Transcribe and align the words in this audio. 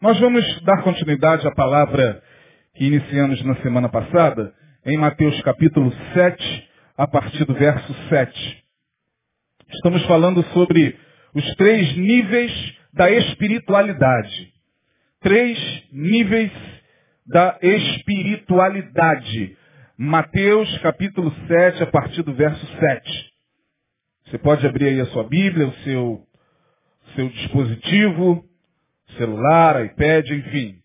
Nós 0.00 0.16
vamos 0.20 0.62
dar 0.62 0.80
continuidade 0.84 1.44
à 1.44 1.50
palavra 1.50 2.22
que 2.76 2.84
iniciamos 2.84 3.42
na 3.42 3.56
semana 3.56 3.88
passada, 3.88 4.54
em 4.86 4.96
Mateus 4.96 5.42
capítulo 5.42 5.92
7, 6.14 6.68
a 6.96 7.04
partir 7.08 7.44
do 7.44 7.52
verso 7.52 7.92
7. 8.08 8.64
Estamos 9.70 10.06
falando 10.06 10.44
sobre 10.52 10.96
os 11.34 11.44
três 11.56 11.96
níveis 11.96 12.52
da 12.92 13.10
espiritualidade. 13.10 14.52
Três 15.20 15.58
níveis 15.90 16.52
da 17.26 17.58
espiritualidade. 17.60 19.56
Mateus 19.96 20.78
capítulo 20.78 21.34
7, 21.48 21.82
a 21.82 21.86
partir 21.86 22.22
do 22.22 22.34
verso 22.34 22.64
7. 22.78 23.32
Você 24.26 24.38
pode 24.38 24.64
abrir 24.64 24.90
aí 24.90 25.00
a 25.00 25.06
sua 25.06 25.24
Bíblia, 25.24 25.66
o 25.66 25.74
seu, 25.82 26.22
seu 27.16 27.28
dispositivo, 27.30 28.47
celular, 29.16 29.84
iPad, 29.84 30.28
enfim. 30.30 30.82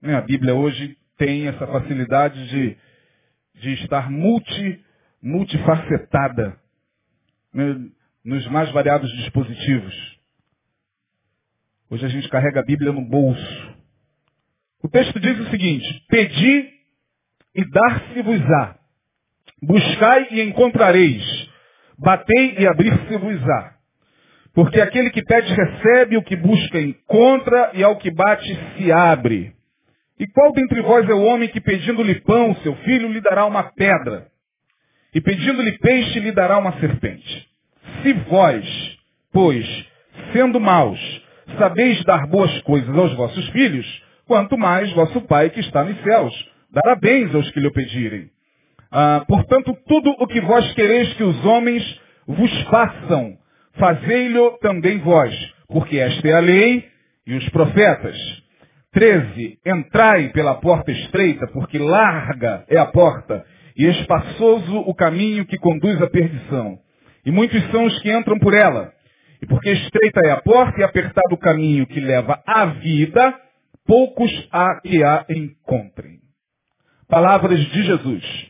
Né, 0.00 0.14
a 0.14 0.20
Bíblia 0.20 0.54
hoje 0.54 0.96
tem 1.16 1.48
essa 1.48 1.66
facilidade 1.66 2.48
de, 2.48 2.76
de 3.54 3.72
estar 3.82 4.10
multi, 4.10 4.84
multifacetada 5.22 6.58
né, 7.52 7.90
nos 8.24 8.46
mais 8.48 8.70
variados 8.70 9.10
dispositivos. 9.16 10.18
Hoje 11.90 12.04
a 12.04 12.08
gente 12.08 12.28
carrega 12.28 12.60
a 12.60 12.64
Bíblia 12.64 12.92
no 12.92 13.02
bolso. 13.02 13.76
O 14.82 14.88
texto 14.88 15.18
diz 15.18 15.38
o 15.40 15.50
seguinte, 15.50 16.04
pedi 16.08 16.70
e 17.54 17.64
dar-se-vos-á. 17.70 18.78
Buscai 19.60 20.28
e 20.30 20.42
encontrareis. 20.42 21.24
Batei 21.98 22.56
e 22.58 22.66
abrir-se-vos-á. 22.66 23.77
Porque 24.54 24.80
aquele 24.80 25.10
que 25.10 25.22
pede 25.22 25.52
recebe, 25.52 26.16
o 26.16 26.22
que 26.22 26.36
busca 26.36 26.80
encontra, 26.80 27.70
e 27.74 27.82
ao 27.82 27.96
que 27.96 28.10
bate 28.10 28.58
se 28.76 28.90
abre. 28.90 29.52
E 30.18 30.26
qual 30.26 30.52
dentre 30.52 30.80
vós 30.82 31.08
é 31.08 31.14
o 31.14 31.22
homem 31.22 31.48
que 31.48 31.60
pedindo-lhe 31.60 32.20
pão, 32.22 32.54
seu 32.56 32.74
filho, 32.76 33.12
lhe 33.12 33.20
dará 33.20 33.46
uma 33.46 33.62
pedra? 33.62 34.26
E 35.14 35.20
pedindo-lhe 35.20 35.78
peixe, 35.78 36.18
lhe 36.18 36.32
dará 36.32 36.58
uma 36.58 36.72
serpente? 36.80 37.48
Se 38.02 38.12
vós, 38.12 38.98
pois, 39.32 39.66
sendo 40.32 40.58
maus, 40.58 40.98
sabeis 41.56 42.02
dar 42.04 42.26
boas 42.26 42.60
coisas 42.62 42.96
aos 42.96 43.14
vossos 43.14 43.48
filhos, 43.50 43.86
quanto 44.26 44.58
mais 44.58 44.92
vosso 44.92 45.20
Pai 45.22 45.50
que 45.50 45.60
está 45.60 45.84
nos 45.84 46.00
céus 46.02 46.34
dará 46.70 46.94
bens 46.96 47.34
aos 47.34 47.50
que 47.50 47.60
lhe 47.60 47.70
pedirem. 47.70 48.28
Ah, 48.90 49.24
portanto, 49.26 49.76
tudo 49.86 50.10
o 50.18 50.26
que 50.26 50.40
vós 50.40 50.72
quereis 50.74 51.12
que 51.14 51.22
os 51.22 51.44
homens 51.44 51.82
vos 52.26 52.62
façam, 52.64 53.36
fazei-lo 53.78 54.58
também 54.58 54.98
vós, 54.98 55.34
porque 55.68 55.98
esta 55.98 56.28
é 56.28 56.32
a 56.32 56.40
lei 56.40 56.88
e 57.26 57.34
os 57.34 57.48
profetas. 57.50 58.16
13. 58.92 59.58
Entrai 59.64 60.30
pela 60.30 60.54
porta 60.56 60.90
estreita, 60.90 61.46
porque 61.48 61.78
larga 61.78 62.64
é 62.68 62.78
a 62.78 62.86
porta, 62.86 63.44
e 63.76 63.86
espaçoso 63.86 64.78
o 64.78 64.94
caminho 64.94 65.46
que 65.46 65.58
conduz 65.58 66.00
à 66.02 66.08
perdição. 66.08 66.78
E 67.24 67.30
muitos 67.30 67.62
são 67.70 67.84
os 67.84 67.98
que 68.00 68.10
entram 68.10 68.38
por 68.38 68.54
ela. 68.54 68.92
E 69.40 69.46
porque 69.46 69.70
estreita 69.70 70.20
é 70.24 70.30
a 70.32 70.40
porta 70.40 70.80
e 70.80 70.84
apertado 70.84 71.34
o 71.34 71.38
caminho 71.38 71.86
que 71.86 72.00
leva 72.00 72.42
à 72.46 72.64
vida, 72.66 73.38
poucos 73.86 74.30
há 74.50 74.80
que 74.80 75.04
a 75.04 75.24
encontrem. 75.28 76.18
Palavras 77.08 77.60
de 77.60 77.82
Jesus. 77.84 78.48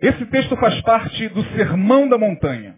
Esse 0.00 0.26
texto 0.26 0.56
faz 0.56 0.80
parte 0.82 1.28
do 1.28 1.42
Sermão 1.56 2.08
da 2.08 2.18
Montanha. 2.18 2.76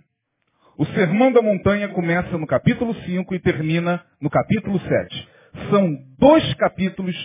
O 0.79 0.87
Sermão 0.87 1.33
da 1.33 1.43
Montanha 1.43 1.89
começa 1.89 2.39
no 2.39 2.47
capítulo 2.47 2.95
5 3.03 3.34
e 3.34 3.41
termina 3.41 4.01
no 4.21 4.31
capítulo 4.31 4.79
7. 4.79 5.29
São 5.71 5.98
dois 6.17 6.55
capítulos 6.55 7.17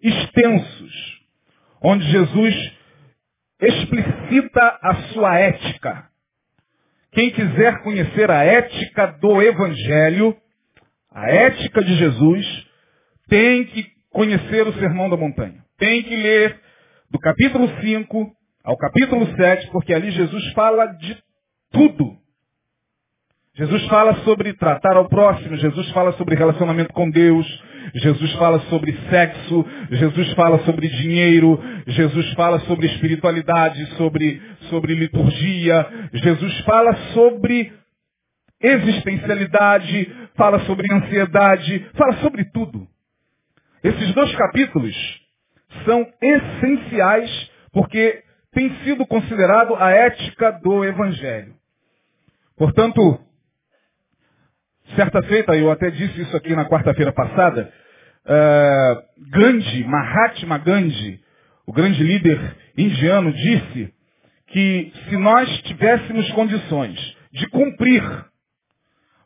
extensos, 0.00 1.20
onde 1.82 2.10
Jesus 2.10 2.72
explicita 3.60 4.78
a 4.80 4.94
sua 5.12 5.38
ética. 5.38 6.08
Quem 7.12 7.30
quiser 7.32 7.82
conhecer 7.82 8.30
a 8.30 8.44
ética 8.44 9.08
do 9.20 9.42
Evangelho, 9.42 10.34
a 11.10 11.30
ética 11.30 11.84
de 11.84 11.94
Jesus, 11.96 12.66
tem 13.28 13.64
que 13.66 13.88
conhecer 14.08 14.66
o 14.66 14.72
Sermão 14.78 15.10
da 15.10 15.18
Montanha. 15.18 15.62
Tem 15.76 16.02
que 16.02 16.16
ler 16.16 16.58
do 17.10 17.18
capítulo 17.18 17.68
5 17.78 18.32
ao 18.64 18.78
capítulo 18.78 19.26
7, 19.36 19.70
porque 19.70 19.92
ali 19.92 20.10
Jesus 20.12 20.50
fala 20.54 20.86
de 20.86 21.22
tudo. 21.70 22.21
Jesus 23.54 23.86
fala 23.86 24.14
sobre 24.24 24.54
tratar 24.54 24.96
ao 24.96 25.10
próximo, 25.10 25.56
Jesus 25.56 25.90
fala 25.90 26.12
sobre 26.12 26.34
relacionamento 26.34 26.90
com 26.94 27.10
Deus, 27.10 27.46
Jesus 27.94 28.32
fala 28.34 28.58
sobre 28.70 28.96
sexo, 29.10 29.66
Jesus 29.90 30.32
fala 30.32 30.58
sobre 30.60 30.88
dinheiro, 30.88 31.62
Jesus 31.86 32.32
fala 32.32 32.60
sobre 32.60 32.86
espiritualidade, 32.86 33.84
sobre, 33.96 34.40
sobre 34.70 34.94
liturgia, 34.94 35.86
Jesus 36.14 36.60
fala 36.60 36.94
sobre 37.12 37.70
existencialidade, 38.58 40.10
fala 40.34 40.60
sobre 40.60 40.90
ansiedade, 40.90 41.86
fala 41.94 42.14
sobre 42.22 42.46
tudo. 42.46 42.88
Esses 43.84 44.14
dois 44.14 44.34
capítulos 44.34 44.96
são 45.84 46.06
essenciais 46.22 47.50
porque 47.70 48.22
tem 48.52 48.74
sido 48.84 49.04
considerado 49.04 49.74
a 49.74 49.90
ética 49.90 50.52
do 50.52 50.82
Evangelho. 50.86 51.54
Portanto, 52.56 53.20
certa 54.96 55.22
feita, 55.24 55.56
eu 55.56 55.70
até 55.70 55.90
disse 55.90 56.20
isso 56.20 56.36
aqui 56.36 56.54
na 56.54 56.64
quarta-feira 56.64 57.12
passada, 57.12 57.72
uh, 58.26 59.30
Gandhi, 59.30 59.84
Mahatma 59.84 60.58
Gandhi, 60.58 61.20
o 61.66 61.72
grande 61.72 62.02
líder 62.02 62.56
indiano, 62.76 63.32
disse 63.32 63.92
que 64.48 64.92
se 65.08 65.16
nós 65.16 65.48
tivéssemos 65.62 66.30
condições 66.32 67.16
de 67.32 67.48
cumprir 67.48 68.02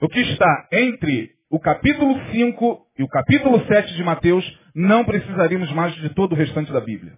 o 0.00 0.09
que 0.09 0.21
está 0.21 0.69
entre 0.72 1.31
o 1.50 1.59
capítulo 1.59 2.21
5 2.33 2.87
e 2.98 3.03
o 3.03 3.09
capítulo 3.09 3.65
7 3.66 3.94
de 3.94 4.03
Mateus, 4.03 4.59
não 4.75 5.04
precisaríamos 5.04 5.72
mais 5.72 5.94
de 5.94 6.10
todo 6.10 6.33
o 6.33 6.37
restante 6.37 6.72
da 6.72 6.81
Bíblia. 6.81 7.15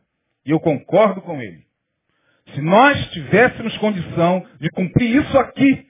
E 0.47 0.51
eu 0.51 0.61
concordo 0.61 1.21
com 1.23 1.41
ele. 1.41 1.67
Se 2.55 2.61
nós 2.63 3.11
tivéssemos 3.11 3.77
condição 3.79 4.47
de 4.61 4.71
cumprir 4.71 5.17
isso 5.17 5.39
aqui, 5.39 5.88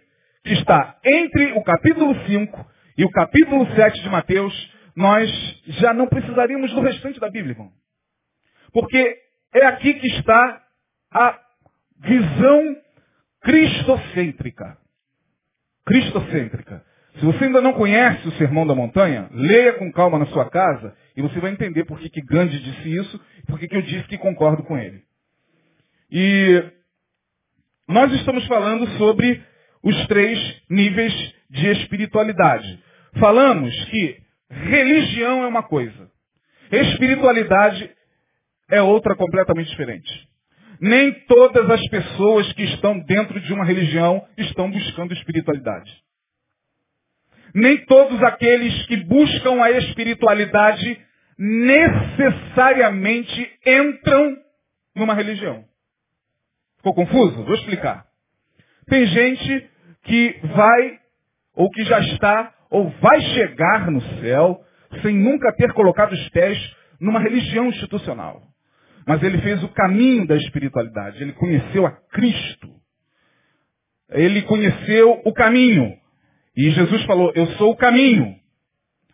está 0.54 0.98
entre 1.04 1.52
o 1.52 1.62
capítulo 1.62 2.14
5 2.26 2.66
e 2.96 3.04
o 3.04 3.10
capítulo 3.10 3.66
7 3.74 4.02
de 4.02 4.08
Mateus, 4.08 4.72
nós 4.96 5.30
já 5.66 5.94
não 5.94 6.08
precisaríamos 6.08 6.72
do 6.72 6.80
restante 6.80 7.20
da 7.20 7.30
Bíblia, 7.30 7.52
irmão. 7.52 7.70
Porque 8.72 9.16
é 9.54 9.66
aqui 9.66 9.94
que 9.94 10.08
está 10.08 10.62
a 11.12 11.38
visão 12.00 12.76
cristocêntrica. 13.42 14.76
Cristocêntrica. 15.86 16.84
Se 17.18 17.24
você 17.24 17.44
ainda 17.44 17.60
não 17.60 17.72
conhece 17.72 18.26
o 18.28 18.32
Sermão 18.32 18.66
da 18.66 18.74
Montanha, 18.74 19.28
leia 19.32 19.72
com 19.74 19.90
calma 19.90 20.18
na 20.18 20.26
sua 20.26 20.48
casa 20.48 20.96
e 21.16 21.22
você 21.22 21.40
vai 21.40 21.50
entender 21.50 21.84
por 21.84 21.98
que, 21.98 22.08
que 22.08 22.20
Gandhi 22.20 22.60
disse 22.60 22.94
isso 22.94 23.20
e 23.38 23.46
por 23.46 23.58
que, 23.58 23.66
que 23.66 23.76
eu 23.76 23.82
disse 23.82 24.06
que 24.06 24.18
concordo 24.18 24.62
com 24.62 24.78
ele. 24.78 25.02
E 26.10 26.62
nós 27.88 28.12
estamos 28.12 28.46
falando 28.46 28.86
sobre 28.98 29.42
os 29.82 30.06
três 30.06 30.38
níveis 30.68 31.12
de 31.50 31.68
espiritualidade. 31.70 32.78
Falamos 33.18 33.74
que 33.86 34.16
religião 34.50 35.42
é 35.42 35.46
uma 35.46 35.62
coisa, 35.62 36.10
espiritualidade 36.70 37.90
é 38.70 38.82
outra 38.82 39.16
completamente 39.16 39.70
diferente. 39.70 40.28
Nem 40.80 41.12
todas 41.26 41.68
as 41.68 41.84
pessoas 41.88 42.52
que 42.52 42.62
estão 42.62 43.00
dentro 43.00 43.40
de 43.40 43.52
uma 43.52 43.64
religião 43.64 44.24
estão 44.36 44.70
buscando 44.70 45.12
espiritualidade. 45.12 45.92
Nem 47.54 47.78
todos 47.86 48.22
aqueles 48.22 48.86
que 48.86 48.98
buscam 48.98 49.60
a 49.62 49.70
espiritualidade 49.72 51.00
necessariamente 51.36 53.50
entram 53.66 54.36
numa 54.94 55.14
religião. 55.14 55.64
Ficou 56.76 56.94
confuso? 56.94 57.42
Vou 57.44 57.54
explicar. 57.54 58.07
Tem 58.88 59.06
gente 59.06 59.70
que 60.04 60.40
vai, 60.54 60.98
ou 61.54 61.70
que 61.70 61.84
já 61.84 62.00
está, 62.00 62.54
ou 62.70 62.88
vai 63.00 63.20
chegar 63.20 63.90
no 63.90 64.00
céu, 64.20 64.60
sem 65.02 65.14
nunca 65.16 65.52
ter 65.52 65.72
colocado 65.72 66.12
os 66.12 66.28
pés 66.30 66.58
numa 67.00 67.20
religião 67.20 67.66
institucional. 67.68 68.42
Mas 69.06 69.22
ele 69.22 69.38
fez 69.38 69.62
o 69.62 69.68
caminho 69.68 70.26
da 70.26 70.36
espiritualidade. 70.36 71.22
Ele 71.22 71.32
conheceu 71.32 71.86
a 71.86 71.90
Cristo. 71.90 72.68
Ele 74.10 74.42
conheceu 74.42 75.22
o 75.24 75.32
caminho. 75.32 75.96
E 76.56 76.70
Jesus 76.70 77.04
falou, 77.04 77.32
eu 77.34 77.46
sou 77.52 77.72
o 77.72 77.76
caminho, 77.76 78.34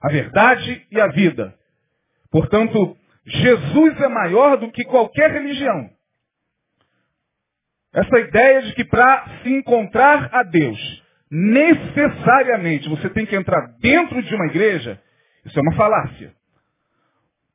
a 0.02 0.08
verdade 0.08 0.86
e 0.90 1.00
a 1.00 1.08
vida. 1.08 1.54
Portanto, 2.30 2.96
Jesus 3.26 4.00
é 4.00 4.08
maior 4.08 4.56
do 4.56 4.70
que 4.72 4.84
qualquer 4.84 5.30
religião. 5.30 5.90
Essa 7.94 8.18
ideia 8.18 8.62
de 8.62 8.74
que 8.74 8.84
para 8.84 9.24
se 9.42 9.48
encontrar 9.50 10.28
a 10.32 10.42
Deus, 10.42 11.02
necessariamente 11.30 12.88
você 12.88 13.08
tem 13.08 13.24
que 13.24 13.36
entrar 13.36 13.68
dentro 13.80 14.20
de 14.20 14.34
uma 14.34 14.46
igreja, 14.46 15.00
Isso 15.44 15.58
é 15.58 15.62
uma 15.62 15.74
falácia. 15.74 16.32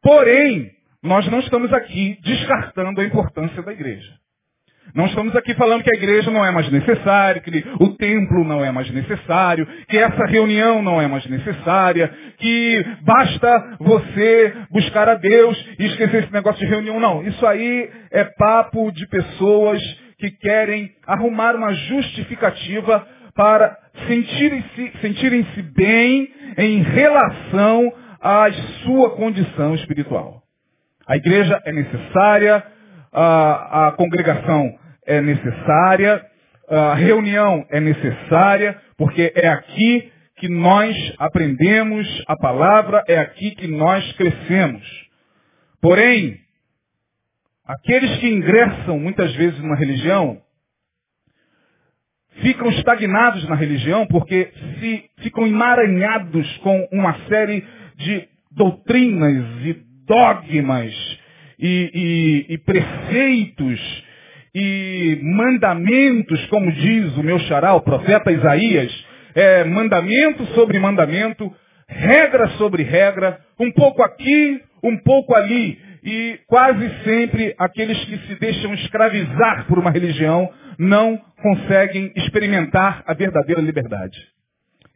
Porém, 0.02 0.72
nós 1.02 1.28
não 1.28 1.40
estamos 1.40 1.74
aqui 1.74 2.20
descartando 2.22 3.02
a 3.02 3.06
importância 3.06 3.62
da 3.64 3.74
igreja. 3.74 4.14
Não 4.94 5.06
estamos 5.06 5.36
aqui 5.36 5.54
falando 5.54 5.84
que 5.84 5.94
a 5.94 5.98
igreja 5.98 6.32
não 6.32 6.44
é 6.44 6.52
mais 6.52 6.70
necessária, 6.72 7.42
que 7.42 7.64
o 7.80 7.90
templo 7.96 8.44
não 8.44 8.64
é 8.64 8.72
mais 8.72 8.90
necessário, 8.92 9.68
que 9.88 9.98
essa 9.98 10.26
reunião 10.26 10.82
não 10.82 11.00
é 11.00 11.08
mais 11.08 11.26
necessária, 11.28 12.12
que 12.38 12.86
basta 13.02 13.78
você 13.80 14.54
buscar 14.72 15.08
a 15.10 15.16
Deus 15.16 15.58
e 15.78 15.86
esquecer 15.86 16.24
esse 16.24 16.34
negócio 16.34 16.60
de 16.60 16.72
reunião. 16.72 17.00
Não, 17.00 17.24
isso 17.24 17.46
aí 17.46 17.90
é 18.12 18.24
papo 18.24 18.92
de 18.92 19.08
pessoas 19.08 19.80
que 20.20 20.30
querem 20.32 20.92
arrumar 21.08 21.56
uma 21.56 21.74
justificativa 21.74 23.08
para 23.34 23.78
sentirem-se 24.08 24.92
sentirem 25.02 25.48
bem 25.74 26.30
em 26.58 26.82
relação 26.84 27.94
à 28.22 28.52
sua 28.84 29.12
condição 29.12 29.74
espiritual. 29.76 30.44
A 31.08 31.16
igreja 31.16 31.62
é 31.66 31.72
necessária, 31.72 32.64
a, 33.14 33.88
a 33.88 33.92
congregação 33.94 34.78
é 35.08 35.22
necessária, 35.22 36.24
a 36.68 36.94
reunião 36.94 37.66
é 37.70 37.80
necessária, 37.80 38.80
porque 38.98 39.32
é 39.34 39.48
aqui 39.48 40.12
que 40.38 40.50
nós 40.50 40.96
aprendemos 41.18 42.08
a 42.28 42.36
palavra, 42.36 43.04
é 43.08 43.18
aqui 43.18 43.52
que 43.52 43.68
nós 43.68 44.12
crescemos. 44.14 44.84
Porém, 45.82 46.38
aqueles 47.70 48.18
que 48.18 48.28
ingressam 48.28 48.98
muitas 48.98 49.32
vezes 49.36 49.60
numa 49.60 49.76
religião, 49.76 50.42
ficam 52.42 52.68
estagnados 52.72 53.48
na 53.48 53.54
religião 53.54 54.08
porque 54.08 54.52
se 54.80 55.04
ficam 55.20 55.46
emaranhados 55.46 56.58
com 56.58 56.88
uma 56.92 57.14
série 57.28 57.64
de 57.96 58.28
doutrinas 58.52 59.46
e 59.66 59.78
dogmas 60.08 61.20
e, 61.60 62.48
e, 62.50 62.54
e 62.54 62.58
preceitos 62.58 64.04
e 64.56 65.20
mandamentos, 65.22 66.44
como 66.48 66.72
diz 66.72 67.16
o 67.18 67.24
meu 67.24 67.38
xará, 67.42 67.76
o 67.76 67.82
profeta 67.82 68.32
Isaías, 68.32 69.06
é, 69.36 69.64
mandamento 69.64 70.44
sobre 70.56 70.80
mandamento, 70.80 71.54
regra 71.88 72.50
sobre 72.58 72.82
regra, 72.82 73.40
um 73.60 73.72
pouco 73.72 74.02
aqui, 74.02 74.60
um 74.84 74.98
pouco 74.98 75.36
ali. 75.36 75.78
E 76.04 76.40
quase 76.48 77.04
sempre 77.04 77.56
aqueles 77.58 77.98
que 78.06 78.18
se 78.28 78.36
deixam 78.36 78.74
escravizar 78.74 79.68
por 79.68 79.78
uma 79.78 79.92
religião 79.92 80.52
não 80.78 81.18
conseguem 81.42 82.14
experimentar 82.16 83.04
a 83.06 83.14
verdadeira 83.14 83.62
liberdade. 83.62 84.18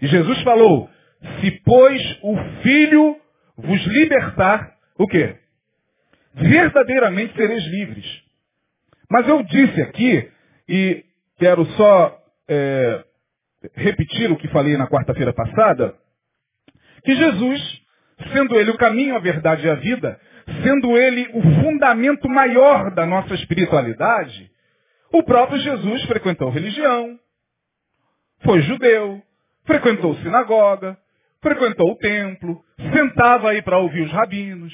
E 0.01 0.07
Jesus 0.07 0.41
falou, 0.43 0.89
se 1.39 1.51
pois 1.65 2.19
o 2.21 2.37
Filho 2.61 3.17
vos 3.57 3.85
libertar, 3.87 4.73
o 4.97 5.07
quê? 5.07 5.35
Verdadeiramente 6.33 7.35
sereis 7.35 7.63
livres. 7.65 8.05
Mas 9.09 9.27
eu 9.27 9.43
disse 9.43 9.81
aqui, 9.81 10.31
e 10.67 11.03
quero 11.37 11.65
só 11.77 12.17
é, 12.47 13.03
repetir 13.75 14.31
o 14.31 14.37
que 14.37 14.47
falei 14.47 14.77
na 14.77 14.87
quarta-feira 14.87 15.33
passada, 15.33 15.95
que 17.03 17.15
Jesus, 17.15 17.81
sendo 18.31 18.55
ele 18.55 18.71
o 18.71 18.77
caminho, 18.77 19.15
a 19.15 19.19
verdade 19.19 19.67
e 19.67 19.69
a 19.69 19.75
vida, 19.75 20.19
sendo 20.63 20.97
ele 20.97 21.29
o 21.33 21.41
fundamento 21.61 22.27
maior 22.29 22.91
da 22.91 23.05
nossa 23.05 23.33
espiritualidade, 23.33 24.51
o 25.11 25.23
próprio 25.23 25.59
Jesus 25.59 26.03
frequentou 26.05 26.49
religião, 26.49 27.19
foi 28.43 28.61
judeu, 28.61 29.21
frequentou 29.65 30.15
sinagoga, 30.17 30.97
frequentou 31.41 31.91
o 31.91 31.97
templo, 31.97 32.63
sentava 32.93 33.51
aí 33.51 33.61
para 33.61 33.77
ouvir 33.77 34.01
os 34.01 34.11
rabinos, 34.11 34.73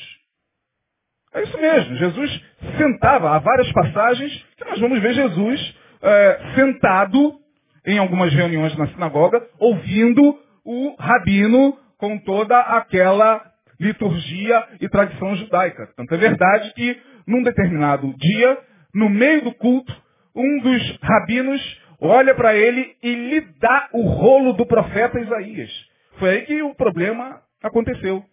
é 1.34 1.44
isso 1.44 1.58
mesmo. 1.60 1.96
Jesus 1.96 2.42
sentava. 2.78 3.36
Há 3.36 3.40
várias 3.40 3.72
passagens 3.72 4.46
que 4.58 4.66
nós 4.66 4.80
vamos 4.80 5.00
ver 5.00 5.14
Jesus 5.14 5.76
é, 6.02 6.40
sentado 6.56 7.40
em 7.86 7.98
algumas 7.98 8.34
reuniões 8.34 8.76
na 8.78 8.88
sinagoga, 8.88 9.46
ouvindo 9.60 10.38
o 10.66 10.96
rabino 11.00 11.78
com 11.98 12.18
toda 12.20 12.58
aquela 12.60 13.49
liturgia 13.80 14.68
e 14.82 14.90
tradição 14.90 15.36
judaica. 15.36 15.90
Tanto 15.96 16.14
é 16.14 16.18
verdade 16.18 16.74
que, 16.74 17.00
num 17.26 17.42
determinado 17.44 18.14
dia, 18.18 18.58
no 18.94 19.10
meio 19.10 19.44
do 19.44 19.54
culto, 19.54 19.96
um 20.36 20.60
dos 20.60 20.98
rabinos 21.02 21.82
olha 22.02 22.34
para 22.36 22.56
ele 22.56 22.96
e 23.04 23.14
lhe 23.14 23.42
dá 23.60 23.90
o 23.94 24.02
rolo 24.02 24.54
do 24.54 24.66
profeta 24.66 25.20
Isaías. 25.20 25.72
Foi 26.18 26.30
aí 26.30 26.42
que 26.42 26.62
o 26.62 26.76
problema 26.76 27.42
aconteceu. 27.64 28.24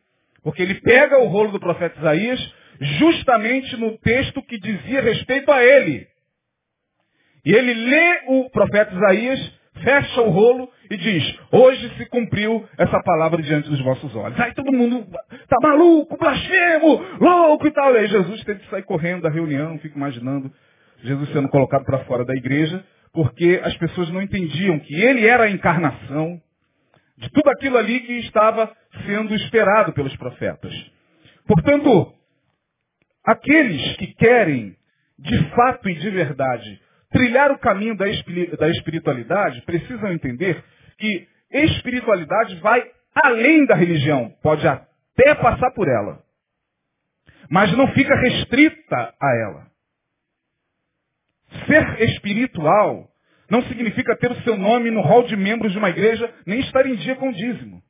Porque 0.43 0.62
ele 0.62 0.75
pega 0.81 1.19
o 1.19 1.26
rolo 1.26 1.52
do 1.52 1.60
profeta 1.60 1.98
Isaías, 1.98 2.54
justamente 2.98 3.76
no 3.76 3.98
texto 3.98 4.43
que 4.43 4.58
dizia 4.58 5.00
respeito 5.00 5.50
a 5.50 5.62
ele. 5.62 6.06
E 7.44 7.52
ele 7.52 7.75
lê 7.75 8.22
o 8.26 8.50
profeta 8.50 8.94
Isaías, 8.94 9.52
fecha 9.82 10.20
o 10.23 10.31
rolo 10.31 10.69
e 10.90 10.96
diz, 10.96 11.38
hoje 11.52 11.88
se 11.96 12.06
cumpriu 12.06 12.67
essa 12.78 13.02
palavra 13.02 13.43
diante 13.43 13.69
dos 13.69 13.81
vossos 13.82 14.14
olhos. 14.14 14.38
Aí 14.40 14.55
todo 14.55 14.73
mundo 14.73 15.06
tá 15.49 15.56
maluco, 15.62 16.17
blasfemo, 16.17 17.02
louco 17.20 17.67
e 17.67 17.70
tal. 17.70 17.94
E 17.94 17.99
aí 17.99 18.06
Jesus 18.06 18.44
teve 18.44 18.61
que 18.61 18.70
sair 18.70 18.82
correndo 18.82 19.23
da 19.23 19.31
reunião, 19.31 19.78
fico 19.78 19.96
imaginando 19.96 20.50
Jesus 21.02 21.31
sendo 21.31 21.49
colocado 21.49 21.84
para 21.84 22.05
fora 22.05 22.25
da 22.25 22.34
igreja, 22.34 22.84
porque 23.12 23.61
as 23.64 23.76
pessoas 23.76 24.11
não 24.11 24.23
entendiam 24.23 24.78
que 24.78 24.94
ele 24.94 25.26
era 25.26 25.44
a 25.44 25.50
encarnação 25.50 26.40
de 27.19 27.31
tudo 27.31 27.49
aquilo 27.50 27.79
ali 27.79 28.00
que 28.00 28.12
estava 28.19 28.70
sendo 29.06 29.34
esperado 29.34 29.93
pelos 29.93 30.14
profetas. 30.17 30.72
Portanto, 31.46 32.17
Aqueles 33.26 33.96
que 33.96 34.06
querem, 34.14 34.76
de 35.19 35.50
fato 35.50 35.90
e 35.90 35.94
de 35.96 36.11
verdade, 36.11 36.81
trilhar 37.11 37.50
o 37.53 37.58
caminho 37.58 37.97
da 37.97 38.08
espiritualidade, 38.69 39.62
precisam 39.62 40.12
entender 40.12 40.62
que 40.99 41.29
espiritualidade 41.50 42.56
vai 42.56 42.91
além 43.14 43.64
da 43.64 43.75
religião, 43.75 44.31
pode 44.43 44.67
até 44.67 45.35
passar 45.37 45.70
por 45.73 45.88
ela, 45.88 46.23
mas 47.49 47.75
não 47.76 47.88
fica 47.93 48.14
restrita 48.14 49.14
a 49.20 49.37
ela. 49.37 49.67
Ser 51.67 52.03
espiritual 52.11 53.08
não 53.49 53.62
significa 53.62 54.17
ter 54.17 54.31
o 54.31 54.43
seu 54.43 54.56
nome 54.56 54.91
no 54.91 55.00
hall 55.00 55.23
de 55.23 55.37
membros 55.37 55.73
de 55.73 55.79
uma 55.79 55.91
igreja, 55.91 56.32
nem 56.44 56.61
estar 56.61 56.85
em 56.87 56.97
dia 56.97 57.17
com 57.17 57.29
o 57.29 57.32
dízimo. 57.32 57.82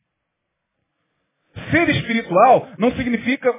Ser 1.70 1.88
espiritual 1.88 2.68
não 2.78 2.92
significa 2.92 3.50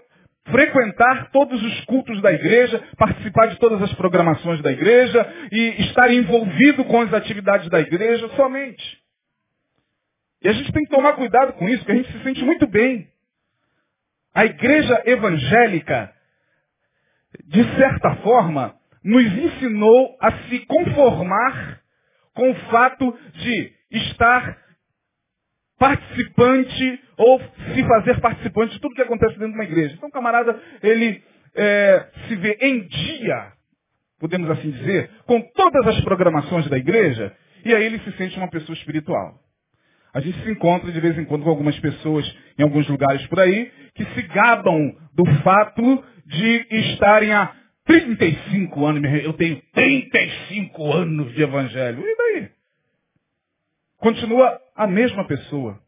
frequentar 0.51 1.30
todos 1.31 1.61
os 1.61 1.85
cultos 1.85 2.21
da 2.21 2.31
igreja, 2.31 2.81
participar 2.97 3.47
de 3.47 3.57
todas 3.57 3.81
as 3.81 3.94
programações 3.94 4.61
da 4.61 4.71
igreja 4.71 5.25
e 5.51 5.81
estar 5.83 6.11
envolvido 6.11 6.85
com 6.85 7.01
as 7.01 7.13
atividades 7.13 7.69
da 7.69 7.80
igreja 7.80 8.27
somente. 8.30 8.97
E 10.42 10.47
a 10.49 10.54
gente 10.54 10.71
tem 10.71 10.83
que 10.83 10.92
tomar 10.92 11.13
cuidado 11.13 11.54
com 11.54 11.68
isso, 11.68 11.80
porque 11.80 11.92
a 11.92 11.95
gente 11.95 12.11
se 12.11 12.23
sente 12.23 12.44
muito 12.44 12.68
bem. 12.68 13.07
A 14.33 14.45
igreja 14.45 15.01
evangélica, 15.06 16.13
de 17.45 17.63
certa 17.75 18.16
forma, 18.18 18.75
nos 19.04 19.25
ensinou 19.25 20.16
a 20.21 20.31
se 20.31 20.59
conformar 20.66 21.81
com 22.33 22.51
o 22.51 22.56
fato 22.69 23.18
de 23.33 23.73
estar 23.92 24.67
participante 25.78 27.00
ou 27.18 27.40
se 27.74 27.84
fazer 27.84 28.19
participante 28.19 28.74
de 28.74 28.81
tudo 28.81 28.96
que 28.96 29.02
acontece 29.02 29.34
dentro 29.34 29.54
de 29.54 29.57
uma 29.57 29.64
igreja. 29.64 29.96
Então, 29.96 30.10
camarada, 30.10 30.60
ele 30.81 31.22
é, 31.56 32.07
se 32.28 32.36
vê 32.36 32.57
em 32.62 32.88
dia, 32.88 33.52
podemos 34.19 34.50
assim 34.50 34.72
dizer, 34.72 35.10
com 35.26 35.42
todas 35.56 35.88
as 35.88 36.02
programações 36.02 36.68
da 36.69 36.78
igreja, 36.78 37.36
e 37.66 37.74
aí 37.74 37.86
ele 37.86 38.00
se 38.00 38.12
sente 38.14 38.38
uma 38.38 38.50
pessoa 38.50 38.76
espiritual. 38.76 39.40
A 40.14 40.19
gente 40.19 40.42
se 40.44 40.52
encontra 40.52 40.92
de 40.92 41.00
vez 41.00 41.18
em 41.18 41.26
quando 41.26 41.44
com 41.44 41.50
algumas 41.50 41.78
pessoas 41.80 42.26
em 42.57 42.64
alguns 42.64 42.88
lugares 42.88 43.26
por 43.28 43.40
aí 43.40 43.72
que 43.94 44.06
se 44.06 44.22
gabam 44.24 44.96
do 45.14 45.26
fato 45.44 46.04
de 46.26 46.66
estarem 46.72 47.34
há 47.34 47.54
35 47.86 48.86
anos. 48.86 49.24
Eu 49.24 49.34
tenho 49.34 49.62
35 49.74 50.94
anos 50.94 51.34
de 51.34 51.44
evangelho. 51.44 52.04
E 52.04 52.18
daí? 52.18 52.50
Continua 53.99 54.59
a 54.75 54.87
mesma 54.87 55.25
pessoa. 55.25 55.80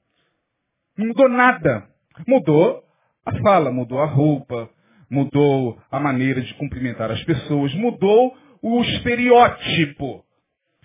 Não 0.98 1.08
mudou 1.08 1.30
nada. 1.30 1.88
Mudou 2.28 2.84
a 3.26 3.40
fala, 3.42 3.72
mudou 3.72 4.00
a 4.00 4.06
roupa, 4.06 4.70
mudou 5.10 5.80
a 5.92 6.00
maneira 6.00 6.42
de 6.42 6.54
cumprimentar 6.56 7.12
as 7.12 7.24
pessoas, 7.24 7.74
mudou 7.76 8.36
o 8.62 8.82
estereótipo, 8.82 10.24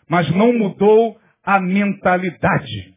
mas 0.09 0.31
não 0.35 0.53
mudou 0.53 1.19
a 1.43 1.61
mentalidade. 1.61 2.95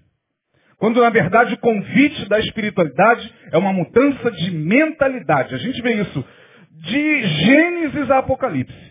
Quando 0.77 1.01
na 1.01 1.09
verdade 1.09 1.55
o 1.55 1.59
convite 1.59 2.27
da 2.29 2.39
espiritualidade 2.39 3.33
é 3.51 3.57
uma 3.57 3.73
mudança 3.73 4.29
de 4.31 4.51
mentalidade. 4.51 5.55
A 5.55 5.57
gente 5.57 5.81
vê 5.81 6.01
isso 6.01 6.25
de 6.71 7.23
Gênesis 7.23 8.11
a 8.11 8.19
Apocalipse. 8.19 8.86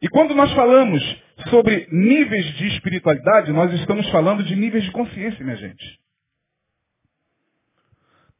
E 0.00 0.08
quando 0.08 0.34
nós 0.34 0.52
falamos 0.52 1.02
sobre 1.50 1.88
níveis 1.90 2.44
de 2.56 2.68
espiritualidade, 2.68 3.52
nós 3.52 3.72
estamos 3.74 4.08
falando 4.10 4.44
de 4.44 4.54
níveis 4.54 4.84
de 4.84 4.92
consciência, 4.92 5.44
minha 5.44 5.56
gente. 5.56 5.98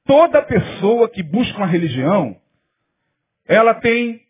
toda 0.09 0.41
pessoa 0.43 1.09
que 1.11 1.23
busca 1.23 1.59
uma 1.59 1.67
religião, 1.67 2.41
ela 3.47 3.75
tem 3.75 4.23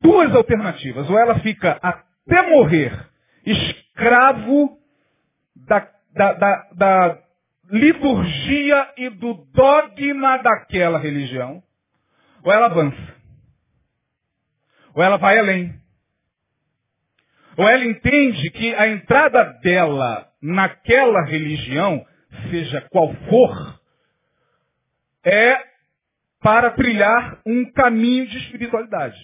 duas 0.00 0.32
alternativas. 0.34 1.10
Ou 1.10 1.18
ela 1.18 1.40
fica 1.40 1.78
até 1.82 2.48
morrer 2.48 3.08
escravo 3.44 4.78
da, 5.54 5.90
da, 6.12 6.32
da, 6.34 6.68
da 6.72 7.18
liturgia 7.70 8.92
e 8.96 9.10
do 9.10 9.34
dogma 9.52 10.36
daquela 10.38 10.98
religião, 10.98 11.62
ou 12.44 12.52
ela 12.52 12.66
avança. 12.66 13.16
Ou 14.94 15.02
ela 15.02 15.16
vai 15.16 15.38
além. 15.38 15.74
Ou 17.56 17.68
ela 17.68 17.84
entende 17.84 18.50
que 18.50 18.74
a 18.74 18.88
entrada 18.88 19.44
dela 19.62 20.28
naquela 20.42 21.24
religião, 21.24 22.04
seja 22.50 22.80
qual 22.90 23.14
for, 23.28 23.80
é 25.24 25.58
para 26.40 26.70
trilhar 26.70 27.40
um 27.46 27.64
caminho 27.72 28.26
de 28.26 28.38
espiritualidade. 28.38 29.18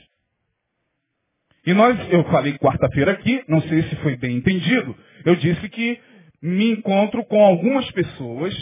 E 1.64 1.72
nós, 1.72 1.96
eu 2.10 2.24
falei 2.24 2.58
quarta-feira 2.58 3.12
aqui, 3.12 3.44
não 3.46 3.60
sei 3.62 3.82
se 3.84 3.96
foi 3.96 4.16
bem 4.16 4.36
entendido, 4.36 4.96
eu 5.24 5.36
disse 5.36 5.68
que 5.68 6.00
me 6.42 6.72
encontro 6.72 7.24
com 7.24 7.40
algumas 7.40 7.88
pessoas 7.92 8.52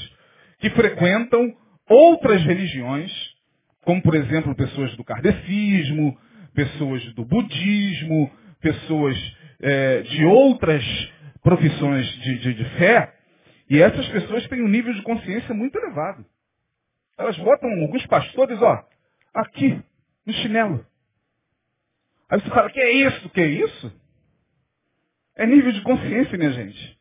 que 0.58 0.68
frequentam 0.70 1.56
outras 1.88 2.42
religiões, 2.44 3.10
como 3.82 4.02
por 4.02 4.14
exemplo 4.14 4.54
pessoas 4.54 4.94
do 4.96 5.04
kardecismo, 5.04 6.18
pessoas 6.54 7.02
do 7.14 7.24
budismo, 7.24 8.30
pessoas 8.60 9.16
é, 9.60 10.02
de 10.02 10.24
outras 10.24 10.84
profissões 11.42 12.06
de, 12.06 12.38
de, 12.38 12.54
de 12.54 12.64
fé, 12.76 13.14
e 13.68 13.80
essas 13.80 14.08
pessoas 14.08 14.46
têm 14.48 14.62
um 14.62 14.68
nível 14.68 14.92
de 14.92 15.02
consciência 15.02 15.54
muito 15.54 15.78
elevado. 15.78 16.24
Elas 17.16 17.36
botam 17.38 17.70
alguns 17.70 18.04
pastores, 18.06 18.60
ó, 18.60 18.84
aqui, 19.34 19.80
no 20.26 20.32
chinelo. 20.32 20.84
Aí 22.28 22.40
você 22.40 22.48
fala, 22.48 22.70
que 22.70 22.80
é 22.80 22.90
isso? 22.92 23.28
Que 23.30 23.40
é 23.40 23.46
isso? 23.46 24.00
É 25.36 25.46
nível 25.46 25.72
de 25.72 25.82
consciência, 25.82 26.36
minha 26.36 26.52
gente. 26.52 26.98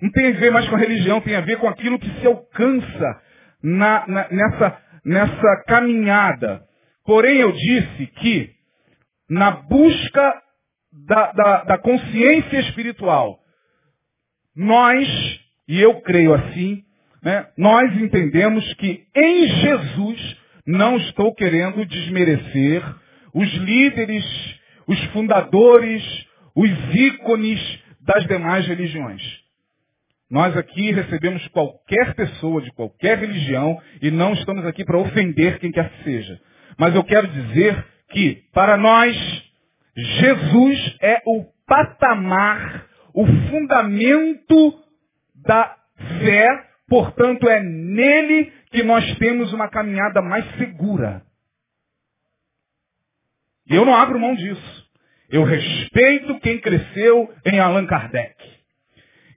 Não 0.00 0.10
tem 0.10 0.28
a 0.28 0.38
ver 0.38 0.50
mais 0.50 0.68
com 0.68 0.74
a 0.74 0.78
religião, 0.78 1.20
tem 1.20 1.36
a 1.36 1.40
ver 1.40 1.58
com 1.58 1.68
aquilo 1.68 1.98
que 1.98 2.20
se 2.20 2.26
alcança 2.26 3.22
na, 3.62 4.06
na, 4.08 4.28
nessa, 4.30 4.82
nessa 5.04 5.64
caminhada. 5.66 6.66
Porém, 7.04 7.38
eu 7.38 7.52
disse 7.52 8.06
que 8.06 8.54
na 9.28 9.50
busca 9.52 10.42
da, 10.92 11.32
da, 11.32 11.64
da 11.64 11.78
consciência 11.78 12.60
espiritual, 12.60 13.38
nós, 14.54 15.08
e 15.66 15.80
eu 15.80 16.00
creio 16.02 16.34
assim, 16.34 16.82
né, 17.22 17.46
nós 17.56 17.94
entendemos 17.96 18.74
que 18.74 19.04
em 19.14 19.48
Jesus, 19.48 20.36
não 20.66 20.96
estou 20.96 21.34
querendo 21.34 21.84
desmerecer 21.86 22.82
os 23.34 23.52
líderes, 23.54 24.24
os 24.86 25.02
fundadores, 25.06 26.02
os 26.54 26.70
ícones 26.94 27.80
das 28.00 28.26
demais 28.26 28.66
religiões. 28.66 29.22
Nós 30.30 30.56
aqui 30.56 30.90
recebemos 30.92 31.46
qualquer 31.48 32.14
pessoa 32.14 32.62
de 32.62 32.70
qualquer 32.72 33.18
religião 33.18 33.78
e 34.00 34.10
não 34.10 34.32
estamos 34.32 34.64
aqui 34.64 34.84
para 34.84 34.98
ofender 34.98 35.58
quem 35.58 35.70
quer 35.70 35.90
que 35.90 36.04
seja. 36.04 36.40
Mas 36.78 36.94
eu 36.94 37.04
quero 37.04 37.28
dizer 37.28 37.84
que, 38.10 38.42
para 38.52 38.76
nós, 38.76 39.14
Jesus 39.96 40.96
é 41.00 41.22
o 41.26 41.44
patamar, 41.66 42.86
o 43.14 43.26
fundamento 43.26 44.78
da 45.44 45.76
fé, 46.18 46.64
portanto, 46.88 47.48
é 47.48 47.62
nele 47.62 48.52
que 48.70 48.82
nós 48.82 49.16
temos 49.18 49.52
uma 49.52 49.68
caminhada 49.68 50.22
mais 50.22 50.44
segura. 50.56 51.22
E 53.68 53.74
eu 53.74 53.84
não 53.84 53.94
abro 53.94 54.18
mão 54.18 54.34
disso. 54.34 54.82
Eu 55.30 55.44
respeito 55.44 56.38
quem 56.40 56.58
cresceu 56.58 57.32
em 57.46 57.58
Allan 57.58 57.86
Kardec. 57.86 58.34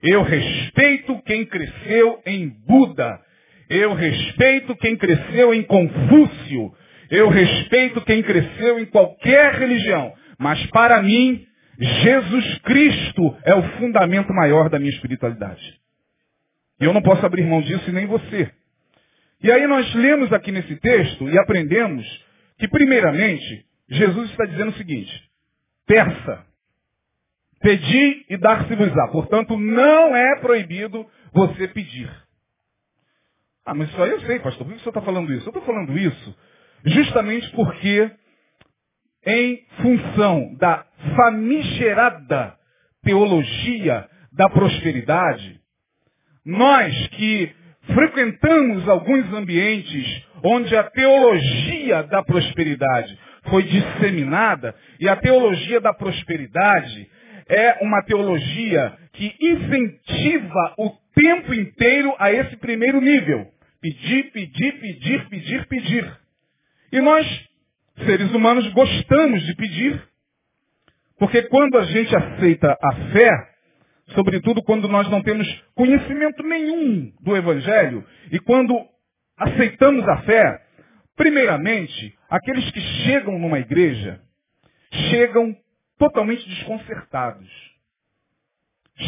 Eu 0.02 0.22
respeito 0.22 1.22
quem 1.22 1.46
cresceu 1.46 2.20
em 2.26 2.48
Buda. 2.48 3.20
Eu 3.68 3.94
respeito 3.94 4.76
quem 4.76 4.96
cresceu 4.96 5.54
em 5.54 5.62
Confúcio. 5.62 6.74
Eu 7.10 7.28
respeito 7.28 8.00
quem 8.02 8.22
cresceu 8.22 8.78
em 8.78 8.86
qualquer 8.86 9.54
religião. 9.54 10.12
Mas 10.38 10.64
para 10.68 11.02
mim, 11.02 11.46
Jesus 11.78 12.58
Cristo 12.58 13.36
é 13.44 13.54
o 13.54 13.62
fundamento 13.78 14.32
maior 14.32 14.68
da 14.68 14.78
minha 14.78 14.92
espiritualidade. 14.92 15.80
E 16.80 16.84
eu 16.84 16.92
não 16.92 17.02
posso 17.02 17.24
abrir 17.24 17.44
mão 17.44 17.62
disso 17.62 17.88
e 17.88 17.92
nem 17.92 18.06
você. 18.06 18.50
E 19.42 19.50
aí 19.50 19.66
nós 19.66 19.94
lemos 19.94 20.32
aqui 20.32 20.52
nesse 20.52 20.76
texto 20.76 21.28
e 21.28 21.38
aprendemos 21.38 22.06
que, 22.58 22.68
primeiramente, 22.68 23.66
Jesus 23.88 24.30
está 24.30 24.44
dizendo 24.44 24.70
o 24.70 24.76
seguinte: 24.76 25.12
peça, 25.86 26.46
Pedi 27.60 28.24
e 28.28 28.36
dar-se-vos-á. 28.36 29.08
Portanto, 29.08 29.56
não 29.58 30.14
é 30.14 30.36
proibido 30.40 31.06
você 31.32 31.66
pedir. 31.68 32.10
Ah, 33.64 33.74
mas 33.74 33.88
isso 33.88 34.00
aí 34.00 34.10
eu 34.10 34.20
sei, 34.20 34.38
pastor. 34.38 34.66
Por 34.66 34.76
que 34.76 34.82
você 34.82 34.88
está 34.88 35.02
falando 35.02 35.32
isso? 35.32 35.46
Eu 35.46 35.50
estou 35.50 35.62
falando 35.64 35.98
isso 35.98 36.36
justamente 36.84 37.50
porque, 37.50 38.08
em 39.26 39.64
função 39.82 40.54
da 40.56 40.84
famigerada 41.16 42.54
teologia 43.02 44.08
da 44.32 44.48
prosperidade, 44.48 45.60
nós 46.44 47.08
que 47.08 47.52
frequentamos 47.92 48.88
alguns 48.88 49.32
ambientes 49.32 50.22
onde 50.42 50.76
a 50.76 50.84
teologia 50.84 52.02
da 52.04 52.22
prosperidade 52.22 53.18
foi 53.48 53.62
disseminada, 53.62 54.74
e 55.00 55.08
a 55.08 55.16
teologia 55.16 55.80
da 55.80 55.92
prosperidade 55.92 57.08
é 57.48 57.78
uma 57.82 58.02
teologia 58.02 58.96
que 59.12 59.34
incentiva 59.40 60.74
o 60.78 60.90
tempo 61.14 61.54
inteiro 61.54 62.14
a 62.18 62.32
esse 62.32 62.56
primeiro 62.56 63.00
nível. 63.00 63.46
Pedir, 63.80 64.32
pedir, 64.32 64.80
pedir, 64.80 65.28
pedir, 65.28 65.66
pedir. 65.66 66.12
E 66.92 67.00
nós, 67.00 67.26
seres 68.04 68.32
humanos, 68.32 68.66
gostamos 68.72 69.42
de 69.44 69.54
pedir. 69.56 70.02
Porque 71.18 71.42
quando 71.42 71.78
a 71.78 71.84
gente 71.84 72.14
aceita 72.14 72.76
a 72.82 72.94
fé, 73.12 73.30
sobretudo 74.14 74.62
quando 74.62 74.88
nós 74.88 75.08
não 75.10 75.22
temos 75.22 75.46
conhecimento 75.74 76.42
nenhum 76.42 77.12
do 77.20 77.36
Evangelho, 77.36 78.04
e 78.30 78.38
quando 78.38 78.78
aceitamos 79.36 80.06
a 80.06 80.18
fé, 80.18 80.62
primeiramente, 81.16 82.16
aqueles 82.28 82.70
que 82.70 82.80
chegam 82.80 83.38
numa 83.38 83.58
igreja, 83.58 84.20
chegam 85.10 85.56
totalmente 85.98 86.46
desconcertados. 86.48 87.48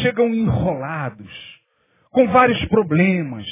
Chegam 0.01 0.33
enrolados, 0.33 1.59
com 2.11 2.27
vários 2.27 2.63
problemas, 2.65 3.45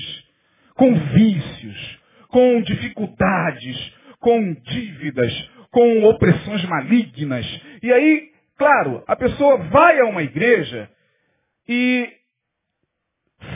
com 0.75 0.93
vícios, 0.93 1.99
com 2.27 2.61
dificuldades, 2.61 3.93
com 4.27 4.53
dívidas, 4.55 5.31
com 5.71 6.03
opressões 6.03 6.61
malignas. 6.65 7.45
E 7.81 7.93
aí, 7.93 8.29
claro, 8.57 9.01
a 9.07 9.15
pessoa 9.15 9.55
vai 9.69 10.01
a 10.01 10.05
uma 10.05 10.21
igreja 10.21 10.89
e 11.65 12.11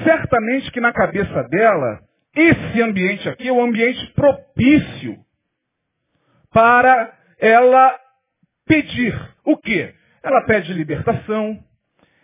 certamente 0.05 0.71
que 0.71 0.79
na 0.79 0.93
cabeça 0.93 1.43
dela, 1.49 1.99
esse 2.33 2.81
ambiente 2.81 3.27
aqui 3.27 3.49
é 3.49 3.51
um 3.51 3.61
ambiente 3.61 4.13
propício 4.13 5.17
para 6.53 7.17
ela 7.37 7.99
pedir 8.65 9.13
o 9.43 9.57
quê? 9.57 9.93
Ela 10.23 10.45
pede 10.45 10.71
libertação, 10.71 11.61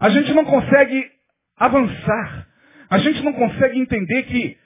A 0.00 0.08
gente 0.10 0.32
não 0.32 0.44
consegue 0.44 1.10
avançar. 1.56 2.46
A 2.90 2.98
gente 2.98 3.22
não 3.22 3.32
consegue 3.32 3.78
entender 3.78 4.24
que 4.24 4.58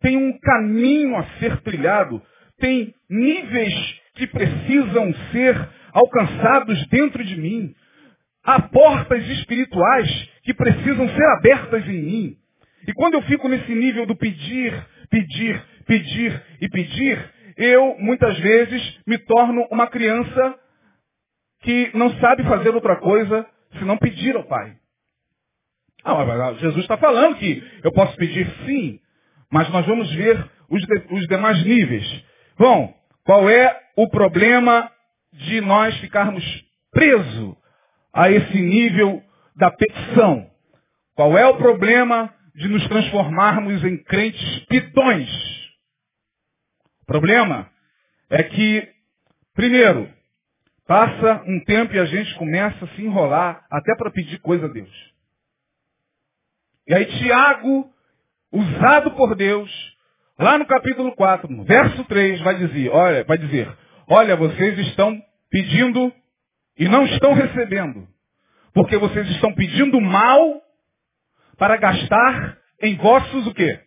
tem 0.00 0.16
um 0.16 0.38
caminho 0.38 1.16
a 1.16 1.24
ser 1.38 1.60
trilhado, 1.62 2.22
tem 2.58 2.94
níveis 3.08 3.99
que 4.20 4.26
precisam 4.26 5.14
ser 5.32 5.68
alcançados 5.94 6.86
dentro 6.88 7.24
de 7.24 7.36
mim. 7.36 7.74
Há 8.44 8.60
portas 8.60 9.26
espirituais 9.26 10.28
que 10.42 10.52
precisam 10.52 11.08
ser 11.08 11.24
abertas 11.38 11.88
em 11.88 12.02
mim. 12.02 12.36
E 12.86 12.92
quando 12.92 13.14
eu 13.14 13.22
fico 13.22 13.48
nesse 13.48 13.74
nível 13.74 14.04
do 14.04 14.14
pedir, 14.14 14.74
pedir, 15.08 15.62
pedir 15.86 16.42
e 16.60 16.68
pedir, 16.68 17.32
eu 17.56 17.96
muitas 17.98 18.38
vezes 18.40 19.00
me 19.06 19.16
torno 19.16 19.66
uma 19.70 19.86
criança 19.86 20.54
que 21.62 21.90
não 21.94 22.10
sabe 22.18 22.42
fazer 22.44 22.74
outra 22.74 22.96
coisa 22.96 23.46
senão 23.78 23.96
pedir 23.96 24.36
ao 24.36 24.44
Pai. 24.44 24.76
Ah, 26.04 26.52
Jesus 26.58 26.82
está 26.82 26.98
falando 26.98 27.36
que 27.36 27.62
eu 27.82 27.92
posso 27.92 28.14
pedir 28.16 28.46
sim, 28.66 29.00
mas 29.50 29.68
nós 29.70 29.86
vamos 29.86 30.12
ver 30.14 30.46
os, 30.68 30.82
de, 30.82 31.06
os 31.10 31.26
demais 31.26 31.64
níveis. 31.64 32.24
Bom, 32.58 32.99
qual 33.30 33.48
é 33.48 33.80
o 33.94 34.08
problema 34.08 34.90
de 35.32 35.60
nós 35.60 35.96
ficarmos 36.00 36.44
presos 36.90 37.54
a 38.12 38.28
esse 38.28 38.60
nível 38.60 39.22
da 39.54 39.70
petição? 39.70 40.50
Qual 41.14 41.38
é 41.38 41.46
o 41.46 41.56
problema 41.56 42.34
de 42.56 42.66
nos 42.66 42.84
transformarmos 42.88 43.84
em 43.84 44.02
crentes 44.02 44.64
pitões? 44.64 45.30
O 47.02 47.06
problema 47.06 47.70
é 48.28 48.42
que, 48.42 48.88
primeiro, 49.54 50.12
passa 50.84 51.44
um 51.46 51.60
tempo 51.60 51.94
e 51.94 52.00
a 52.00 52.06
gente 52.06 52.34
começa 52.34 52.84
a 52.84 52.88
se 52.96 53.00
enrolar 53.00 53.64
até 53.70 53.94
para 53.94 54.10
pedir 54.10 54.40
coisa 54.40 54.66
a 54.66 54.68
Deus. 54.68 55.14
E 56.88 56.94
aí 56.96 57.06
Tiago, 57.06 57.94
usado 58.50 59.12
por 59.12 59.36
Deus, 59.36 59.70
lá 60.40 60.58
no 60.58 60.66
capítulo 60.66 61.14
4, 61.14 61.52
no 61.52 61.64
verso 61.64 62.02
3, 62.04 62.40
vai 62.40 62.54
dizer, 62.56 62.88
olha, 62.90 63.24
vai 63.24 63.36
dizer, 63.36 63.68
olha, 64.08 64.36
vocês 64.36 64.78
estão 64.78 65.20
pedindo 65.50 66.12
e 66.78 66.88
não 66.88 67.04
estão 67.04 67.34
recebendo. 67.34 68.08
Porque 68.72 68.96
vocês 68.96 69.28
estão 69.30 69.52
pedindo 69.52 70.00
mal 70.00 70.62
para 71.58 71.76
gastar 71.76 72.56
em 72.80 72.96
vossos 72.96 73.46
o 73.46 73.52
quê? 73.52 73.80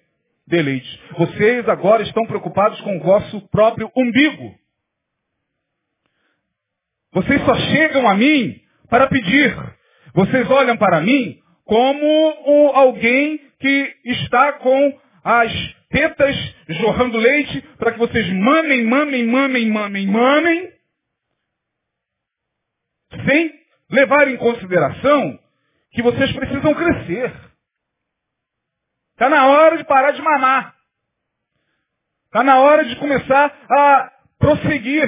Deleites. 0.46 1.00
Vocês 1.18 1.68
agora 1.68 2.04
estão 2.04 2.26
preocupados 2.26 2.80
com 2.82 2.98
o 2.98 3.00
vosso 3.02 3.42
próprio 3.50 3.90
umbigo. 3.96 4.54
Vocês 7.14 7.44
só 7.46 7.56
chegam 7.56 8.08
a 8.08 8.14
mim 8.14 8.60
para 8.90 9.08
pedir. 9.08 9.56
Vocês 10.14 10.50
olham 10.52 10.78
para 10.78 11.02
mim 11.02 11.40
como 11.66 12.72
alguém 12.76 13.40
que 13.60 13.96
está 14.06 14.54
com 14.54 15.00
as 15.24 15.52
tetas 15.94 16.36
jorrando 16.70 17.20
leite 17.20 17.62
para 17.78 17.92
que 17.92 18.00
vocês 18.00 18.28
mamem, 18.34 18.84
mamem, 18.84 19.28
mamem, 19.28 19.70
mamem, 19.70 20.08
mamem, 20.08 20.74
sem 23.28 23.54
levar 23.92 24.28
em 24.28 24.38
consideração 24.38 25.40
que 25.92 26.02
vocês 26.02 26.32
precisam 26.34 26.74
crescer. 26.74 27.32
Está 29.12 29.30
na 29.30 29.46
hora 29.48 29.78
de 29.78 29.84
parar 29.84 30.12
de 30.12 30.22
mamar. 30.22 30.74
Está 32.26 32.44
na 32.44 32.60
hora 32.60 32.84
de 32.86 32.96
começar 32.96 33.56
a 33.70 34.12
prosseguir. 34.40 35.08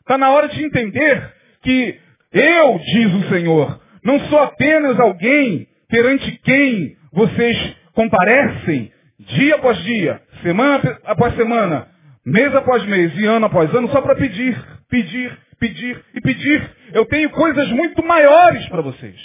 Está 0.00 0.18
na 0.18 0.30
hora 0.30 0.48
de 0.48 0.62
entender 0.62 1.34
que 1.62 1.98
eu, 2.32 2.78
diz 2.78 3.14
o 3.14 3.28
Senhor, 3.30 3.80
não 4.04 4.20
sou 4.28 4.38
apenas 4.40 5.00
alguém 5.00 5.66
perante 5.88 6.30
quem 6.42 6.98
vocês 7.10 7.76
comparecem 7.94 8.92
dia 9.26 9.56
após 9.56 9.78
dia, 9.84 10.22
semana 10.42 11.00
após 11.04 11.34
semana, 11.34 11.88
mês 12.24 12.54
após 12.54 12.84
mês 12.86 13.16
e 13.18 13.24
ano 13.24 13.46
após 13.46 13.72
ano, 13.74 13.88
só 13.90 14.00
para 14.00 14.14
pedir, 14.14 14.56
pedir, 14.88 15.38
pedir 15.58 16.04
e 16.14 16.20
pedir. 16.20 16.76
Eu 16.92 17.06
tenho 17.06 17.30
coisas 17.30 17.68
muito 17.70 18.04
maiores 18.04 18.66
para 18.68 18.82
vocês. 18.82 19.20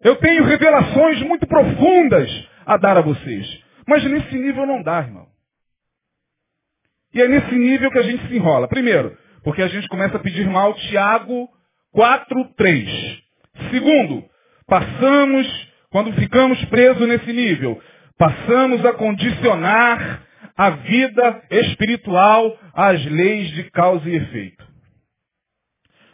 Eu 0.00 0.16
tenho 0.16 0.44
revelações 0.44 1.20
muito 1.22 1.46
profundas 1.46 2.30
a 2.64 2.76
dar 2.76 2.96
a 2.98 3.02
vocês. 3.02 3.64
Mas 3.86 4.04
nesse 4.04 4.36
nível 4.36 4.66
não 4.66 4.82
dá, 4.82 5.00
irmão. 5.00 5.26
E 7.14 7.22
é 7.22 7.28
nesse 7.28 7.54
nível 7.54 7.90
que 7.90 7.98
a 7.98 8.02
gente 8.02 8.26
se 8.28 8.36
enrola. 8.36 8.68
Primeiro, 8.68 9.16
porque 9.42 9.62
a 9.62 9.68
gente 9.68 9.88
começa 9.88 10.16
a 10.16 10.20
pedir 10.20 10.46
mal 10.48 10.74
Tiago 10.74 11.48
4, 11.92 12.44
3. 12.56 13.22
Segundo, 13.70 14.24
passamos, 14.66 15.68
quando 15.90 16.12
ficamos 16.12 16.62
presos 16.66 17.08
nesse 17.08 17.32
nível, 17.32 17.80
passamos 18.18 18.84
a 18.84 18.92
condicionar 18.94 20.22
a 20.56 20.70
vida 20.70 21.42
espiritual 21.50 22.58
às 22.72 23.04
leis 23.04 23.50
de 23.52 23.70
causa 23.70 24.08
e 24.08 24.16
efeito. 24.16 24.66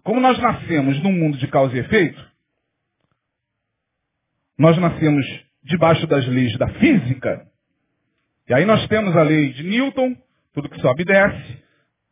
Como 0.03 0.21
nós 0.21 0.39
nascemos 0.39 1.01
num 1.03 1.13
mundo 1.13 1.39
de 1.39 1.47
causa 1.47 1.77
e 1.77 1.81
efeito, 1.81 2.23
nós 4.59 4.77
nascemos 4.79 5.25
debaixo 5.63 6.07
das 6.07 6.27
leis 6.27 6.57
da 6.59 6.69
física, 6.75 7.47
e 8.49 8.55
aí 8.55 8.65
nós 8.65 8.87
temos 8.89 9.17
a 9.17 9.23
lei 9.23 9.53
de 9.53 9.63
Newton, 9.63 10.17
tudo 10.53 10.69
que 10.69 10.81
sobe 10.81 11.03
e 11.03 11.07
desce, 11.07 11.63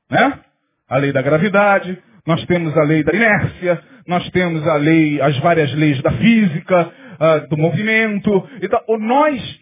né? 0.09 0.40
A 0.88 0.96
lei 0.96 1.12
da 1.12 1.20
gravidade, 1.20 2.00
nós 2.26 2.44
temos 2.46 2.76
a 2.76 2.83
lei 2.83 3.03
da 3.03 3.12
inércia, 3.12 3.83
nós 4.07 4.29
temos 4.31 4.66
a 4.66 4.76
lei, 4.76 5.20
as 5.20 5.37
várias 5.38 5.72
leis 5.74 6.00
da 6.03 6.12
física, 6.12 6.92
uh, 7.20 7.48
do 7.48 7.57
movimento. 7.57 8.48
Então, 8.62 8.81
nós, 8.98 9.60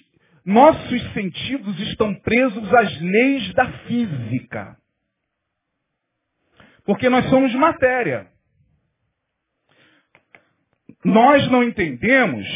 nossos 0.48 1.12
sentidos 1.12 1.78
estão 1.80 2.14
presos 2.14 2.74
às 2.74 3.00
leis 3.02 3.52
da 3.52 3.70
física. 3.82 4.78
Porque 6.86 7.10
nós 7.10 7.28
somos 7.28 7.54
matéria. 7.54 8.26
Nós 11.04 11.46
não 11.50 11.62
entendemos 11.62 12.46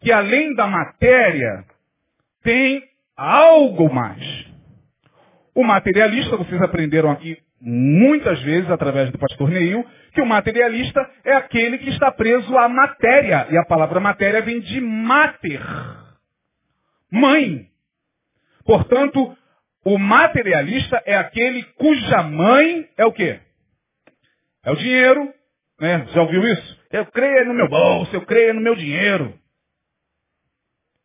que 0.00 0.12
além 0.12 0.54
da 0.54 0.68
matéria 0.68 1.64
tem 2.44 2.84
algo 3.16 3.92
mais. 3.92 4.46
O 5.52 5.64
materialista, 5.64 6.36
vocês 6.36 6.62
aprenderam 6.62 7.10
aqui 7.10 7.36
muitas 7.60 8.40
vezes 8.42 8.70
através 8.70 9.10
do 9.10 9.18
pastor 9.18 9.50
Neil, 9.50 9.84
que 10.12 10.20
o 10.20 10.26
materialista 10.26 11.10
é 11.24 11.34
aquele 11.34 11.78
que 11.78 11.90
está 11.90 12.12
preso 12.12 12.56
à 12.56 12.68
matéria. 12.68 13.48
E 13.50 13.58
a 13.58 13.64
palavra 13.64 13.98
matéria 13.98 14.42
vem 14.42 14.60
de 14.60 14.80
mater. 14.80 15.60
Mãe. 17.16 17.68
Portanto, 18.64 19.36
o 19.84 19.98
materialista 19.98 21.02
é 21.06 21.16
aquele 21.16 21.62
cuja 21.74 22.22
mãe 22.22 22.88
é 22.96 23.04
o 23.04 23.12
quê? 23.12 23.40
É 24.64 24.72
o 24.72 24.76
dinheiro. 24.76 25.32
Né? 25.80 26.06
Já 26.12 26.22
ouviu 26.22 26.44
isso? 26.44 26.80
Eu 26.90 27.06
creio 27.06 27.46
no 27.46 27.54
meu 27.54 27.68
bolso, 27.68 28.14
eu 28.14 28.26
creio 28.26 28.52
no 28.54 28.60
meu 28.60 28.74
dinheiro. 28.74 29.38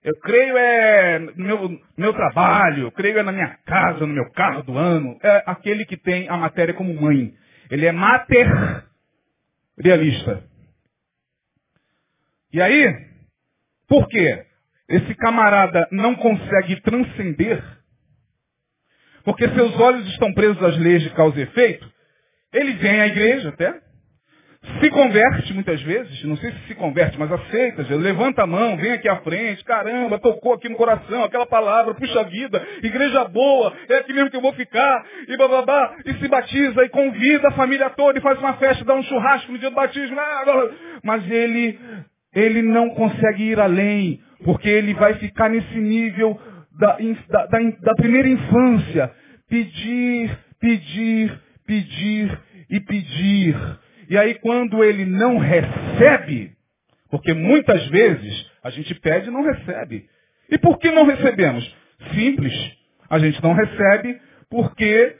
Eu 0.03 0.17
creio 0.19 0.57
é 0.57 1.19
no 1.19 1.45
meu, 1.45 1.79
meu 1.95 2.11
trabalho, 2.13 2.85
eu 2.85 2.91
creio 2.91 3.19
é 3.19 3.23
na 3.23 3.31
minha 3.31 3.55
casa, 3.65 3.99
no 3.99 4.13
meu 4.13 4.31
carro 4.31 4.63
do 4.63 4.75
ano. 4.75 5.15
É 5.21 5.43
aquele 5.45 5.85
que 5.85 5.95
tem 5.95 6.27
a 6.27 6.35
matéria 6.35 6.73
como 6.73 6.99
mãe. 6.99 7.35
Ele 7.69 7.85
é 7.85 7.91
materialista. 7.91 10.43
E 12.51 12.59
aí, 12.59 13.11
por 13.87 14.07
quê? 14.07 14.47
Esse 14.91 15.15
camarada 15.15 15.87
não 15.89 16.15
consegue 16.15 16.81
transcender, 16.81 17.63
porque 19.23 19.47
seus 19.49 19.79
olhos 19.79 20.05
estão 20.09 20.33
presos 20.33 20.61
às 20.61 20.77
leis 20.77 21.01
de 21.01 21.09
causa 21.11 21.39
e 21.39 21.43
efeito. 21.43 21.89
Ele 22.53 22.73
vem 22.73 22.99
à 22.99 23.07
igreja 23.07 23.49
até, 23.49 23.73
se 24.81 24.89
converte 24.89 25.53
muitas 25.53 25.81
vezes, 25.81 26.23
não 26.25 26.35
sei 26.35 26.51
se 26.51 26.67
se 26.67 26.75
converte, 26.75 27.17
mas 27.17 27.31
aceita, 27.31 27.83
levanta 27.95 28.43
a 28.43 28.47
mão, 28.47 28.75
vem 28.75 28.91
aqui 28.91 29.07
à 29.07 29.15
frente, 29.21 29.63
caramba, 29.63 30.19
tocou 30.19 30.53
aqui 30.53 30.67
no 30.67 30.75
coração, 30.75 31.23
aquela 31.23 31.45
palavra, 31.45 31.95
puxa 31.95 32.23
vida, 32.25 32.61
igreja 32.83 33.23
boa, 33.23 33.73
é 33.87 33.95
aqui 33.95 34.11
mesmo 34.11 34.29
que 34.29 34.35
eu 34.35 34.41
vou 34.41 34.53
ficar, 34.53 35.05
e 35.25 35.37
bababá, 35.37 35.95
e 36.05 36.13
se 36.15 36.27
batiza, 36.27 36.83
e 36.83 36.89
convida 36.89 37.47
a 37.47 37.53
família 37.53 37.89
toda, 37.91 38.19
e 38.19 38.21
faz 38.21 38.37
uma 38.39 38.55
festa, 38.55 38.83
dá 38.83 38.93
um 38.93 39.03
churrasco 39.03 39.51
no 39.53 39.57
dia 39.57 39.69
do 39.69 39.75
batismo, 39.75 40.19
ah, 40.19 40.69
mas 41.01 41.31
ele, 41.31 41.79
ele 42.35 42.61
não 42.61 42.89
consegue 42.89 43.43
ir 43.43 43.59
além, 43.59 44.21
porque 44.43 44.69
ele 44.69 44.93
vai 44.93 45.15
ficar 45.15 45.49
nesse 45.49 45.77
nível 45.77 46.39
da, 46.79 46.97
da, 47.29 47.45
da, 47.47 47.59
da 47.81 47.95
primeira 47.95 48.27
infância, 48.27 49.11
pedir, 49.49 50.37
pedir, 50.59 51.39
pedir 51.65 52.39
e 52.69 52.79
pedir 52.79 53.55
e 54.11 54.17
aí 54.17 54.33
quando 54.39 54.83
ele 54.83 55.05
não 55.05 55.37
recebe, 55.37 56.51
porque 57.09 57.33
muitas 57.33 57.87
vezes 57.87 58.45
a 58.61 58.69
gente 58.69 58.93
pede 58.95 59.29
e 59.29 59.31
não 59.31 59.41
recebe. 59.41 60.05
E 60.49 60.57
por 60.57 60.77
que 60.79 60.91
não 60.91 61.05
recebemos? 61.05 61.63
Simples. 62.13 62.53
A 63.09 63.17
gente 63.17 63.41
não 63.41 63.53
recebe 63.53 64.19
porque 64.49 65.15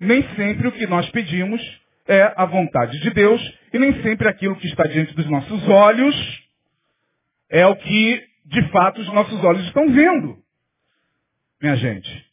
nem 0.00 0.24
sempre 0.34 0.66
o 0.66 0.72
que 0.72 0.84
nós 0.88 1.08
pedimos 1.10 1.62
é 2.08 2.32
a 2.36 2.44
vontade 2.44 2.98
de 2.98 3.10
Deus 3.10 3.40
e 3.72 3.78
nem 3.78 4.02
sempre 4.02 4.26
aquilo 4.26 4.56
que 4.56 4.66
está 4.66 4.82
diante 4.82 5.14
dos 5.14 5.30
nossos 5.30 5.68
olhos 5.68 6.16
é 7.48 7.64
o 7.68 7.76
que, 7.76 8.24
de 8.48 8.66
fato, 8.70 9.00
os 9.00 9.12
nossos 9.12 9.44
olhos 9.44 9.64
estão 9.66 9.90
vendo. 9.92 10.38
Minha 11.60 11.76
gente. 11.76 12.26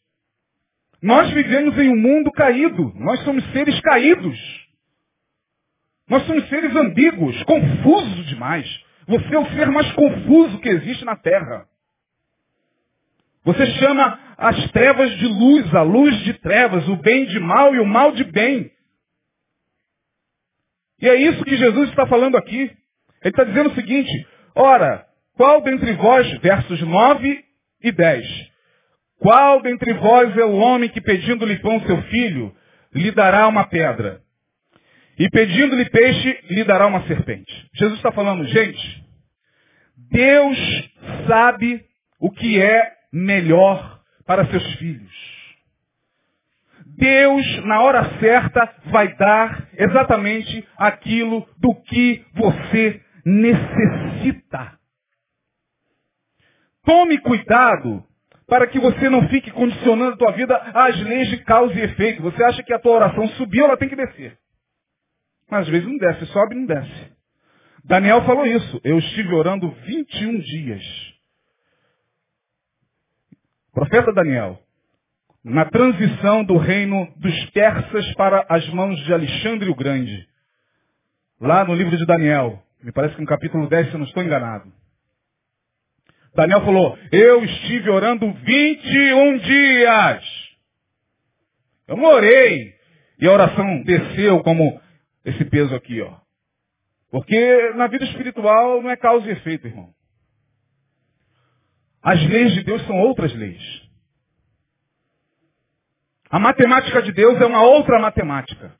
Nós 1.02 1.30
vivemos 1.30 1.76
em 1.78 1.90
um 1.90 1.96
mundo 1.96 2.32
caído. 2.32 2.92
Nós 2.96 3.20
somos 3.22 3.44
seres 3.52 3.78
caídos. 3.80 4.38
Nós 6.08 6.24
somos 6.26 6.48
seres 6.48 6.74
ambíguos, 6.74 7.42
confusos 7.42 8.26
demais. 8.28 8.66
Você 9.06 9.34
é 9.34 9.38
o 9.38 9.50
ser 9.50 9.70
mais 9.70 9.92
confuso 9.92 10.58
que 10.60 10.70
existe 10.70 11.04
na 11.04 11.16
Terra. 11.16 11.66
Você 13.44 13.66
chama 13.78 14.18
as 14.38 14.70
trevas 14.70 15.10
de 15.18 15.26
luz, 15.26 15.74
a 15.74 15.82
luz 15.82 16.16
de 16.24 16.32
trevas, 16.34 16.88
o 16.88 16.96
bem 16.96 17.26
de 17.26 17.38
mal 17.38 17.74
e 17.74 17.78
o 17.78 17.86
mal 17.86 18.12
de 18.12 18.24
bem. 18.24 18.72
E 21.00 21.08
é 21.08 21.14
isso 21.14 21.44
que 21.44 21.56
Jesus 21.56 21.90
está 21.90 22.06
falando 22.06 22.36
aqui. 22.36 22.62
Ele 22.62 22.74
está 23.24 23.44
dizendo 23.44 23.70
o 23.70 23.74
seguinte, 23.74 24.26
ora, 24.54 25.06
qual 25.36 25.60
dentre 25.60 25.92
vós, 25.92 26.30
versos 26.38 26.80
9 26.80 27.44
e 27.82 27.92
10, 27.92 28.26
qual 29.18 29.60
dentre 29.60 29.92
vós 29.94 30.36
é 30.36 30.44
o 30.44 30.56
homem 30.56 30.88
que 30.88 31.00
pedindo-lhe 31.00 31.58
pão 31.58 31.80
seu 31.86 32.00
filho, 32.04 32.54
lhe 32.94 33.10
dará 33.10 33.46
uma 33.46 33.64
pedra? 33.64 34.20
E 35.18 35.28
pedindo-lhe 35.30 35.88
peixe, 35.90 36.38
lhe 36.50 36.64
dará 36.64 36.86
uma 36.86 37.06
serpente. 37.06 37.68
Jesus 37.74 37.98
está 37.98 38.12
falando, 38.12 38.46
gente, 38.46 39.04
Deus 40.10 40.58
sabe 41.26 41.84
o 42.20 42.30
que 42.30 42.60
é 42.60 42.92
melhor 43.12 44.00
para 44.26 44.46
seus 44.46 44.74
filhos. 44.74 45.36
Deus, 46.98 47.64
na 47.64 47.82
hora 47.82 48.18
certa, 48.20 48.74
vai 48.86 49.14
dar 49.16 49.68
exatamente 49.74 50.66
aquilo 50.78 51.46
do 51.58 51.74
que 51.82 52.24
você 52.34 53.00
necessita. 53.24 54.78
Tome 56.86 57.18
cuidado 57.18 58.02
para 58.46 58.68
que 58.68 58.78
você 58.78 59.10
não 59.10 59.28
fique 59.28 59.50
condicionando 59.50 60.14
a 60.14 60.16
tua 60.16 60.32
vida 60.32 60.56
às 60.56 60.98
leis 61.02 61.28
de 61.28 61.38
causa 61.38 61.74
e 61.74 61.82
efeito. 61.82 62.22
Você 62.22 62.42
acha 62.44 62.62
que 62.62 62.72
a 62.72 62.78
tua 62.78 62.92
oração 62.92 63.26
subiu, 63.30 63.64
ela 63.64 63.76
tem 63.76 63.88
que 63.88 63.96
descer. 63.96 64.38
Mas 65.50 65.62
às 65.62 65.68
vezes 65.68 65.86
não 65.86 65.98
desce, 65.98 66.26
sobe 66.26 66.54
e 66.54 66.58
não 66.58 66.66
desce. 66.66 67.12
Daniel 67.84 68.24
falou 68.24 68.46
isso. 68.46 68.80
Eu 68.84 68.98
estive 68.98 69.34
orando 69.34 69.68
21 69.68 70.38
dias. 70.38 70.82
Profeta 73.72 74.12
Daniel, 74.12 74.58
na 75.44 75.64
transição 75.66 76.44
do 76.44 76.56
reino 76.56 77.12
dos 77.16 77.50
persas 77.50 78.14
para 78.14 78.46
as 78.48 78.66
mãos 78.70 78.98
de 79.04 79.12
Alexandre 79.12 79.68
o 79.68 79.74
Grande. 79.74 80.26
Lá 81.40 81.64
no 81.64 81.74
livro 81.74 81.96
de 81.96 82.06
Daniel, 82.06 82.62
me 82.82 82.92
parece 82.92 83.16
que 83.16 83.20
no 83.20 83.26
capítulo 83.26 83.68
10, 83.68 83.88
se 83.88 83.94
eu 83.94 83.98
não 83.98 84.06
estou 84.06 84.22
enganado. 84.22 84.72
Daniel 86.36 86.64
falou, 86.64 86.98
eu 87.10 87.44
estive 87.44 87.90
orando 87.90 88.30
21 88.30 89.38
dias. 89.38 90.24
Eu 91.88 91.96
não 91.96 92.04
orei. 92.04 92.74
E 93.18 93.26
a 93.26 93.32
oração 93.32 93.82
desceu 93.82 94.42
como 94.42 94.80
esse 95.24 95.44
peso 95.46 95.74
aqui, 95.74 96.02
ó. 96.02 96.14
Porque 97.10 97.70
na 97.74 97.86
vida 97.86 98.04
espiritual 98.04 98.82
não 98.82 98.90
é 98.90 98.96
causa 98.96 99.26
e 99.26 99.32
efeito, 99.32 99.66
irmão. 99.66 99.90
As 102.02 102.22
leis 102.28 102.52
de 102.52 102.64
Deus 102.64 102.86
são 102.86 103.00
outras 103.00 103.34
leis. 103.34 103.82
A 106.28 106.38
matemática 106.38 107.00
de 107.02 107.12
Deus 107.12 107.40
é 107.40 107.46
uma 107.46 107.62
outra 107.62 107.98
matemática. 107.98 108.76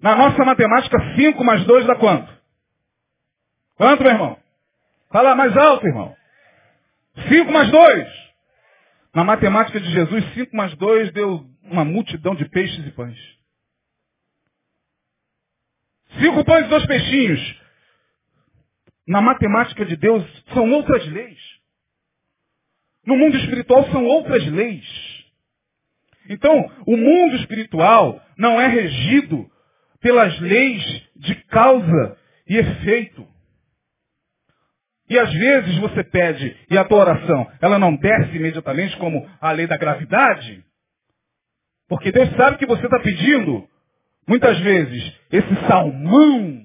Na 0.00 0.16
nossa 0.16 0.44
matemática, 0.44 0.98
5 1.14 1.44
mais 1.44 1.64
2 1.64 1.86
dá 1.86 1.94
quanto? 1.94 2.28
Quanto, 3.76 4.02
meu 4.02 4.12
irmão? 4.12 4.41
Fala 5.12 5.34
mais 5.34 5.54
alto, 5.56 5.86
irmão. 5.86 6.16
5 7.28 7.52
mais 7.52 7.70
2. 7.70 8.08
Na 9.14 9.24
matemática 9.24 9.78
de 9.78 9.90
Jesus, 9.92 10.24
5 10.32 10.56
mais 10.56 10.74
2 10.76 11.12
deu 11.12 11.46
uma 11.64 11.84
multidão 11.84 12.34
de 12.34 12.48
peixes 12.48 12.86
e 12.86 12.90
pães. 12.92 13.18
Cinco 16.18 16.44
pães 16.44 16.66
e 16.66 16.68
dois 16.68 16.86
peixinhos. 16.86 17.60
Na 19.06 19.20
matemática 19.20 19.84
de 19.84 19.96
Deus 19.96 20.24
são 20.52 20.70
outras 20.70 21.06
leis. 21.06 21.38
No 23.04 23.16
mundo 23.16 23.36
espiritual 23.36 23.84
são 23.90 24.04
outras 24.06 24.46
leis. 24.46 24.86
Então, 26.28 26.70
o 26.86 26.96
mundo 26.96 27.36
espiritual 27.36 28.22
não 28.38 28.60
é 28.60 28.66
regido 28.68 29.50
pelas 30.00 30.38
leis 30.40 30.82
de 31.16 31.34
causa 31.46 32.18
e 32.46 32.56
efeito. 32.56 33.31
E 35.12 35.18
às 35.18 35.30
vezes 35.30 35.76
você 35.76 36.02
pede 36.02 36.56
e 36.70 36.78
a 36.78 36.86
tua 36.86 37.00
oração, 37.00 37.46
ela 37.60 37.78
não 37.78 37.94
desce 37.94 38.34
imediatamente 38.34 38.96
como 38.96 39.28
a 39.42 39.52
lei 39.52 39.66
da 39.66 39.76
gravidade. 39.76 40.64
Porque 41.86 42.10
Deus 42.10 42.30
sabe 42.34 42.56
que 42.56 42.64
você 42.64 42.82
está 42.82 42.98
pedindo, 42.98 43.68
muitas 44.26 44.58
vezes, 44.60 45.14
esse 45.30 45.54
salmão. 45.68 46.64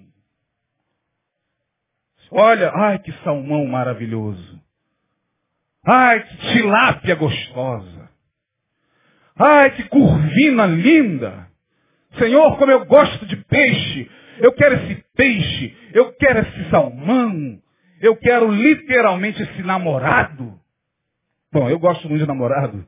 Olha, 2.31 2.71
ai 2.73 2.99
que 2.99 3.12
salmão 3.21 3.65
maravilhoso. 3.65 4.62
Ai 5.86 6.23
que 6.23 6.38
tilápia 6.53 7.15
gostosa. 7.15 8.10
Ai 9.36 9.71
que 9.71 9.83
curvina 9.89 10.65
linda. 10.67 11.49
Senhor, 12.17 12.57
como 12.57 12.71
eu 12.71 12.86
gosto 12.86 13.25
de 13.25 13.36
peixe. 13.36 14.10
Eu 14.38 14.53
quero 14.53 14.75
esse 14.75 15.03
peixe. 15.17 15.77
Eu 15.91 16.13
quero 16.13 16.39
esse 16.39 16.69
salmão. 16.69 17.62
Eu 18.01 18.15
quero 18.15 18.51
literalmente 18.51 19.41
esse 19.41 19.63
namorado. 19.63 20.60
Bom, 21.51 21.69
eu 21.69 21.79
gosto 21.79 22.07
muito 22.07 22.21
de 22.21 22.27
namorado. 22.27 22.86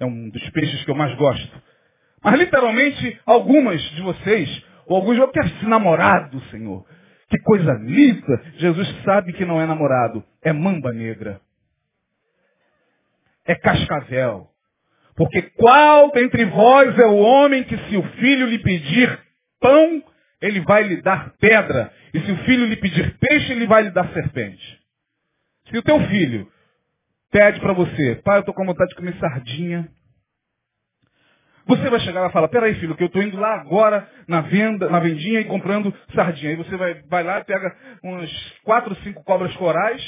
É 0.00 0.04
um 0.04 0.28
dos 0.30 0.50
peixes 0.50 0.84
que 0.84 0.90
eu 0.90 0.94
mais 0.94 1.14
gosto. 1.16 1.62
Mas 2.22 2.38
literalmente, 2.38 3.20
algumas 3.26 3.80
de 3.90 4.02
vocês, 4.02 4.64
ou 4.86 4.96
alguns, 4.96 5.18
eu 5.18 5.28
quero 5.28 5.46
esse 5.48 5.66
namorado, 5.66 6.40
Senhor. 6.50 6.86
Que 7.28 7.38
coisa 7.38 7.72
linda. 7.74 8.42
Jesus 8.58 8.88
sabe 9.04 9.32
que 9.32 9.44
não 9.44 9.60
é 9.60 9.66
namorado. 9.66 10.24
É 10.42 10.52
mamba 10.52 10.92
negra. 10.92 11.40
É 13.46 13.54
cascavel. 13.54 14.48
Porque 15.16 15.42
qual 15.56 16.10
dentre 16.12 16.44
vós 16.46 16.98
é 16.98 17.06
o 17.06 17.16
homem 17.16 17.64
que 17.64 17.76
se 17.76 17.96
o 17.96 18.02
filho 18.02 18.46
lhe 18.46 18.58
pedir 18.58 19.18
pão, 19.60 20.02
ele 20.40 20.60
vai 20.60 20.82
lhe 20.84 21.00
dar 21.02 21.32
pedra. 21.38 21.92
E 22.14 22.20
se 22.20 22.30
o 22.30 22.36
filho 22.44 22.66
lhe 22.66 22.76
pedir 22.76 23.16
peixe, 23.18 23.52
ele 23.52 23.66
vai 23.66 23.82
lhe 23.82 23.90
dar 23.90 24.12
serpente. 24.12 24.80
Se 25.70 25.78
o 25.78 25.82
teu 25.82 25.98
filho 26.08 26.50
pede 27.30 27.60
para 27.60 27.72
você, 27.72 28.16
pai, 28.16 28.36
eu 28.36 28.40
estou 28.40 28.54
com 28.54 28.66
vontade 28.66 28.90
de 28.90 28.96
comer 28.96 29.16
sardinha. 29.18 29.88
Você 31.66 31.88
vai 31.88 32.00
chegar 32.00 32.20
lá 32.20 32.28
e 32.28 32.32
falar, 32.32 32.48
peraí 32.48 32.74
filho, 32.74 32.94
que 32.94 33.02
eu 33.02 33.06
estou 33.06 33.22
indo 33.22 33.38
lá 33.38 33.54
agora 33.54 34.08
na 34.28 34.42
venda, 34.42 34.90
na 34.90 34.98
vendinha 34.98 35.40
e 35.40 35.44
comprando 35.44 35.94
sardinha. 36.14 36.50
Aí 36.50 36.56
você 36.56 36.76
vai, 36.76 36.94
vai 37.04 37.22
lá 37.22 37.40
e 37.40 37.44
pega 37.44 37.74
umas 38.02 38.30
quatro, 38.62 38.94
cinco 38.96 39.24
cobras 39.24 39.54
corais, 39.56 40.02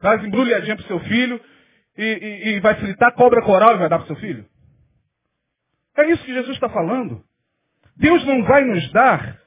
traz 0.00 0.24
embrulhadinha 0.24 0.74
para 0.74 0.84
o 0.84 0.88
seu 0.88 1.00
filho 1.00 1.40
e, 1.96 2.02
e, 2.02 2.48
e 2.56 2.60
vai 2.60 2.74
fritar 2.76 3.14
cobra 3.14 3.42
coral 3.42 3.74
e 3.74 3.78
vai 3.78 3.88
dar 3.88 3.98
para 3.98 4.04
o 4.04 4.08
seu 4.08 4.16
filho. 4.16 4.44
É 5.96 6.10
isso 6.10 6.24
que 6.24 6.34
Jesus 6.34 6.54
está 6.54 6.68
falando. 6.68 7.22
Deus 7.96 8.24
não 8.24 8.42
vai 8.44 8.64
nos 8.64 8.90
dar 8.92 9.45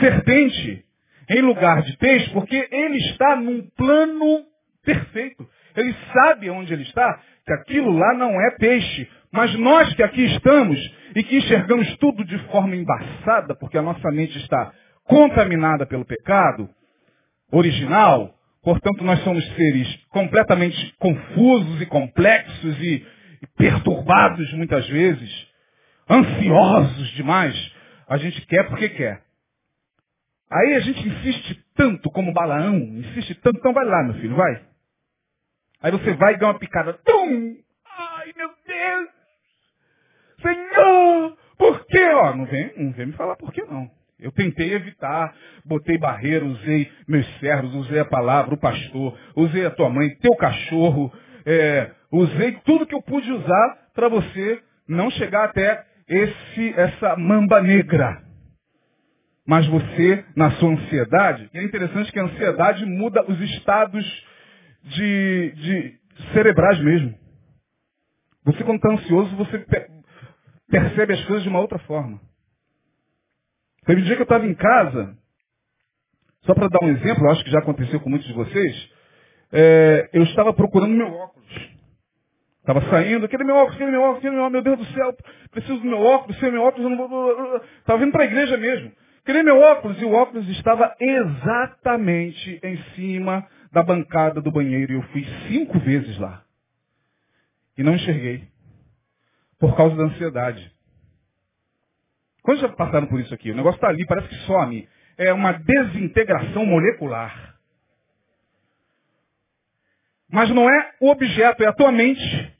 serpente 0.00 0.84
em 1.28 1.40
lugar 1.40 1.82
de 1.82 1.96
peixe, 1.96 2.30
porque 2.30 2.68
ele 2.70 2.98
está 2.98 3.36
num 3.36 3.62
plano 3.76 4.44
perfeito. 4.84 5.48
Ele 5.74 5.94
sabe 6.12 6.50
onde 6.50 6.72
ele 6.72 6.82
está, 6.82 7.20
que 7.46 7.52
aquilo 7.52 7.92
lá 7.92 8.14
não 8.14 8.40
é 8.40 8.50
peixe. 8.58 9.08
Mas 9.32 9.54
nós 9.58 9.92
que 9.94 10.02
aqui 10.02 10.24
estamos 10.26 10.78
e 11.16 11.22
que 11.22 11.38
enxergamos 11.38 11.96
tudo 11.96 12.24
de 12.24 12.38
forma 12.48 12.76
embaçada, 12.76 13.54
porque 13.54 13.78
a 13.78 13.82
nossa 13.82 14.10
mente 14.10 14.36
está 14.38 14.72
contaminada 15.04 15.86
pelo 15.86 16.04
pecado 16.04 16.68
original, 17.50 18.34
portanto 18.62 19.02
nós 19.02 19.22
somos 19.24 19.44
seres 19.54 19.88
completamente 20.10 20.94
confusos 20.98 21.80
e 21.80 21.86
complexos 21.86 22.78
e, 22.80 23.06
e 23.42 23.46
perturbados 23.56 24.52
muitas 24.52 24.86
vezes, 24.88 25.46
ansiosos 26.08 27.08
demais. 27.12 27.72
A 28.08 28.18
gente 28.18 28.44
quer 28.46 28.68
porque 28.68 28.90
quer. 28.90 29.31
Aí 30.52 30.74
a 30.74 30.80
gente 30.80 31.08
insiste 31.08 31.64
tanto 31.74 32.10
como 32.10 32.32
Balaão, 32.34 32.76
insiste 32.76 33.34
tanto, 33.36 33.58
então 33.58 33.72
vai 33.72 33.86
lá, 33.86 34.02
meu 34.02 34.14
filho, 34.14 34.36
vai. 34.36 34.62
Aí 35.80 35.90
você 35.90 36.12
vai 36.12 36.34
e 36.34 36.38
dá 36.38 36.48
uma 36.48 36.58
picada. 36.58 36.92
Tum! 36.92 37.56
Ai, 37.98 38.32
meu 38.36 38.50
Deus! 38.66 39.08
Senhor! 40.42 41.38
Por 41.56 41.86
quê? 41.86 42.04
Ó, 42.14 42.36
não 42.36 42.44
vem, 42.44 42.70
não 42.76 42.92
vem 42.92 43.06
me 43.06 43.12
falar 43.14 43.36
por 43.36 43.50
que 43.50 43.62
não. 43.62 43.90
Eu 44.20 44.30
tentei 44.30 44.74
evitar, 44.74 45.34
botei 45.64 45.96
barreira, 45.96 46.44
usei 46.44 46.92
meus 47.08 47.26
servos, 47.40 47.74
usei 47.74 48.00
a 48.00 48.04
palavra, 48.04 48.54
o 48.54 48.60
pastor, 48.60 49.18
usei 49.34 49.64
a 49.64 49.70
tua 49.70 49.88
mãe, 49.88 50.14
teu 50.16 50.36
cachorro, 50.36 51.10
é, 51.46 51.90
usei 52.12 52.52
tudo 52.64 52.86
que 52.86 52.94
eu 52.94 53.02
pude 53.02 53.32
usar 53.32 53.78
para 53.94 54.08
você 54.08 54.62
não 54.86 55.10
chegar 55.10 55.44
até 55.44 55.82
esse, 56.06 56.74
essa 56.76 57.16
mamba 57.16 57.62
negra. 57.62 58.31
Mas 59.46 59.66
você, 59.66 60.24
na 60.36 60.52
sua 60.52 60.70
ansiedade, 60.70 61.50
é 61.52 61.62
interessante 61.64 62.12
que 62.12 62.18
a 62.18 62.24
ansiedade 62.24 62.86
muda 62.86 63.24
os 63.28 63.40
estados 63.40 64.26
de, 64.84 65.52
de 65.56 66.00
cerebrais 66.32 66.78
mesmo. 66.80 67.14
Você, 68.44 68.62
quando 68.64 68.76
está 68.76 68.92
ansioso, 68.92 69.36
você 69.36 69.64
percebe 70.68 71.14
as 71.14 71.24
coisas 71.24 71.42
de 71.42 71.48
uma 71.48 71.60
outra 71.60 71.78
forma. 71.80 72.20
Teve 73.84 74.00
um 74.00 74.04
dia 74.04 74.14
que 74.14 74.22
eu 74.22 74.24
estava 74.24 74.46
em 74.46 74.54
casa, 74.54 75.16
só 76.44 76.54
para 76.54 76.68
dar 76.68 76.84
um 76.84 76.90
exemplo, 76.90 77.28
acho 77.30 77.44
que 77.44 77.50
já 77.50 77.58
aconteceu 77.58 78.00
com 78.00 78.10
muitos 78.10 78.28
de 78.28 78.34
vocês, 78.34 78.90
é, 79.52 80.08
eu 80.12 80.22
estava 80.22 80.52
procurando 80.54 80.94
meu 80.94 81.12
óculos. 81.12 81.72
Estava 82.60 82.80
saindo, 82.90 83.26
aquele 83.26 83.42
meu 83.42 83.56
óculos, 83.56 83.74
aquele 83.74 83.90
meu 83.90 84.02
óculos, 84.02 84.18
aquele 84.18 84.34
meu 84.36 84.44
óculos, 84.44 84.62
meu 84.64 84.76
Deus 84.76 84.88
do 84.88 84.94
céu, 84.94 85.16
preciso 85.50 85.80
do 85.80 85.86
meu 85.86 86.00
óculos, 86.00 86.38
sem 86.38 86.52
meu 86.52 86.62
óculos, 86.62 86.84
eu 86.84 86.96
não 86.96 87.08
vou. 87.08 87.56
Estava 87.78 87.98
vindo 87.98 88.12
para 88.12 88.22
a 88.22 88.26
igreja 88.26 88.56
mesmo. 88.56 88.92
Queria 89.24 89.44
meu 89.44 89.60
óculos 89.60 90.00
e 90.00 90.04
o 90.04 90.12
óculos 90.12 90.48
estava 90.48 90.96
exatamente 90.98 92.60
em 92.62 92.76
cima 92.94 93.48
da 93.70 93.82
bancada 93.82 94.40
do 94.40 94.50
banheiro. 94.50 94.92
E 94.92 94.96
eu 94.96 95.02
fui 95.04 95.24
cinco 95.48 95.78
vezes 95.78 96.18
lá. 96.18 96.44
E 97.78 97.82
não 97.82 97.94
enxerguei. 97.94 98.48
Por 99.58 99.76
causa 99.76 99.94
da 99.94 100.04
ansiedade. 100.04 100.72
Quando 102.42 102.60
já 102.60 102.68
passaram 102.68 103.06
por 103.06 103.20
isso 103.20 103.32
aqui? 103.32 103.52
O 103.52 103.54
negócio 103.54 103.76
está 103.76 103.88
ali, 103.88 104.04
parece 104.06 104.28
que 104.28 104.34
some. 104.46 104.88
É 105.16 105.32
uma 105.32 105.52
desintegração 105.52 106.66
molecular. 106.66 107.56
Mas 110.28 110.50
não 110.50 110.68
é 110.68 110.94
o 110.98 111.10
objeto, 111.10 111.62
é 111.62 111.66
a 111.66 111.72
tua 111.72 111.92
mente. 111.92 112.56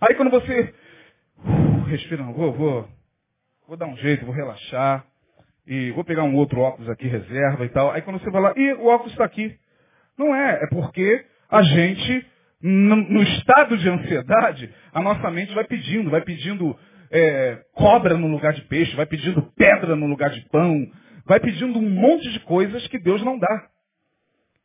Aí 0.00 0.14
quando 0.16 0.30
você 0.30 0.74
uh, 1.38 1.84
respira, 1.84 2.24
vou, 2.24 2.52
vou, 2.52 2.88
vou 3.68 3.76
dar 3.76 3.86
um 3.86 3.96
jeito, 3.98 4.24
vou 4.24 4.34
relaxar. 4.34 5.04
E 5.68 5.90
vou 5.90 6.02
pegar 6.02 6.24
um 6.24 6.34
outro 6.34 6.60
óculos 6.60 6.88
aqui, 6.88 7.06
reserva 7.06 7.62
e 7.66 7.68
tal. 7.68 7.92
Aí 7.92 8.00
quando 8.00 8.18
você 8.18 8.30
vai 8.30 8.40
lá, 8.40 8.54
e 8.56 8.72
o 8.72 8.86
óculos 8.86 9.12
está 9.12 9.24
aqui. 9.24 9.54
Não 10.18 10.34
é, 10.34 10.64
é 10.64 10.66
porque 10.68 11.24
a 11.50 11.62
gente, 11.62 12.26
no, 12.62 13.22
estado 13.22 13.76
de 13.76 13.88
ansiedade, 13.88 14.74
a 14.94 15.02
nossa 15.02 15.30
mente 15.30 15.54
vai 15.54 15.64
pedindo, 15.64 16.10
vai 16.10 16.22
pedindo 16.22 16.74
é, 17.10 17.58
cobra 17.74 18.16
no 18.16 18.28
lugar 18.28 18.54
de 18.54 18.62
peixe, 18.62 18.96
vai 18.96 19.04
pedindo 19.04 19.42
pedra 19.56 19.94
no 19.94 20.06
lugar 20.06 20.30
de 20.30 20.40
pão, 20.48 20.90
vai 21.26 21.38
pedindo 21.38 21.78
um 21.78 21.90
monte 21.90 22.30
de 22.32 22.40
coisas 22.40 22.86
que 22.88 22.98
Deus 22.98 23.22
não 23.22 23.38
dá. 23.38 23.66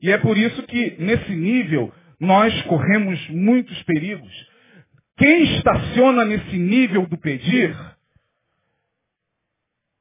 E 0.01 0.09
é 0.09 0.17
por 0.17 0.37
isso 0.37 0.63
que, 0.63 0.95
nesse 0.99 1.35
nível, 1.35 1.93
nós 2.19 2.61
corremos 2.63 3.29
muitos 3.29 3.83
perigos. 3.83 4.31
Quem 5.17 5.57
estaciona 5.57 6.25
nesse 6.25 6.57
nível 6.57 7.05
do 7.05 7.17
pedir, 7.17 7.75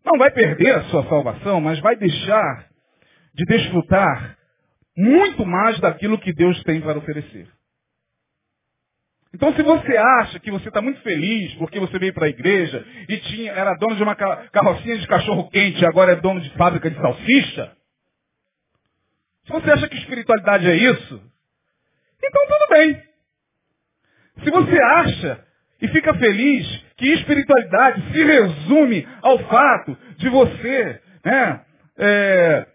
não 0.04 0.18
vai 0.18 0.30
perder 0.30 0.74
a 0.76 0.84
sua 0.84 1.08
salvação, 1.08 1.60
mas 1.60 1.78
vai 1.80 1.96
deixar 1.96 2.68
de 3.34 3.44
desfrutar 3.44 4.36
muito 4.96 5.46
mais 5.46 5.78
daquilo 5.80 6.18
que 6.18 6.32
Deus 6.32 6.62
tem 6.64 6.80
para 6.80 6.98
oferecer. 6.98 7.48
Então, 9.34 9.54
se 9.54 9.62
você 9.62 9.96
acha 9.96 10.38
que 10.38 10.50
você 10.50 10.68
está 10.68 10.82
muito 10.82 11.00
feliz 11.00 11.54
porque 11.54 11.80
você 11.80 11.98
veio 11.98 12.12
para 12.12 12.26
a 12.26 12.30
igreja 12.30 12.86
e 13.08 13.16
tinha, 13.18 13.52
era 13.52 13.74
dono 13.74 13.96
de 13.96 14.02
uma 14.02 14.14
carrocinha 14.14 14.98
de 14.98 15.06
cachorro 15.06 15.48
quente 15.48 15.80
e 15.80 15.86
agora 15.86 16.12
é 16.12 16.16
dono 16.16 16.40
de 16.40 16.50
fábrica 16.50 16.90
de 16.90 17.00
salsicha, 17.00 17.74
se 19.46 19.52
você 19.52 19.70
acha 19.70 19.88
que 19.88 19.96
espiritualidade 19.96 20.68
é 20.68 20.76
isso, 20.76 21.32
então 22.22 22.46
tudo 22.46 22.68
bem. 22.70 23.02
Se 24.44 24.50
você 24.50 24.82
acha 24.82 25.46
e 25.80 25.88
fica 25.88 26.14
feliz 26.14 26.84
que 27.02 27.12
espiritualidade 27.14 28.00
se 28.12 28.24
resume 28.24 29.08
ao 29.22 29.36
fato 29.40 29.98
de 30.18 30.28
você 30.28 31.00
né, 31.24 31.60
é, 31.98 32.66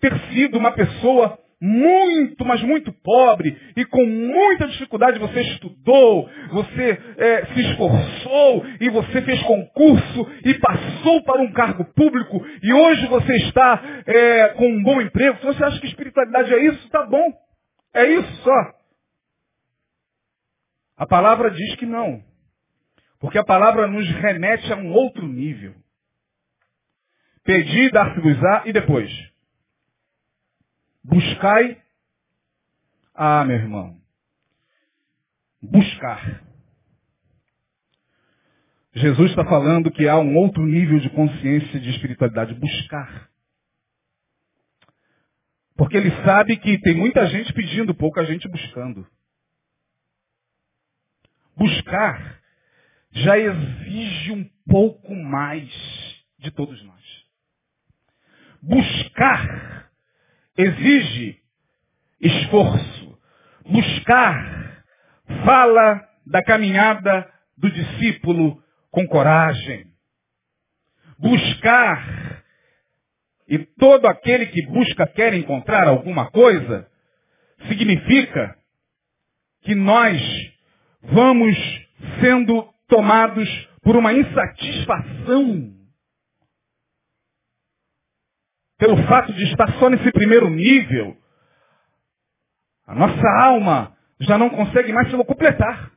ter 0.00 0.16
sido 0.30 0.56
uma 0.56 0.70
pessoa 0.70 1.36
muito, 1.60 2.44
mas 2.44 2.62
muito 2.62 2.92
pobre 3.02 3.60
e 3.76 3.84
com 3.86 4.06
muita 4.06 4.68
dificuldade 4.68 5.18
você 5.18 5.40
estudou, 5.40 6.30
você 6.52 6.98
é, 7.18 7.46
se 7.46 7.60
esforçou 7.60 8.64
e 8.80 8.88
você 8.88 9.20
fez 9.20 9.42
concurso 9.42 10.30
e 10.44 10.54
passou 10.54 11.20
para 11.24 11.42
um 11.42 11.52
cargo 11.52 11.84
público 11.92 12.40
e 12.62 12.72
hoje 12.72 13.04
você 13.08 13.34
está 13.34 13.82
é, 14.06 14.48
com 14.50 14.68
um 14.68 14.80
bom 14.80 15.00
emprego. 15.00 15.38
Se 15.38 15.46
você 15.46 15.64
acha 15.64 15.80
que 15.80 15.88
espiritualidade 15.88 16.54
é 16.54 16.66
isso, 16.66 16.88
tá 16.88 17.04
bom. 17.04 17.32
É 17.92 18.06
isso 18.06 18.32
só. 18.44 18.74
A 20.96 21.04
palavra 21.04 21.50
diz 21.50 21.74
que 21.74 21.84
não. 21.84 22.29
Porque 23.20 23.38
a 23.38 23.44
palavra 23.44 23.86
nos 23.86 24.08
remete 24.12 24.72
a 24.72 24.76
um 24.76 24.90
outro 24.92 25.26
nível. 25.28 25.74
Pedir, 27.44 27.92
dar-se-vos-á 27.92 28.62
e 28.66 28.72
depois. 28.72 29.10
Buscai. 31.04 31.80
Ah, 33.14 33.44
meu 33.44 33.56
irmão. 33.56 34.00
Buscar. 35.62 36.42
Jesus 38.94 39.30
está 39.30 39.44
falando 39.44 39.90
que 39.90 40.08
há 40.08 40.18
um 40.18 40.36
outro 40.36 40.64
nível 40.64 40.98
de 40.98 41.10
consciência 41.10 41.78
de 41.78 41.90
espiritualidade. 41.90 42.54
Buscar. 42.54 43.30
Porque 45.76 45.96
ele 45.96 46.10
sabe 46.24 46.56
que 46.56 46.78
tem 46.78 46.96
muita 46.96 47.26
gente 47.26 47.52
pedindo, 47.52 47.94
pouca 47.94 48.24
gente 48.24 48.48
buscando. 48.48 49.06
Buscar 51.54 52.39
já 53.12 53.38
exige 53.38 54.32
um 54.32 54.44
pouco 54.68 55.14
mais 55.14 55.68
de 56.38 56.50
todos 56.50 56.82
nós. 56.84 57.00
Buscar 58.62 59.90
exige 60.56 61.40
esforço. 62.20 63.18
Buscar 63.64 64.84
fala 65.44 66.08
da 66.26 66.42
caminhada 66.42 67.30
do 67.56 67.70
discípulo 67.70 68.62
com 68.90 69.06
coragem. 69.06 69.86
Buscar, 71.18 72.42
e 73.48 73.58
todo 73.58 74.06
aquele 74.06 74.46
que 74.46 74.66
busca 74.66 75.06
quer 75.06 75.34
encontrar 75.34 75.86
alguma 75.86 76.30
coisa, 76.30 76.88
significa 77.68 78.56
que 79.62 79.74
nós 79.74 80.20
vamos 81.02 81.56
sendo 82.20 82.66
tomados 82.90 83.48
por 83.82 83.96
uma 83.96 84.12
insatisfação 84.12 85.80
pelo 88.80 88.96
fato 89.06 89.32
de 89.34 89.44
estar 89.44 89.70
só 89.78 89.90
nesse 89.90 90.10
primeiro 90.10 90.48
nível, 90.48 91.14
a 92.86 92.94
nossa 92.94 93.28
alma 93.42 93.94
já 94.20 94.38
não 94.38 94.48
consegue 94.48 94.90
mais 94.92 95.10
se 95.10 95.16
completar. 95.24 95.92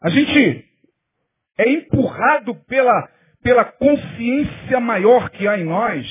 A 0.00 0.08
gente 0.08 0.66
é 1.58 1.68
empurrado 1.68 2.54
pela, 2.64 3.08
pela 3.42 3.64
consciência 3.64 4.80
maior 4.80 5.30
que 5.30 5.46
há 5.46 5.58
em 5.58 5.64
nós 5.64 6.06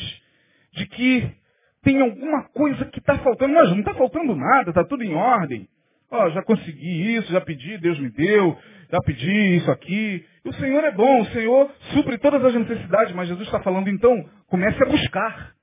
de 0.74 0.86
que 0.86 1.36
tem 1.82 2.02
alguma 2.02 2.44
coisa 2.50 2.86
que 2.86 3.00
está 3.00 3.18
faltando. 3.20 3.54
Mas 3.54 3.70
não 3.72 3.80
está 3.80 3.94
faltando 3.96 4.36
nada, 4.36 4.70
está 4.70 4.86
tudo 4.86 5.04
em 5.04 5.14
ordem. 5.16 5.68
Oh, 6.14 6.30
já 6.32 6.44
consegui 6.44 7.16
isso, 7.16 7.32
já 7.32 7.40
pedi, 7.40 7.78
Deus 7.78 7.98
me 7.98 8.10
deu, 8.10 8.60
já 8.92 9.00
pedi 9.00 9.56
isso 9.56 9.72
aqui. 9.72 10.28
E 10.44 10.50
o 10.50 10.54
Senhor 10.56 10.84
é 10.84 10.92
bom, 10.92 11.22
o 11.22 11.26
Senhor 11.28 11.74
supre 11.94 12.18
todas 12.18 12.44
as 12.44 12.54
necessidades, 12.54 13.16
mas 13.16 13.30
Jesus 13.30 13.48
está 13.48 13.62
falando, 13.64 13.90
então, 13.90 14.30
comece 14.48 14.84
a 14.84 14.88
buscar. 14.88 15.56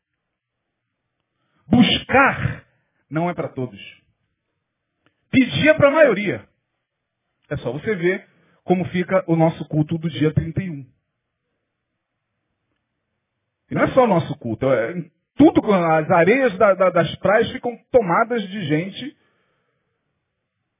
Buscar 1.68 2.64
não 3.10 3.28
é 3.28 3.34
para 3.34 3.48
todos. 3.48 3.78
Pedir 5.30 5.68
é 5.68 5.74
para 5.74 5.88
a 5.88 5.92
maioria. 5.92 6.48
É 7.50 7.56
só 7.58 7.70
você 7.70 7.94
ver 7.94 8.26
como 8.64 8.86
fica 8.86 9.22
o 9.26 9.36
nosso 9.36 9.62
culto 9.66 9.98
do 9.98 10.08
dia 10.08 10.32
31. 10.32 10.86
E 13.70 13.74
não 13.74 13.82
é 13.82 13.88
só 13.88 14.04
o 14.04 14.06
nosso 14.06 14.34
culto, 14.38 14.70
é, 14.72 14.94
tudo, 15.36 15.60
as 15.72 16.10
areias 16.10 16.56
da, 16.56 16.72
da, 16.72 16.88
das 16.88 17.14
praias 17.16 17.50
ficam 17.52 17.78
tomadas 17.90 18.42
de 18.48 18.64
gente 18.64 19.17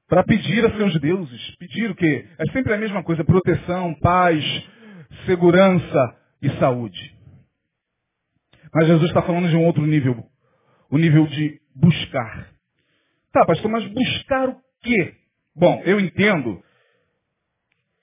para 0.09 0.23
pedir 0.23 0.65
a 0.65 0.75
seus 0.75 0.99
deuses. 0.99 1.55
Pedir 1.57 1.91
o 1.91 1.95
quê? 1.95 2.27
É 2.39 2.51
sempre 2.51 2.73
a 2.73 2.77
mesma 2.77 3.03
coisa: 3.03 3.23
proteção, 3.23 3.93
paz, 4.01 4.43
segurança 5.25 6.17
e 6.41 6.49
saúde. 6.57 7.15
Mas 8.73 8.87
Jesus 8.87 9.07
está 9.07 9.21
falando 9.21 9.47
de 9.47 9.55
um 9.55 9.65
outro 9.65 9.85
nível. 9.85 10.25
O 10.91 10.97
nível 10.97 11.27
de 11.27 11.61
buscar. 11.75 12.49
Tá, 13.31 13.45
pastor, 13.45 13.69
mas 13.69 13.85
buscar 13.87 14.49
o 14.49 14.57
quê? 14.81 15.13
Bom, 15.55 15.81
eu 15.85 15.99
entendo 15.99 16.61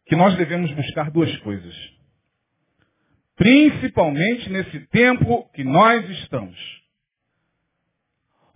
que 0.07 0.15
nós 0.15 0.37
devemos 0.37 0.71
buscar 0.73 1.11
duas 1.11 1.37
coisas. 1.39 1.75
Principalmente 3.35 4.49
nesse 4.49 4.81
tempo 4.89 5.51
que 5.53 5.65
nós 5.65 6.09
estamos. 6.21 6.57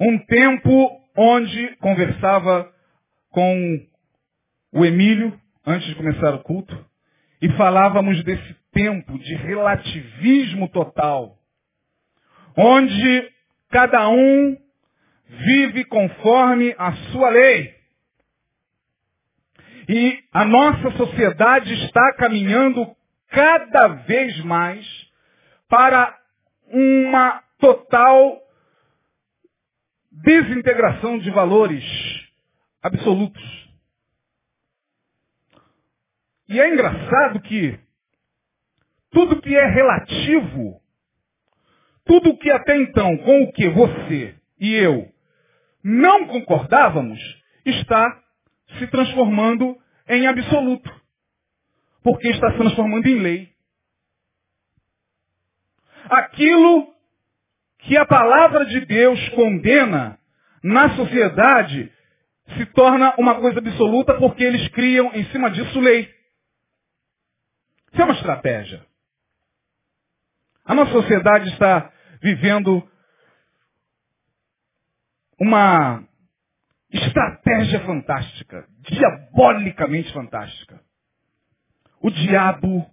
Um 0.01 0.19
tempo 0.27 1.01
onde 1.17 1.77
conversava 1.77 2.73
com 3.31 3.87
o 4.73 4.85
Emílio, 4.85 5.39
antes 5.67 5.87
de 5.89 5.95
começar 5.95 6.35
o 6.35 6.43
culto, 6.43 6.87
e 7.41 7.49
falávamos 7.53 8.23
desse 8.25 8.55
tempo 8.73 9.19
de 9.19 9.35
relativismo 9.35 10.69
total, 10.69 11.37
onde 12.57 13.33
cada 13.71 14.09
um 14.09 14.57
vive 15.27 15.85
conforme 15.85 16.75
a 16.77 16.93
sua 17.13 17.31
lei. 17.31 17.75
E 19.89 20.23
a 20.33 20.45
nossa 20.45 20.91
sociedade 20.93 21.73
está 21.85 22.15
caminhando 22.15 22.95
cada 23.29 23.89
vez 23.89 24.39
mais 24.45 24.87
para 25.69 26.17
uma 26.69 27.43
total 27.59 28.41
desintegração 30.13 31.19
de 31.19 31.31
valores 31.31 31.85
absolutos. 32.83 33.71
E 36.49 36.61
é 36.61 36.73
engraçado 36.73 37.41
que 37.43 37.79
tudo 39.11 39.41
que 39.41 39.55
é 39.55 39.67
relativo, 39.67 40.81
tudo 42.05 42.37
que 42.37 42.51
até 42.51 42.77
então 42.77 43.17
com 43.19 43.43
o 43.43 43.53
que 43.53 43.69
você 43.69 44.35
e 44.59 44.75
eu 44.75 45.13
não 45.83 46.27
concordávamos, 46.27 47.19
está 47.65 48.21
se 48.79 48.87
transformando 48.89 49.77
em 50.09 50.27
absoluto. 50.27 50.91
Porque 52.03 52.29
está 52.29 52.51
se 52.53 52.59
transformando 52.59 53.07
em 53.07 53.21
lei. 53.21 53.53
Aquilo 56.05 56.93
que 57.79 57.97
a 57.97 58.05
palavra 58.05 58.67
de 58.67 58.81
Deus 58.87 59.29
condena 59.31 60.19
na 60.63 60.97
sociedade 60.97 61.93
se 62.57 62.67
torna 62.67 63.15
uma 63.19 63.41
coisa 63.41 63.59
absoluta 63.59 64.15
porque 64.15 64.43
eles 64.45 64.69
criam 64.69 65.13
em 65.15 65.25
cima 65.31 65.51
disso 65.51 65.81
lei. 65.81 66.03
Isso 67.93 68.01
é 68.01 68.05
uma 68.05 68.15
estratégia. 68.15 68.85
A 70.65 70.75
nossa 70.75 70.93
sociedade 70.93 71.49
está 71.51 71.93
vivendo 72.23 72.89
uma 75.39 76.05
estratégia 76.93 77.81
fantástica, 77.85 78.69
diabolicamente 78.81 80.13
fantástica. 80.13 80.81
O 82.01 82.11
diabo, 82.11 82.91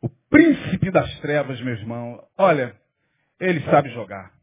o 0.00 0.08
príncipe 0.30 0.90
das 0.90 1.20
trevas, 1.20 1.60
meu 1.60 1.74
irmão, 1.74 2.26
olha, 2.36 2.74
ele 3.40 3.60
sabe 3.70 3.90
jogar. 3.90 4.35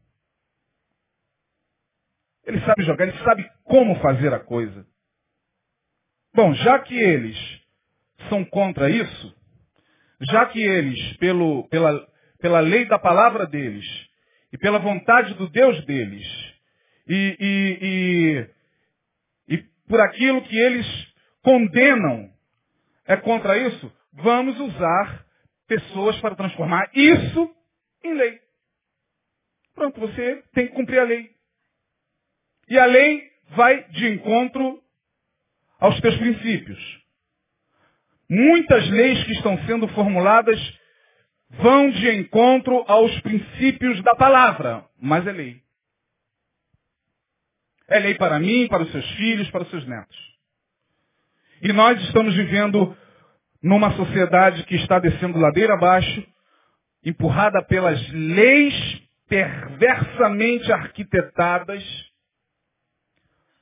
Ele 2.46 2.60
sabe 2.60 2.84
jogar, 2.84 3.08
ele 3.08 3.18
sabe 3.18 3.50
como 3.64 3.98
fazer 4.00 4.32
a 4.32 4.40
coisa. 4.40 4.86
Bom, 6.34 6.52
já 6.54 6.78
que 6.80 6.94
eles 6.94 7.36
são 8.28 8.44
contra 8.44 8.90
isso, 8.90 9.34
já 10.20 10.46
que 10.46 10.60
eles, 10.60 11.16
pelo, 11.18 11.68
pela, 11.68 12.06
pela 12.40 12.60
lei 12.60 12.84
da 12.86 12.98
palavra 12.98 13.46
deles 13.46 13.84
e 14.52 14.58
pela 14.58 14.78
vontade 14.78 15.34
do 15.34 15.48
Deus 15.48 15.84
deles, 15.84 16.26
e, 17.06 17.36
e, 17.40 17.78
e, 19.48 19.54
e 19.54 19.58
por 19.88 20.00
aquilo 20.00 20.42
que 20.42 20.56
eles 20.56 20.86
condenam 21.42 22.32
é 23.06 23.16
contra 23.16 23.56
isso, 23.58 23.92
vamos 24.12 24.58
usar 24.58 25.24
pessoas 25.66 26.18
para 26.20 26.34
transformar 26.34 26.90
isso 26.94 27.54
em 28.02 28.14
lei. 28.14 28.40
Pronto, 29.74 30.00
você 30.00 30.42
tem 30.52 30.68
que 30.68 30.74
cumprir 30.74 31.00
a 31.00 31.04
lei. 31.04 31.33
E 32.68 32.78
a 32.78 32.86
lei 32.86 33.22
vai 33.50 33.84
de 33.90 34.08
encontro 34.08 34.82
aos 35.78 36.00
teus 36.00 36.16
princípios. 36.16 37.04
Muitas 38.28 38.88
leis 38.88 39.22
que 39.24 39.32
estão 39.32 39.58
sendo 39.66 39.86
formuladas 39.88 40.58
vão 41.50 41.90
de 41.90 42.10
encontro 42.10 42.84
aos 42.88 43.20
princípios 43.20 44.02
da 44.02 44.14
palavra, 44.14 44.84
mas 45.00 45.26
é 45.26 45.32
lei. 45.32 45.62
É 47.86 47.98
lei 47.98 48.14
para 48.14 48.38
mim, 48.38 48.66
para 48.66 48.82
os 48.82 48.90
seus 48.90 49.08
filhos, 49.12 49.50
para 49.50 49.62
os 49.62 49.70
seus 49.70 49.86
netos. 49.86 50.16
E 51.62 51.72
nós 51.72 52.00
estamos 52.02 52.34
vivendo 52.34 52.96
numa 53.62 53.92
sociedade 53.92 54.64
que 54.64 54.74
está 54.76 54.98
descendo 54.98 55.38
ladeira 55.38 55.74
abaixo, 55.74 56.26
empurrada 57.04 57.62
pelas 57.62 58.00
leis 58.10 59.02
perversamente 59.28 60.70
arquitetadas, 60.72 61.82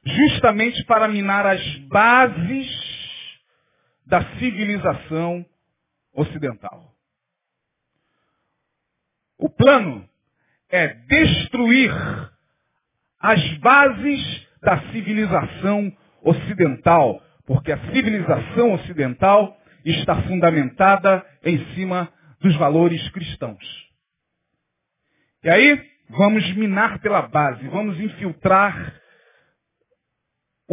justamente 0.04 0.84
para 0.84 1.08
minar 1.08 1.46
as 1.46 1.76
bases 1.88 2.68
da 4.06 4.22
civilização 4.38 5.46
ocidental. 6.12 6.92
O 9.38 9.48
plano 9.48 10.08
é 10.68 10.88
destruir 10.88 11.92
as 13.18 13.58
bases 13.58 14.46
da 14.60 14.80
civilização 14.92 15.96
ocidental, 16.22 17.22
porque 17.46 17.72
a 17.72 17.78
civilização 17.92 18.74
ocidental 18.74 19.56
está 19.84 20.22
fundamentada 20.22 21.24
em 21.44 21.58
cima 21.74 22.12
dos 22.40 22.54
valores 22.56 23.08
cristãos. 23.10 23.64
E 25.42 25.50
aí, 25.50 25.90
vamos 26.08 26.54
minar 26.54 27.00
pela 27.00 27.22
base, 27.22 27.66
vamos 27.68 27.98
infiltrar 27.98 29.01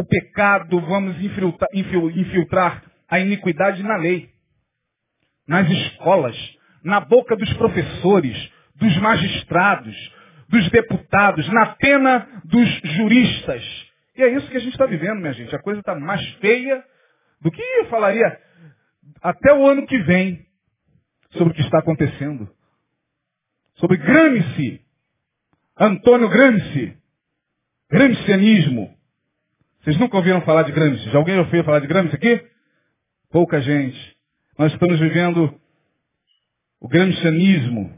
o 0.00 0.04
pecado, 0.04 0.80
vamos 0.80 1.22
infiltrar, 1.22 1.68
infiltrar 1.74 2.82
a 3.08 3.20
iniquidade 3.20 3.82
na 3.82 3.96
lei, 3.96 4.30
nas 5.46 5.68
escolas, 5.68 6.36
na 6.82 7.00
boca 7.00 7.36
dos 7.36 7.52
professores, 7.54 8.50
dos 8.76 8.96
magistrados, 8.98 9.94
dos 10.48 10.68
deputados, 10.70 11.46
na 11.48 11.66
pena 11.76 12.42
dos 12.44 12.68
juristas. 12.96 13.62
E 14.16 14.22
é 14.22 14.28
isso 14.34 14.48
que 14.48 14.56
a 14.56 14.60
gente 14.60 14.72
está 14.72 14.86
vivendo, 14.86 15.20
minha 15.20 15.32
gente. 15.32 15.54
A 15.54 15.62
coisa 15.62 15.80
está 15.80 15.94
mais 15.94 16.26
feia 16.36 16.82
do 17.40 17.50
que 17.50 17.62
eu 17.62 17.86
falaria 17.86 18.40
até 19.22 19.52
o 19.52 19.66
ano 19.66 19.86
que 19.86 19.98
vem 19.98 20.46
sobre 21.32 21.52
o 21.52 21.56
que 21.56 21.62
está 21.62 21.78
acontecendo 21.78 22.48
sobre 23.80 23.96
Gramsci, 23.96 24.80
Antônio 25.78 26.28
Gramsci, 26.28 26.96
Gramscianismo. 27.90 28.99
Vocês 29.82 29.98
nunca 29.98 30.16
ouviram 30.16 30.40
falar 30.42 30.64
de 30.64 30.72
Gramsci? 30.72 31.10
Já 31.10 31.18
alguém 31.18 31.38
ouviu 31.38 31.64
falar 31.64 31.80
de 31.80 31.86
Gramsci 31.86 32.14
aqui? 32.14 32.46
Pouca 33.30 33.60
gente. 33.60 34.16
Nós 34.58 34.72
estamos 34.72 34.98
vivendo 34.98 35.54
o 36.80 36.88
Gramscianismo. 36.88 37.96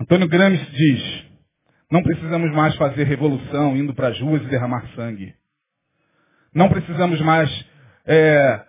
Antônio 0.00 0.28
Gramsci 0.28 0.70
diz, 0.72 1.24
não 1.90 2.02
precisamos 2.02 2.52
mais 2.52 2.74
fazer 2.76 3.04
revolução 3.04 3.76
indo 3.76 3.94
para 3.94 4.08
as 4.08 4.20
ruas 4.20 4.42
e 4.42 4.48
derramar 4.48 4.86
sangue. 4.94 5.34
Não 6.54 6.68
precisamos 6.68 7.20
mais 7.20 7.48
é, 8.04 8.64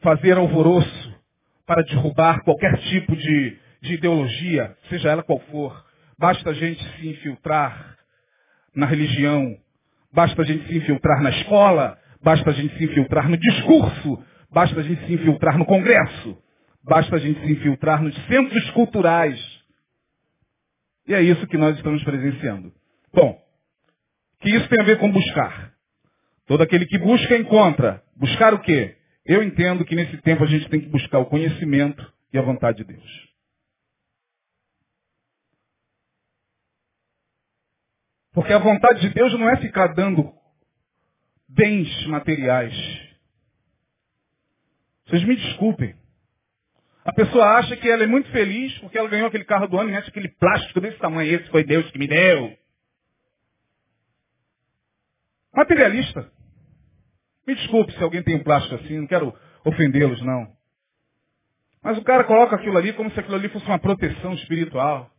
fazer 0.00 0.36
alvoroço 0.36 1.20
para 1.66 1.82
derrubar 1.82 2.42
qualquer 2.44 2.78
tipo 2.78 3.14
de 3.16 3.60
de 3.82 3.94
ideologia, 3.94 4.76
seja 4.88 5.10
ela 5.10 5.22
qual 5.22 5.40
for. 5.50 5.84
Basta 6.16 6.50
a 6.50 6.54
gente 6.54 6.82
se 6.96 7.08
infiltrar 7.08 7.98
na 8.74 8.86
religião, 8.86 9.58
basta 10.12 10.42
a 10.42 10.44
gente 10.44 10.66
se 10.68 10.76
infiltrar 10.76 11.22
na 11.22 11.30
escola, 11.30 11.98
basta 12.22 12.50
a 12.50 12.52
gente 12.52 12.76
se 12.76 12.84
infiltrar 12.84 13.28
no 13.28 13.36
discurso, 13.36 14.24
basta 14.50 14.80
a 14.80 14.82
gente 14.82 15.06
se 15.06 15.14
infiltrar 15.14 15.58
no 15.58 15.64
congresso, 15.64 16.36
basta 16.84 17.16
a 17.16 17.18
gente 17.18 17.40
se 17.40 17.52
infiltrar 17.52 18.02
nos 18.02 18.14
centros 18.26 18.70
culturais. 18.70 19.40
E 21.06 21.14
é 21.14 21.22
isso 21.22 21.46
que 21.46 21.56
nós 21.56 21.76
estamos 21.76 22.02
presenciando. 22.04 22.72
Bom, 23.12 23.38
que 24.40 24.50
isso 24.50 24.68
tem 24.68 24.80
a 24.80 24.84
ver 24.84 24.98
com 24.98 25.10
buscar. 25.10 25.72
Todo 26.46 26.62
aquele 26.62 26.86
que 26.86 26.98
busca 26.98 27.36
encontra. 27.36 28.02
Buscar 28.16 28.54
o 28.54 28.60
quê? 28.60 28.96
Eu 29.24 29.42
entendo 29.42 29.84
que 29.84 29.94
nesse 29.94 30.16
tempo 30.18 30.44
a 30.44 30.46
gente 30.46 30.68
tem 30.68 30.80
que 30.80 30.88
buscar 30.88 31.18
o 31.18 31.26
conhecimento 31.26 32.12
e 32.32 32.38
a 32.38 32.42
vontade 32.42 32.78
de 32.78 32.84
Deus. 32.84 33.31
Porque 38.32 38.52
a 38.52 38.58
vontade 38.58 39.00
de 39.00 39.10
Deus 39.10 39.32
não 39.38 39.48
é 39.50 39.56
ficar 39.58 39.88
dando 39.88 40.32
bens 41.48 42.06
materiais. 42.06 42.74
Vocês 45.06 45.24
me 45.24 45.36
desculpem. 45.36 45.94
A 47.04 47.12
pessoa 47.12 47.58
acha 47.58 47.76
que 47.76 47.88
ela 47.88 48.04
é 48.04 48.06
muito 48.06 48.30
feliz 48.30 48.78
porque 48.78 48.96
ela 48.96 49.08
ganhou 49.08 49.26
aquele 49.26 49.44
carro 49.44 49.66
do 49.66 49.78
ano 49.78 49.90
e 49.90 49.96
acha 49.96 50.08
aquele 50.08 50.28
plástico 50.28 50.80
desse 50.80 50.98
tamanho. 50.98 51.34
Esse 51.34 51.50
foi 51.50 51.64
Deus 51.64 51.90
que 51.90 51.98
me 51.98 52.06
deu. 52.06 52.56
Materialista. 55.54 56.32
Me 57.46 57.54
desculpe 57.54 57.92
se 57.92 58.02
alguém 58.02 58.22
tem 58.22 58.36
um 58.36 58.42
plástico 58.42 58.76
assim, 58.76 58.98
não 58.98 59.06
quero 59.06 59.36
ofendê-los, 59.64 60.22
não. 60.22 60.56
Mas 61.82 61.98
o 61.98 62.04
cara 62.04 62.24
coloca 62.24 62.56
aquilo 62.56 62.78
ali 62.78 62.92
como 62.92 63.10
se 63.10 63.18
aquilo 63.18 63.34
ali 63.34 63.48
fosse 63.48 63.66
uma 63.66 63.78
proteção 63.78 64.32
espiritual. 64.34 65.11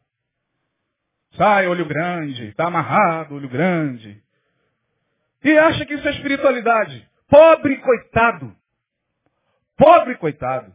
Sai, 1.38 1.68
olho 1.68 1.86
grande, 1.86 2.48
está 2.50 2.68
amarrado, 2.68 3.36
olho 3.36 3.50
grande. 3.50 4.22
E 5.44 5.58
acha 5.58 5.86
que 5.86 5.94
isso 5.96 6.08
é 6.08 6.12
espiritualidade. 6.12 7.08
Pobre 7.30 7.78
coitado. 7.78 8.56
Pobre 9.76 10.16
coitado. 10.16 10.74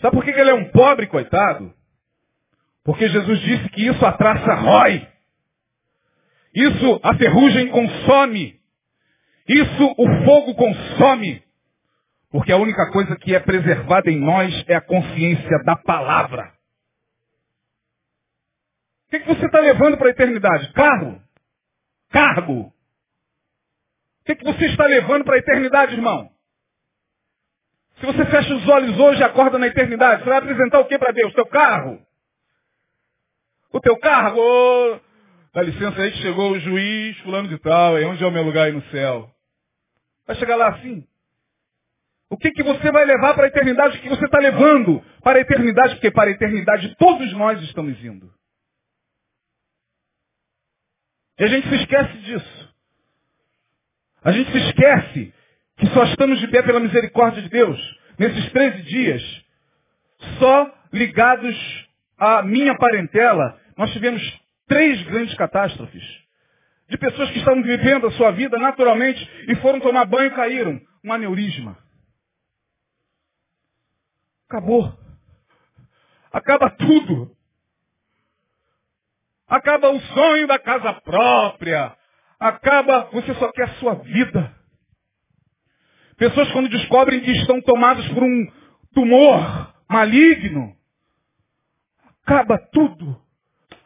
Sabe 0.00 0.16
por 0.16 0.24
que 0.24 0.30
ele 0.30 0.50
é 0.50 0.54
um 0.54 0.70
pobre 0.70 1.06
coitado? 1.06 1.72
Porque 2.84 3.08
Jesus 3.08 3.40
disse 3.40 3.68
que 3.70 3.86
isso 3.86 4.04
a 4.04 4.12
traça 4.12 4.54
rói. 4.54 5.06
Isso 6.54 7.00
a 7.02 7.14
ferrugem 7.14 7.68
consome. 7.68 8.58
Isso 9.48 9.94
o 9.98 10.24
fogo 10.24 10.54
consome. 10.54 11.42
Porque 12.30 12.52
a 12.52 12.56
única 12.56 12.90
coisa 12.90 13.16
que 13.16 13.34
é 13.34 13.40
preservada 13.40 14.10
em 14.10 14.18
nós 14.18 14.64
é 14.66 14.74
a 14.74 14.80
consciência 14.80 15.62
da 15.64 15.76
palavra. 15.76 16.55
O 19.16 19.18
que, 19.18 19.24
que 19.24 19.34
você 19.34 19.46
está 19.46 19.60
levando 19.60 19.96
para 19.96 20.08
a 20.08 20.10
eternidade? 20.10 20.72
Carro? 20.74 21.22
Cargo? 22.10 22.60
O 22.60 24.24
que, 24.26 24.36
que 24.36 24.44
você 24.44 24.66
está 24.66 24.84
levando 24.84 25.24
para 25.24 25.36
a 25.36 25.38
eternidade, 25.38 25.94
irmão? 25.94 26.30
Se 27.98 28.04
você 28.04 28.26
fecha 28.26 28.54
os 28.54 28.68
olhos 28.68 28.98
hoje 28.98 29.20
e 29.20 29.24
acorda 29.24 29.58
na 29.58 29.68
eternidade, 29.68 30.22
você 30.22 30.28
vai 30.28 30.38
apresentar 30.38 30.80
o 30.80 30.84
que 30.84 30.98
para 30.98 31.12
Deus? 31.12 31.32
Teu 31.32 31.46
carro? 31.46 31.98
O 33.72 33.80
teu 33.80 33.96
carro? 33.98 34.38
Oh, 34.38 35.00
dá 35.54 35.62
licença 35.62 36.02
aí 36.02 36.12
que 36.12 36.18
chegou 36.18 36.50
o 36.50 36.60
juiz 36.60 37.18
fulano 37.20 37.48
de 37.48 37.58
tal, 37.58 37.96
aí 37.96 38.04
onde 38.04 38.22
é 38.22 38.26
o 38.26 38.32
meu 38.32 38.42
lugar 38.42 38.66
aí 38.66 38.72
no 38.72 38.82
céu? 38.90 39.30
Vai 40.26 40.36
chegar 40.36 40.56
lá 40.56 40.68
assim? 40.68 41.06
O 42.28 42.36
que, 42.36 42.50
que 42.50 42.62
você 42.62 42.92
vai 42.92 43.06
levar 43.06 43.34
para 43.34 43.44
a 43.44 43.48
eternidade? 43.48 43.96
O 43.96 44.00
que 44.02 44.08
você 44.10 44.26
está 44.26 44.38
levando 44.40 45.02
para 45.22 45.38
a 45.38 45.40
eternidade? 45.40 45.94
Porque 45.94 46.10
para 46.10 46.28
a 46.28 46.32
eternidade 46.32 46.94
todos 46.96 47.32
nós 47.32 47.62
estamos 47.62 47.98
indo. 48.04 48.35
E 51.38 51.44
a 51.44 51.48
gente 51.48 51.68
se 51.68 51.74
esquece 51.76 52.18
disso. 52.18 52.74
A 54.24 54.32
gente 54.32 54.50
se 54.50 54.58
esquece 54.58 55.34
que 55.76 55.86
só 55.88 56.04
estamos 56.04 56.40
de 56.40 56.48
pé 56.48 56.62
pela 56.62 56.80
misericórdia 56.80 57.42
de 57.42 57.48
Deus 57.48 57.78
nesses 58.18 58.50
13 58.50 58.82
dias, 58.82 59.44
só 60.38 60.74
ligados 60.92 61.86
à 62.18 62.42
minha 62.42 62.74
parentela, 62.76 63.60
nós 63.76 63.92
tivemos 63.92 64.22
três 64.66 65.02
grandes 65.04 65.34
catástrofes. 65.34 66.02
De 66.88 66.96
pessoas 66.96 67.30
que 67.30 67.38
estavam 67.38 67.62
vivendo 67.62 68.06
a 68.06 68.12
sua 68.12 68.30
vida 68.30 68.56
naturalmente 68.58 69.28
e 69.48 69.56
foram 69.56 69.80
tomar 69.80 70.06
banho 70.06 70.28
e 70.28 70.34
caíram. 70.34 70.80
Um 71.04 71.12
aneurisma. 71.12 71.76
Acabou. 74.48 74.96
Acaba 76.32 76.70
tudo. 76.70 77.35
Acaba 79.48 79.90
o 79.90 80.00
sonho 80.00 80.46
da 80.46 80.58
casa 80.58 80.92
própria. 80.94 81.94
Acaba, 82.38 83.08
você 83.12 83.34
só 83.34 83.50
quer 83.52 83.64
a 83.64 83.74
sua 83.74 83.94
vida. 83.94 84.54
Pessoas 86.16 86.50
quando 86.52 86.68
descobrem 86.68 87.20
que 87.20 87.30
estão 87.30 87.60
tomadas 87.60 88.06
por 88.08 88.22
um 88.22 88.46
tumor 88.94 89.74
maligno, 89.88 90.74
acaba 92.24 92.58
tudo. 92.72 93.20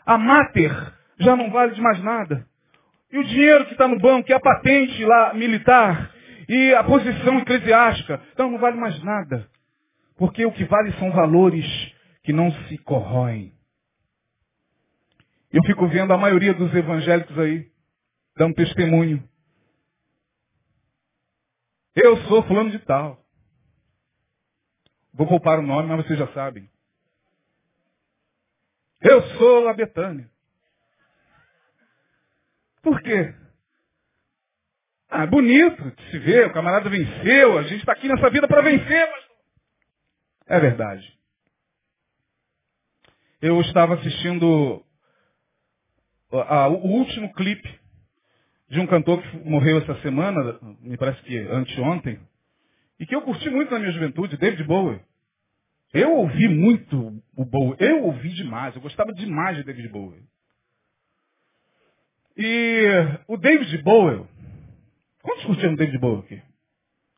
A 0.07 0.17
máter 0.17 0.73
já 1.19 1.37
não 1.37 1.51
vale 1.51 1.75
de 1.75 1.81
mais 1.81 2.03
nada. 2.03 2.47
E 3.13 3.19
o 3.19 3.25
dinheiro 3.25 3.67
que 3.67 3.73
está 3.73 3.89
no 3.89 3.99
banco, 3.99 4.31
e 4.31 4.35
a 4.35 4.41
patente 4.41 5.05
lá 5.05 5.35
militar, 5.35 6.13
e 6.49 6.75
a 6.75 6.85
posição 6.85 7.39
eclesiástica, 7.39 8.21
então 8.33 8.51
não 8.51 8.59
vale 8.59 8.77
mais 8.77 9.03
nada. 9.03 9.49
Porque 10.17 10.45
o 10.47 10.53
que 10.53 10.65
vale 10.65 10.93
são 10.93 11.11
valores 11.11 11.67
que 12.23 12.33
não 12.33 12.51
se 12.53 12.79
corroem. 12.79 13.53
Eu 15.53 15.63
fico 15.65 15.89
vendo 15.89 16.13
a 16.13 16.19
maioria 16.19 16.55
dos 16.55 16.73
evangélicos 16.75 17.37
aí, 17.39 17.71
dando 18.37 18.55
testemunho. 18.55 19.29
Eu 21.95 22.17
sou 22.29 22.43
fulano 22.45 22.71
de 22.71 22.79
tal. 22.81 23.21
Vou 25.13 25.27
poupar 25.27 25.59
o 25.59 25.63
nome, 25.63 25.89
mas 25.89 26.07
vocês 26.07 26.19
já 26.19 26.29
sabem. 26.33 26.71
Eu 29.01 29.23
sou 29.39 29.69
a 29.69 29.75
Betânia. 29.75 30.31
Por 32.83 33.03
quê? 33.03 33.35
Ah, 35.09 35.27
bonito 35.27 35.91
de 35.91 36.11
se 36.11 36.19
ver, 36.21 36.47
o 36.47 36.53
camarada 36.53 36.89
venceu, 36.89 37.59
a 37.59 37.65
gente 37.65 37.81
está 37.81 37.93
aqui 37.93 38.07
nessa 38.07 38.31
vida 38.31 38.47
para 38.47 38.63
vencer, 38.63 39.11
mas 39.11 39.25
é 40.47 40.61
verdade. 40.61 41.19
Eu 43.43 43.61
estava 43.61 43.95
assistindo 43.95 44.85
o 46.31 46.89
último 46.89 47.33
clipe 47.33 47.81
de 48.69 48.79
um 48.79 48.87
cantor 48.87 49.21
que 49.21 49.37
morreu 49.49 49.79
essa 49.79 50.01
semana, 50.01 50.59
me 50.81 50.97
parece 50.97 51.21
que 51.23 51.37
anteontem, 51.39 52.21
e 52.99 53.07
que 53.07 53.15
eu 53.15 53.23
curti 53.23 53.51
muito 53.51 53.73
na 53.73 53.81
minha 53.81 53.93
juventude, 53.93 54.37
David 54.37 54.63
Bowie. 54.65 55.01
Eu 55.93 56.15
ouvi 56.17 56.49
muito 56.49 57.21
o 57.37 57.45
Bowie, 57.45 57.77
eu 57.81 58.05
ouvi 58.05 58.29
demais, 58.31 58.75
eu 58.77 58.81
gostava 58.81 59.13
demais 59.13 59.57
de 59.57 59.65
David 59.65 59.89
Bowie. 59.89 60.23
E 62.37 62.87
o 63.27 63.37
David 63.37 63.83
Bowie, 63.83 64.25
quantos 65.23 65.45
curtiram 65.47 65.75
David 65.75 65.99
Bowie 65.99 66.21
aqui? 66.21 66.43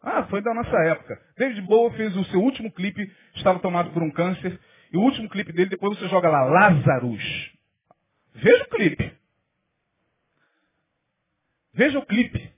Ah, 0.01 0.25
foi 0.25 0.43
da 0.43 0.55
nossa 0.55 0.77
época. 0.87 1.21
David 1.37 1.61
Bowie 1.63 1.97
fez 1.97 2.17
o 2.17 2.25
seu 2.25 2.41
último 2.41 2.73
clipe, 2.73 3.13
estava 3.35 3.59
tomado 3.59 3.91
por 3.91 4.03
um 4.03 4.11
câncer, 4.11 4.59
e 4.91 4.97
o 4.97 5.01
último 5.03 5.29
clipe 5.29 5.53
dele, 5.53 5.71
depois 5.71 5.99
você 5.99 6.09
joga 6.09 6.31
lá, 6.31 6.45
Lazarus. 6.45 7.53
Veja 8.35 8.65
o 8.65 8.69
clipe. 8.69 9.19
Veja 11.75 11.99
o 11.99 12.07
clipe 12.07 12.53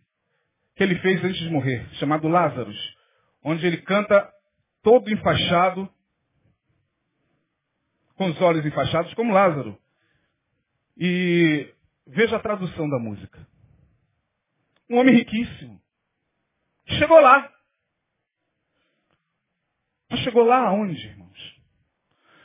que 0.74 0.82
ele 0.82 0.98
fez 1.00 1.22
antes 1.24 1.38
de 1.38 1.50
morrer, 1.50 1.88
chamado 1.94 2.26
Lazarus, 2.26 2.96
onde 3.42 3.64
ele 3.66 3.80
canta 3.82 4.32
todo 4.82 5.08
enfaixado, 5.10 5.88
com 8.16 8.28
os 8.28 8.40
olhos 8.40 8.66
enfaixados, 8.66 9.14
como 9.14 9.32
Lázaro. 9.32 9.78
E 10.96 11.72
veja 12.06 12.36
a 12.36 12.40
tradução 12.40 12.88
da 12.88 12.98
música. 12.98 13.46
Um 14.90 14.98
homem 14.98 15.14
riquíssimo, 15.14 15.80
Chegou 16.86 17.18
lá. 17.20 17.50
Mas 20.10 20.20
chegou 20.20 20.44
lá 20.44 20.68
aonde, 20.68 21.06
irmãos? 21.06 21.54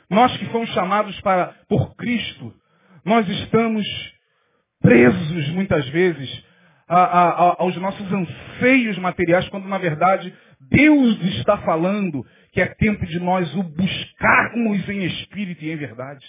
Nós 0.08 0.36
que 0.38 0.46
fomos 0.46 0.68
chamados 0.70 1.20
para, 1.20 1.52
por 1.68 1.94
Cristo, 1.94 2.59
nós 3.04 3.28
estamos 3.28 3.86
presos 4.80 5.48
muitas 5.50 5.88
vezes 5.90 6.44
a, 6.88 6.96
a, 6.96 7.28
a, 7.28 7.62
aos 7.62 7.76
nossos 7.76 8.12
anseios 8.12 8.98
materiais, 8.98 9.48
quando 9.48 9.68
na 9.68 9.78
verdade 9.78 10.34
Deus 10.60 11.20
está 11.36 11.58
falando 11.58 12.26
que 12.52 12.60
é 12.60 12.66
tempo 12.66 13.06
de 13.06 13.20
nós 13.20 13.54
o 13.54 13.62
buscarmos 13.62 14.88
em 14.88 15.04
espírito 15.04 15.64
e 15.64 15.70
em 15.70 15.76
verdade. 15.76 16.26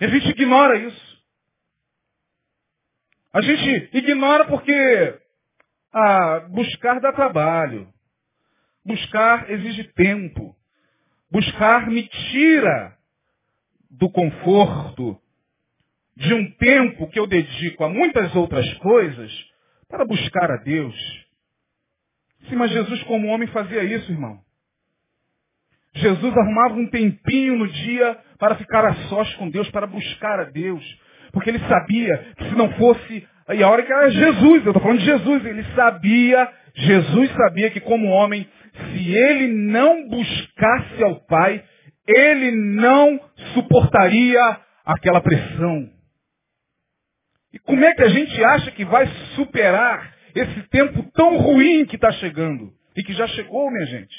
E 0.00 0.04
a 0.04 0.08
gente 0.08 0.28
ignora 0.30 0.76
isso. 0.78 1.16
A 3.32 3.42
gente 3.42 3.90
ignora 3.96 4.46
porque 4.46 5.18
ah, 5.92 6.40
buscar 6.50 7.00
dá 7.00 7.12
trabalho. 7.12 7.88
Buscar 8.84 9.50
exige 9.50 9.84
tempo. 9.92 10.56
Buscar 11.30 11.86
me 11.88 12.08
tira 12.08 12.95
do 13.98 14.10
conforto 14.10 15.18
de 16.16 16.32
um 16.32 16.50
tempo 16.52 17.08
que 17.08 17.18
eu 17.18 17.26
dedico 17.26 17.84
a 17.84 17.88
muitas 17.88 18.34
outras 18.34 18.72
coisas 18.74 19.32
para 19.88 20.04
buscar 20.04 20.50
a 20.50 20.56
Deus. 20.56 20.94
Sim, 22.48 22.56
mas 22.56 22.70
Jesus 22.70 23.02
como 23.04 23.28
homem 23.28 23.48
fazia 23.48 23.84
isso, 23.84 24.10
irmão. 24.10 24.40
Jesus 25.94 26.36
arrumava 26.36 26.74
um 26.74 26.88
tempinho 26.88 27.56
no 27.56 27.68
dia 27.68 28.18
para 28.38 28.56
ficar 28.56 28.84
a 28.84 28.94
sós 29.08 29.34
com 29.34 29.48
Deus, 29.48 29.68
para 29.70 29.86
buscar 29.86 30.40
a 30.40 30.44
Deus. 30.44 30.84
Porque 31.32 31.50
ele 31.50 31.60
sabia 31.60 32.18
que 32.36 32.48
se 32.48 32.54
não 32.54 32.70
fosse 32.74 33.26
e 33.48 33.62
a 33.62 33.68
hora 33.68 33.82
que 33.84 33.92
era 33.92 34.10
Jesus, 34.10 34.64
eu 34.64 34.72
estou 34.72 34.82
falando 34.82 34.98
de 34.98 35.04
Jesus, 35.04 35.46
ele 35.46 35.64
sabia, 35.76 36.48
Jesus 36.74 37.30
sabia 37.30 37.70
que 37.70 37.78
como 37.78 38.08
homem, 38.08 38.46
se 38.74 39.16
ele 39.16 39.46
não 39.46 40.08
buscasse 40.08 41.02
ao 41.04 41.20
Pai, 41.26 41.62
ele 42.06 42.52
não 42.52 43.20
suportaria 43.54 44.60
aquela 44.84 45.20
pressão. 45.20 45.90
E 47.52 47.58
como 47.58 47.84
é 47.84 47.94
que 47.94 48.02
a 48.02 48.08
gente 48.08 48.44
acha 48.44 48.70
que 48.70 48.84
vai 48.84 49.06
superar 49.34 50.14
esse 50.34 50.62
tempo 50.68 51.02
tão 51.12 51.38
ruim 51.38 51.86
que 51.86 51.96
está 51.96 52.12
chegando? 52.12 52.72
E 52.96 53.02
que 53.02 53.12
já 53.12 53.26
chegou, 53.28 53.70
minha 53.70 53.86
gente. 53.86 54.16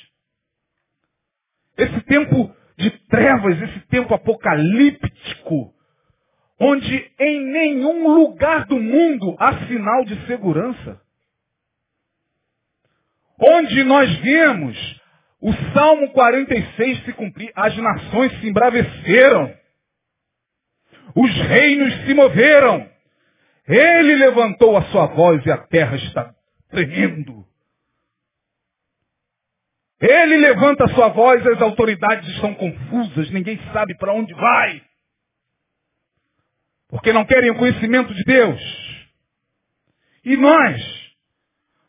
Esse 1.77 2.01
tempo 2.01 2.53
de 2.77 2.89
trevas, 3.07 3.61
esse 3.61 3.79
tempo 3.87 4.13
apocalíptico, 4.13 5.73
onde 6.59 7.11
em 7.19 7.39
nenhum 7.51 8.07
lugar 8.07 8.65
do 8.65 8.79
mundo 8.79 9.35
há 9.39 9.67
sinal 9.67 10.03
de 10.05 10.25
segurança. 10.25 11.01
Onde 13.39 13.83
nós 13.83 14.11
vemos 14.17 14.96
o 15.39 15.53
Salmo 15.73 16.11
46 16.11 17.05
se 17.05 17.13
cumprir, 17.13 17.51
as 17.55 17.75
nações 17.77 18.31
se 18.39 18.47
embraveceram, 18.47 19.55
os 21.15 21.31
reinos 21.31 21.93
se 22.05 22.13
moveram. 22.13 22.89
Ele 23.67 24.15
levantou 24.15 24.77
a 24.77 24.83
sua 24.83 25.07
voz 25.07 25.45
e 25.45 25.51
a 25.51 25.57
terra 25.57 25.95
está 25.97 26.33
tremendo. 26.69 27.45
Ele 29.99 30.37
levanta 30.37 30.85
a 30.85 30.89
sua 30.89 31.09
voz, 31.09 31.45
as 31.45 31.61
autoridades 31.61 32.27
estão 32.29 32.53
confusas, 32.53 33.31
ninguém 33.31 33.59
sabe 33.73 33.95
para 33.97 34.13
onde 34.13 34.33
vai. 34.33 34.81
Porque 36.87 37.11
não 37.11 37.25
querem 37.25 37.51
o 37.51 37.57
conhecimento 37.57 38.13
de 38.13 38.23
Deus. 38.23 38.61
E 40.23 40.37
nós, 40.37 40.96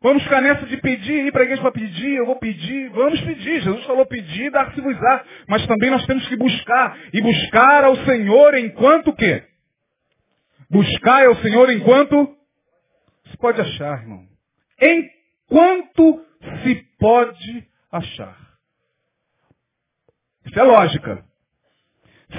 Vamos 0.00 0.22
ficar 0.22 0.40
nessa 0.40 0.64
de 0.64 0.76
pedir, 0.76 1.26
ir 1.26 1.32
para 1.32 1.42
a 1.42 1.44
igreja 1.44 1.60
para 1.60 1.72
pedir, 1.72 2.14
eu 2.14 2.26
vou 2.26 2.36
pedir, 2.36 2.88
vamos 2.90 3.20
pedir. 3.20 3.60
Jesus 3.62 3.84
falou 3.84 4.06
pedir, 4.06 4.50
dar-se-vos-á. 4.50 5.24
Mas 5.48 5.66
também 5.66 5.90
nós 5.90 6.06
temos 6.06 6.26
que 6.28 6.36
buscar. 6.36 6.96
E 7.12 7.20
buscar 7.20 7.82
ao 7.82 7.96
Senhor 8.04 8.54
enquanto 8.54 9.08
o 9.08 9.16
quê? 9.16 9.42
Buscar 10.70 11.26
ao 11.26 11.34
Senhor 11.36 11.68
enquanto 11.70 12.36
se 13.28 13.36
pode 13.38 13.60
achar, 13.60 14.00
irmão. 14.02 14.24
Enquanto 14.80 16.24
se 16.62 16.74
pode 16.98 17.68
achar. 17.90 18.36
Isso 20.46 20.60
é 20.60 20.62
lógica. 20.62 21.24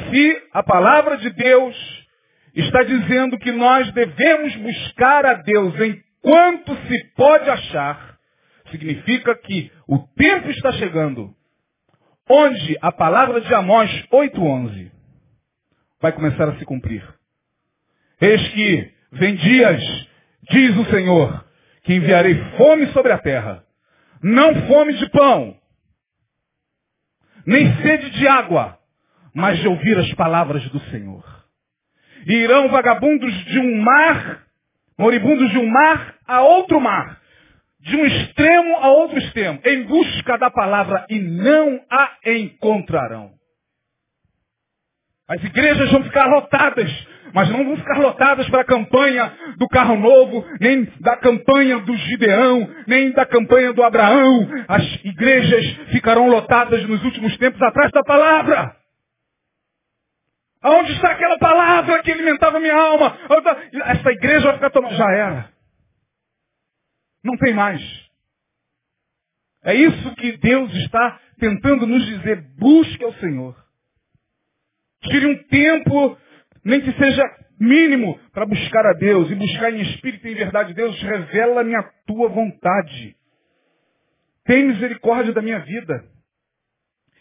Se 0.10 0.48
a 0.54 0.64
palavra 0.64 1.18
de 1.18 1.30
Deus 1.32 2.08
está 2.56 2.84
dizendo 2.84 3.38
que 3.38 3.52
nós 3.52 3.92
devemos 3.92 4.56
buscar 4.56 5.26
a 5.26 5.34
Deus 5.34 5.78
em 5.82 6.09
quanto 6.22 6.76
se 6.88 7.04
pode 7.16 7.50
achar, 7.50 8.18
significa 8.72 9.36
que 9.36 9.72
o 9.88 10.00
tempo 10.16 10.50
está 10.50 10.72
chegando, 10.74 11.34
onde 12.30 12.78
a 12.82 12.92
palavra 12.92 13.42
de 13.42 13.54
Amós 13.54 13.90
8.11 14.12 14.92
vai 16.02 16.12
começar 16.12 16.50
a 16.50 16.58
se 16.58 16.66
cumprir. 16.66 17.04
Eis 18.22 18.48
que 18.50 18.94
vem 19.12 19.36
dias, 19.36 20.08
diz 20.50 20.78
o 20.78 20.86
Senhor, 20.86 21.46
que 21.84 21.94
enviarei 21.94 22.36
fome 22.58 22.88
sobre 22.88 23.12
a 23.12 23.18
terra, 23.18 23.64
não 24.22 24.68
fome 24.68 24.94
de 24.94 25.10
pão, 25.10 25.58
nem 27.46 27.76
sede 27.82 28.12
de 28.12 28.28
água, 28.28 28.78
mas 29.34 29.60
de 29.60 29.68
ouvir 29.68 29.98
as 29.98 30.14
palavras 30.14 30.68
do 30.70 30.80
Senhor. 30.92 31.24
E 32.28 32.34
irão 32.34 32.68
vagabundos 32.70 33.34
de 33.46 33.60
um 33.60 33.82
mar 33.82 34.49
moribundos 35.00 35.50
de 35.50 35.58
um 35.58 35.68
mar 35.68 36.16
a 36.28 36.42
outro 36.42 36.80
mar, 36.82 37.18
de 37.80 37.96
um 37.96 38.06
extremo 38.06 38.76
a 38.76 38.90
outro 38.90 39.18
extremo, 39.18 39.60
em 39.64 39.84
busca 39.84 40.38
da 40.38 40.52
palavra 40.52 41.06
e 41.10 41.18
não 41.18 41.80
a 41.90 42.12
encontrarão. 42.26 43.32
As 45.30 45.42
igrejas 45.44 45.90
vão 45.92 46.04
ficar 46.04 46.26
lotadas, 46.26 47.08
mas 47.34 47.50
não 47.50 47.64
vão 47.64 47.78
ficar 47.78 48.00
lotadas 48.00 48.50
para 48.50 48.62
a 48.62 48.66
campanha 48.66 49.32
do 49.58 49.68
carro 49.70 49.96
novo, 49.96 50.44
nem 50.60 50.86
da 51.00 51.16
campanha 51.18 51.80
do 51.80 51.96
Gideão, 51.96 52.68
nem 52.88 53.12
da 53.12 53.26
campanha 53.26 53.72
do 53.72 53.84
Abraão. 53.84 54.50
As 54.68 54.84
igrejas 55.06 55.66
ficarão 55.92 56.28
lotadas 56.28 56.84
nos 56.88 57.04
últimos 57.06 57.38
tempos 57.38 57.62
atrás 57.62 57.92
da 57.92 58.04
palavra. 58.04 58.79
Aonde 60.62 60.92
está 60.94 61.12
aquela 61.12 61.38
palavra 61.38 62.04
que 62.04 62.12
alimentava 62.12 62.60
minha 62.60 62.76
alma? 62.76 63.18
Essa 63.86 64.12
igreja 64.12 64.48
vai 64.48 64.56
ficar 64.56 64.70
tomada. 64.72 64.96
Já 64.96 65.10
era. 65.12 65.54
Não 67.24 67.38
tem 67.38 67.54
mais. 67.54 67.82
É 69.64 69.74
isso 69.74 70.16
que 70.16 70.38
Deus 70.38 70.74
está 70.74 71.20
tentando 71.40 71.88
nos 71.88 72.06
dizer. 72.06 72.42
Busque 72.58 73.04
ao 73.04 73.14
Senhor. 73.14 73.56
Tire 75.04 75.28
um 75.28 75.44
tempo, 75.44 76.18
nem 76.64 76.82
que 76.82 76.92
seja 76.92 77.24
mínimo, 77.58 78.20
para 78.32 78.46
buscar 78.46 78.86
a 78.86 78.94
Deus. 78.94 79.32
E 79.32 79.36
buscar 79.36 79.72
em 79.72 79.82
espírito 79.82 80.28
e 80.28 80.32
em 80.32 80.36
verdade. 80.36 80.74
Deus, 80.74 81.02
revela-me 81.02 81.76
a 81.76 81.84
tua 82.06 82.28
vontade. 82.28 83.16
Tem 84.44 84.66
misericórdia 84.66 85.32
da 85.32 85.42
minha 85.42 85.60
vida. 85.60 86.04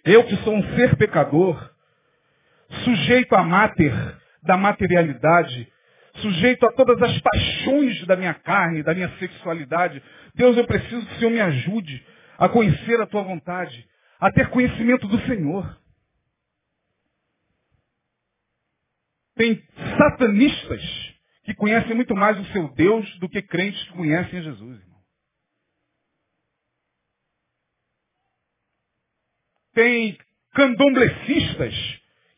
Eu 0.04 0.24
que 0.24 0.36
sou 0.38 0.54
um 0.54 0.76
ser 0.76 0.96
pecador 0.96 1.77
sujeito 2.84 3.34
à 3.34 3.42
máter 3.42 3.92
da 4.42 4.56
materialidade, 4.56 5.70
sujeito 6.16 6.66
a 6.66 6.72
todas 6.72 7.00
as 7.02 7.20
paixões 7.20 8.06
da 8.06 8.16
minha 8.16 8.34
carne, 8.34 8.82
da 8.82 8.94
minha 8.94 9.10
sexualidade. 9.18 10.02
Deus, 10.34 10.56
eu 10.56 10.66
preciso 10.66 11.04
que 11.06 11.14
o 11.14 11.18
Senhor 11.18 11.30
me 11.30 11.40
ajude 11.40 12.04
a 12.38 12.48
conhecer 12.48 13.00
a 13.00 13.06
tua 13.06 13.22
vontade, 13.22 13.86
a 14.20 14.30
ter 14.30 14.48
conhecimento 14.50 15.06
do 15.08 15.20
Senhor. 15.26 15.78
Tem 19.34 19.62
satanistas 19.96 20.82
que 21.44 21.54
conhecem 21.54 21.94
muito 21.94 22.14
mais 22.14 22.38
o 22.38 22.44
seu 22.52 22.68
Deus 22.74 23.18
do 23.20 23.28
que 23.28 23.40
crentes 23.40 23.82
que 23.84 23.92
conhecem 23.92 24.42
Jesus, 24.42 24.80
irmão. 24.80 24.98
Tem 29.72 30.18
candomblecistas 30.54 31.74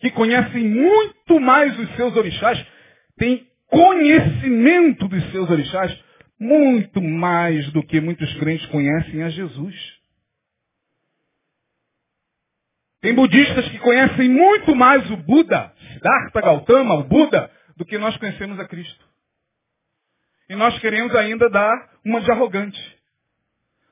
que 0.00 0.10
conhecem 0.10 0.64
muito 0.66 1.38
mais 1.38 1.78
os 1.78 1.94
seus 1.94 2.16
orixás, 2.16 2.66
têm 3.18 3.46
conhecimento 3.66 5.06
dos 5.06 5.30
seus 5.30 5.48
orixás, 5.48 5.96
muito 6.38 7.02
mais 7.02 7.70
do 7.72 7.82
que 7.82 8.00
muitos 8.00 8.32
crentes 8.34 8.66
conhecem 8.66 9.22
a 9.22 9.28
Jesus. 9.28 10.00
Tem 13.02 13.14
budistas 13.14 13.68
que 13.68 13.78
conhecem 13.78 14.28
muito 14.28 14.74
mais 14.74 15.08
o 15.10 15.16
Buda, 15.18 15.72
Siddhartha 15.92 16.40
Gautama, 16.40 16.94
o 16.94 17.04
Buda, 17.04 17.50
do 17.76 17.84
que 17.84 17.98
nós 17.98 18.16
conhecemos 18.16 18.58
a 18.58 18.66
Cristo. 18.66 19.04
E 20.48 20.56
nós 20.56 20.78
queremos 20.80 21.14
ainda 21.14 21.48
dar 21.48 21.90
uma 22.04 22.20
de 22.20 22.30
arrogante. 22.30 22.98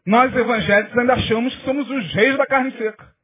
Nós 0.07 0.35
evangélicos 0.35 0.97
ainda 0.97 1.15
achamos 1.15 1.55
que 1.55 1.65
somos 1.65 1.89
os 1.89 2.15
reis 2.15 2.37
da 2.37 2.47
carne 2.47 2.73
seca. 2.73 3.18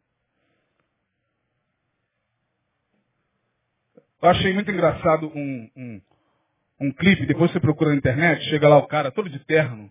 Eu 4.25 4.31
achei 4.31 4.55
muito 4.55 4.71
engraçado 4.71 5.31
um, 5.35 5.69
um, 5.77 6.01
um 6.81 6.93
clipe, 6.93 7.27
depois 7.27 7.53
você 7.53 7.61
procura 7.61 7.91
na 7.91 7.97
internet, 7.97 8.43
chega 8.49 8.67
lá 8.67 8.79
o 8.79 8.87
cara 8.87 9.11
todo 9.11 9.29
de 9.29 9.39
terno. 9.41 9.91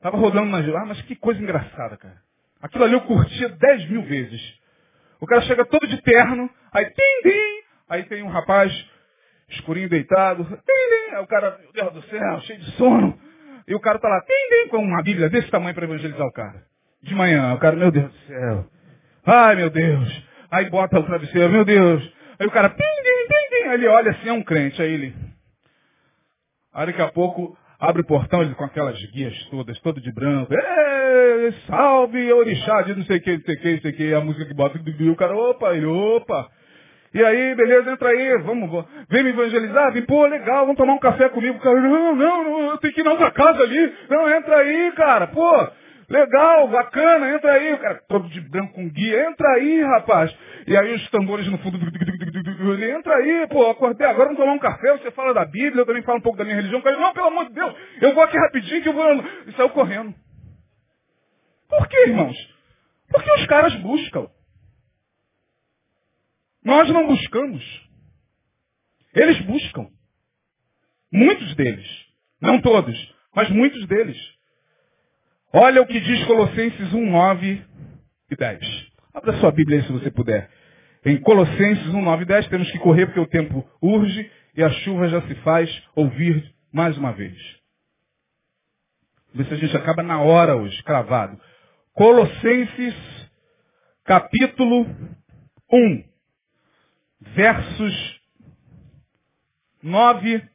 Tava 0.00 0.16
rodando 0.16 0.52
na 0.52 0.58
ah, 0.58 0.86
mas 0.86 1.02
que 1.02 1.16
coisa 1.16 1.42
engraçada, 1.42 1.96
cara. 1.96 2.14
Aquilo 2.62 2.84
ali 2.84 2.92
eu 2.92 3.00
curtia 3.00 3.48
10 3.48 3.90
mil 3.90 4.02
vezes. 4.04 4.40
O 5.20 5.26
cara 5.26 5.42
chega 5.42 5.64
todo 5.64 5.84
de 5.88 6.00
terno, 6.00 6.48
aí 6.72 6.84
tim, 6.84 7.22
tim, 7.24 7.62
aí 7.88 8.04
tem 8.04 8.22
um 8.22 8.28
rapaz 8.28 8.72
escurinho 9.48 9.88
deitado, 9.88 10.44
tim, 10.44 10.54
tim, 10.54 11.14
aí 11.16 11.20
o 11.20 11.26
cara, 11.26 11.58
meu 11.60 11.72
Deus 11.72 11.92
do 11.92 12.02
céu, 12.08 12.40
cheio 12.42 12.60
de 12.60 12.70
sono. 12.76 13.18
E 13.66 13.74
o 13.74 13.80
cara 13.80 13.98
tá 13.98 14.06
lá, 14.06 14.20
tim, 14.20 14.48
tim, 14.48 14.68
com 14.68 14.76
uma 14.76 15.02
bíblia 15.02 15.28
desse 15.28 15.50
tamanho 15.50 15.74
para 15.74 15.86
evangelizar 15.86 16.24
o 16.24 16.32
cara. 16.32 16.62
De 17.02 17.16
manhã, 17.16 17.52
o 17.52 17.58
cara, 17.58 17.74
meu 17.74 17.90
Deus 17.90 18.12
do 18.12 18.18
céu. 18.28 18.64
Ai, 19.26 19.56
meu 19.56 19.70
Deus. 19.70 20.22
Aí 20.52 20.70
bota 20.70 21.00
o 21.00 21.02
travesseiro, 21.02 21.50
meu 21.50 21.64
Deus. 21.64 22.12
Aí 22.38 22.46
o 22.46 22.50
cara, 22.52 22.70
pim. 22.70 22.92
Aí 23.02 23.11
ele 23.74 23.86
olha 23.88 24.10
assim, 24.12 24.28
é 24.28 24.32
um 24.32 24.42
crente. 24.42 24.80
Aí 24.80 24.92
ele. 24.92 25.14
Aí 26.74 26.86
daqui 26.86 27.02
a 27.02 27.08
pouco 27.08 27.56
abre 27.78 28.02
o 28.02 28.06
portão 28.06 28.42
ele, 28.42 28.54
com 28.54 28.64
aquelas 28.64 28.98
guias 29.12 29.36
todas, 29.50 29.78
todo 29.80 30.00
de 30.00 30.12
branco. 30.12 30.52
Salve, 31.66 32.32
orixá, 32.32 32.82
de 32.82 32.94
não 32.94 33.04
sei 33.04 33.18
o 33.18 33.22
que, 33.22 33.32
não 33.32 33.42
sei 33.42 33.54
o 33.54 33.58
que, 33.58 33.72
não 33.72 33.80
sei 33.80 33.90
o 33.90 33.96
que. 33.96 34.14
A 34.14 34.20
música 34.20 34.46
que 34.46 34.54
bota. 34.54 34.78
E 34.78 35.08
o 35.08 35.16
cara, 35.16 35.36
opa, 35.36 35.74
ele, 35.74 35.86
opa. 35.86 36.48
E 37.14 37.22
aí, 37.22 37.54
beleza, 37.54 37.90
entra 37.90 38.08
aí, 38.08 38.38
vamos, 38.38 38.86
vem 39.10 39.22
me 39.22 39.30
evangelizar, 39.30 39.92
vem, 39.92 40.00
pô, 40.02 40.24
legal, 40.24 40.60
vamos 40.60 40.78
tomar 40.78 40.94
um 40.94 40.98
café 40.98 41.28
comigo. 41.28 41.58
Cara, 41.58 41.78
não, 41.78 42.16
não, 42.16 42.44
não, 42.44 42.70
eu 42.70 42.78
tenho 42.78 42.94
que 42.94 43.02
ir 43.02 43.04
na 43.04 43.10
outra 43.10 43.30
casa 43.30 43.62
ali. 43.62 43.92
Não, 44.08 44.30
entra 44.34 44.56
aí, 44.56 44.92
cara, 44.92 45.26
pô. 45.26 45.68
Legal, 46.08 46.68
bacana, 46.68 47.34
entra 47.34 47.52
aí. 47.52 47.74
O 47.74 47.78
cara 47.78 48.00
todo 48.08 48.28
de 48.28 48.40
branco 48.40 48.72
com 48.74 48.88
guia, 48.88 49.28
entra 49.28 49.46
aí, 49.56 49.82
rapaz. 49.82 50.34
E 50.66 50.76
aí 50.76 50.94
os 50.94 51.10
tambores 51.10 51.46
no 51.48 51.58
fundo, 51.58 51.78
entra 52.62 53.16
aí, 53.16 53.46
pô, 53.48 53.70
acordei 53.70 54.06
agora, 54.06 54.26
vamos 54.26 54.40
tomar 54.40 54.52
um 54.52 54.58
café, 54.58 54.92
você 54.92 55.10
fala 55.10 55.34
da 55.34 55.44
Bíblia, 55.44 55.82
eu 55.82 55.86
também 55.86 56.02
falo 56.02 56.18
um 56.18 56.22
pouco 56.22 56.38
da 56.38 56.44
minha 56.44 56.56
religião. 56.56 56.80
Cara, 56.82 56.98
não, 56.98 57.12
pelo 57.12 57.26
amor 57.26 57.46
de 57.48 57.54
Deus, 57.54 57.74
eu 58.00 58.14
vou 58.14 58.22
aqui 58.22 58.36
rapidinho 58.36 58.82
que 58.82 58.88
eu 58.88 58.92
vou... 58.92 59.04
E 59.46 59.52
saiu 59.52 59.70
correndo. 59.70 60.14
Por 61.68 61.88
que, 61.88 61.96
irmãos? 62.06 62.36
Porque 63.08 63.32
os 63.32 63.46
caras 63.46 63.74
buscam. 63.76 64.28
Nós 66.64 66.88
não 66.90 67.06
buscamos. 67.06 67.62
Eles 69.14 69.40
buscam. 69.42 69.88
Muitos 71.12 71.54
deles. 71.56 71.86
Não 72.40 72.60
todos, 72.60 73.14
mas 73.34 73.50
muitos 73.50 73.86
deles. 73.86 74.18
Olha 75.52 75.82
o 75.82 75.86
que 75.86 76.00
diz 76.00 76.24
Colossenses 76.24 76.92
1, 76.92 77.10
9 77.10 77.64
e 78.30 78.36
10. 78.36 78.92
Abra 79.14 79.38
sua 79.38 79.52
Bíblia 79.52 79.78
aí 79.78 79.84
se 79.84 79.92
você 79.92 80.10
puder. 80.10 80.50
Em 81.04 81.20
Colossenses 81.20 81.88
1, 81.88 82.02
9 82.02 82.22
e 82.22 82.26
10 82.26 82.48
temos 82.48 82.70
que 82.70 82.78
correr 82.78 83.06
porque 83.06 83.20
o 83.20 83.26
tempo 83.26 83.68
urge 83.80 84.30
e 84.54 84.62
a 84.62 84.70
chuva 84.70 85.08
já 85.08 85.20
se 85.22 85.34
faz 85.36 85.82
ouvir 85.94 86.54
mais 86.72 86.96
uma 86.96 87.12
vez. 87.12 87.36
Vê 89.34 89.44
se 89.44 89.54
a 89.54 89.56
gente 89.56 89.76
acaba 89.76 90.02
na 90.02 90.20
hora 90.20 90.56
hoje, 90.56 90.82
cravado. 90.84 91.40
Colossenses 91.94 92.94
capítulo 94.04 94.86
1, 95.72 96.04
versos 97.34 98.20
9 99.82 100.36
e 100.36 100.52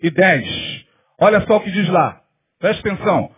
e 0.00 0.10
10. 0.10 0.84
Olha 1.18 1.40
só 1.46 1.56
o 1.56 1.60
que 1.60 1.70
diz 1.70 1.88
lá. 1.88 2.22
Presta 2.58 2.88
atenção. 2.88 3.34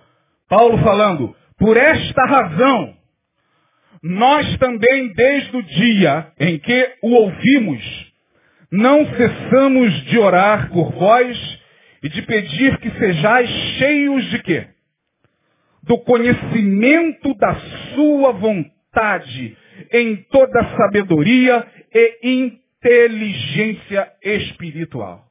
Paulo 0.48 0.78
falando, 0.78 1.34
por 1.56 1.76
esta 1.76 2.24
razão, 2.26 2.96
nós 4.02 4.56
também, 4.58 5.12
desde 5.12 5.56
o 5.56 5.62
dia 5.62 6.32
em 6.38 6.58
que 6.58 6.96
o 7.02 7.12
ouvimos, 7.12 8.12
não 8.70 9.06
cessamos 9.06 10.04
de 10.04 10.18
orar 10.18 10.70
por 10.70 10.92
vós 10.92 11.58
e 12.02 12.08
de 12.08 12.22
pedir 12.22 12.78
que 12.78 12.90
sejais 12.90 13.48
cheios 13.78 14.30
de 14.30 14.42
quê? 14.42 14.66
Do 15.82 15.98
conhecimento 15.98 17.34
da 17.34 17.54
sua 17.94 18.32
vontade 18.32 19.56
em 19.92 20.16
toda 20.30 20.76
sabedoria 20.76 21.66
e 21.92 22.52
inteligência 22.84 24.12
espiritual. 24.22 25.27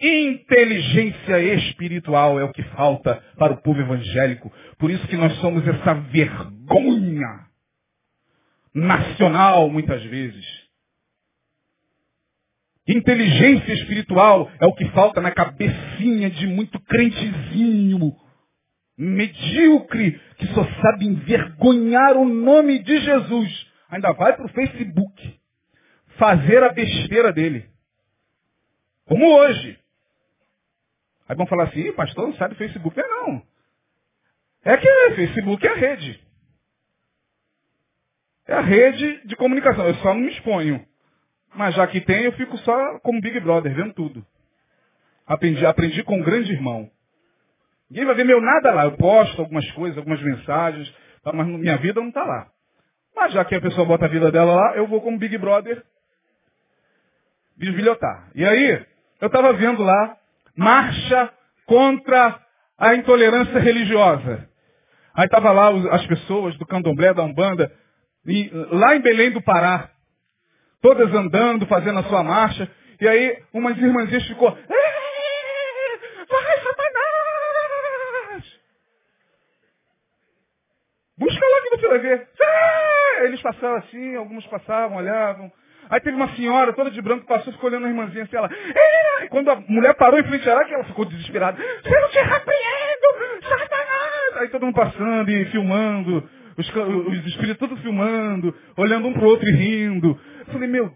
Inteligência 0.00 1.38
espiritual 1.54 2.38
é 2.40 2.44
o 2.44 2.52
que 2.52 2.62
falta 2.74 3.22
para 3.38 3.52
o 3.52 3.62
povo 3.62 3.80
evangélico. 3.80 4.52
Por 4.78 4.90
isso 4.90 5.06
que 5.06 5.16
nós 5.16 5.32
somos 5.40 5.66
essa 5.66 5.94
vergonha 5.94 7.46
nacional, 8.74 9.70
muitas 9.70 10.02
vezes. 10.04 10.44
Inteligência 12.86 13.72
espiritual 13.72 14.50
é 14.60 14.66
o 14.66 14.74
que 14.74 14.84
falta 14.90 15.20
na 15.20 15.30
cabecinha 15.30 16.28
de 16.28 16.46
muito 16.46 16.78
crentezinho, 16.80 18.14
medíocre, 18.98 20.20
que 20.36 20.46
só 20.48 20.64
sabe 20.82 21.06
envergonhar 21.06 22.16
o 22.16 22.28
nome 22.28 22.80
de 22.80 23.00
Jesus. 23.00 23.66
Ainda 23.88 24.12
vai 24.12 24.36
para 24.36 24.44
o 24.44 24.50
Facebook 24.50 25.40
fazer 26.18 26.62
a 26.62 26.72
besteira 26.72 27.32
dele. 27.32 27.64
Como 29.06 29.24
hoje. 29.26 29.78
Aí 31.28 31.36
vão 31.36 31.46
falar 31.46 31.64
assim, 31.64 31.92
pastor, 31.92 32.26
não 32.26 32.34
sabe 32.34 32.54
Facebook. 32.54 32.98
É 32.98 33.06
não. 33.06 33.42
É 34.64 34.76
que 34.76 34.88
é, 34.88 35.14
Facebook 35.14 35.66
é 35.66 35.70
a 35.70 35.74
rede. 35.74 36.24
É 38.46 38.54
a 38.54 38.60
rede 38.60 39.26
de 39.26 39.36
comunicação. 39.36 39.86
Eu 39.86 39.94
só 39.96 40.12
não 40.14 40.20
me 40.20 40.32
exponho. 40.32 40.84
Mas 41.54 41.74
já 41.74 41.86
que 41.86 42.00
tem, 42.00 42.24
eu 42.24 42.32
fico 42.32 42.56
só 42.58 42.98
como 43.00 43.20
Big 43.20 43.38
Brother, 43.40 43.74
vendo 43.74 43.94
tudo. 43.94 44.26
Aprendi, 45.26 45.64
aprendi 45.64 46.02
com 46.02 46.18
um 46.18 46.22
grande 46.22 46.52
irmão. 46.52 46.90
Ninguém 47.88 48.06
vai 48.06 48.14
ver 48.14 48.24
meu 48.24 48.40
nada 48.40 48.72
lá. 48.72 48.84
Eu 48.84 48.96
posto 48.96 49.40
algumas 49.40 49.70
coisas, 49.72 49.96
algumas 49.96 50.20
mensagens, 50.22 50.92
tá, 51.22 51.32
mas 51.32 51.46
minha 51.46 51.76
vida 51.78 52.00
não 52.00 52.08
está 52.08 52.24
lá. 52.24 52.50
Mas 53.14 53.32
já 53.32 53.44
que 53.44 53.54
a 53.54 53.60
pessoa 53.60 53.86
bota 53.86 54.06
a 54.06 54.08
vida 54.08 54.30
dela 54.30 54.54
lá, 54.54 54.76
eu 54.76 54.86
vou 54.86 55.00
como 55.00 55.18
Big 55.18 55.38
Brother 55.38 55.82
bisbilhotar. 57.56 58.30
E 58.34 58.44
aí, 58.44 58.84
eu 59.20 59.26
estava 59.26 59.52
vendo 59.52 59.82
lá 59.82 60.18
marcha 60.56 61.32
contra 61.66 62.40
a 62.78 62.94
intolerância 62.94 63.58
religiosa. 63.58 64.48
Aí 65.14 65.26
estava 65.26 65.52
lá 65.52 65.70
as 65.92 66.06
pessoas 66.06 66.56
do 66.58 66.66
candomblé, 66.66 67.14
da 67.14 67.22
Umbanda, 67.22 67.72
e, 68.26 68.50
lá 68.70 68.96
em 68.96 69.00
Belém 69.00 69.30
do 69.30 69.42
Pará, 69.42 69.90
todas 70.80 71.12
andando, 71.14 71.66
fazendo 71.66 72.00
a 72.00 72.04
sua 72.04 72.22
marcha, 72.22 72.70
e 73.00 73.08
aí 73.08 73.42
umas 73.52 73.76
irmãzinhas 73.78 74.26
ficou, 74.26 74.50
vai 74.50 74.84
Satanás! 76.62 76.94
Busca 81.16 81.46
lá 81.46 81.62
que 81.62 81.70
você 81.70 81.88
vai 81.88 81.98
ver. 81.98 82.28
Eles 83.22 83.40
passavam 83.40 83.76
assim, 83.76 84.16
alguns 84.16 84.46
passavam, 84.48 84.96
olhavam, 84.96 85.52
Aí 85.90 86.00
teve 86.00 86.16
uma 86.16 86.34
senhora 86.34 86.72
toda 86.72 86.90
de 86.90 87.00
branco, 87.02 87.26
passou, 87.26 87.52
ficou 87.52 87.68
olhando 87.68 87.86
a 87.86 87.88
irmãzinha 87.88 88.24
assim, 88.24 88.36
ela... 88.36 88.48
E 89.22 89.28
quando 89.28 89.50
a 89.50 89.56
mulher 89.56 89.94
parou 89.94 90.18
em 90.18 90.24
frente 90.24 90.48
a 90.48 90.52
ela, 90.52 90.64
que 90.64 90.74
ela 90.74 90.84
ficou 90.84 91.04
desesperada. 91.04 91.56
Se 91.56 91.88
eu 91.88 92.08
te 92.10 92.18
repreendo, 92.18 93.48
Satanás! 93.48 94.36
Aí 94.36 94.48
todo 94.48 94.64
mundo 94.64 94.74
passando 94.74 95.30
e 95.30 95.44
filmando, 95.46 96.28
os, 96.56 96.74
os 96.74 97.26
espíritos 97.26 97.58
todos 97.58 97.80
filmando, 97.82 98.56
olhando 98.76 99.08
um 99.08 99.12
pro 99.12 99.28
outro 99.28 99.48
e 99.48 99.52
rindo. 99.52 100.18
Eu 100.40 100.52
falei, 100.52 100.68
meu... 100.68 100.94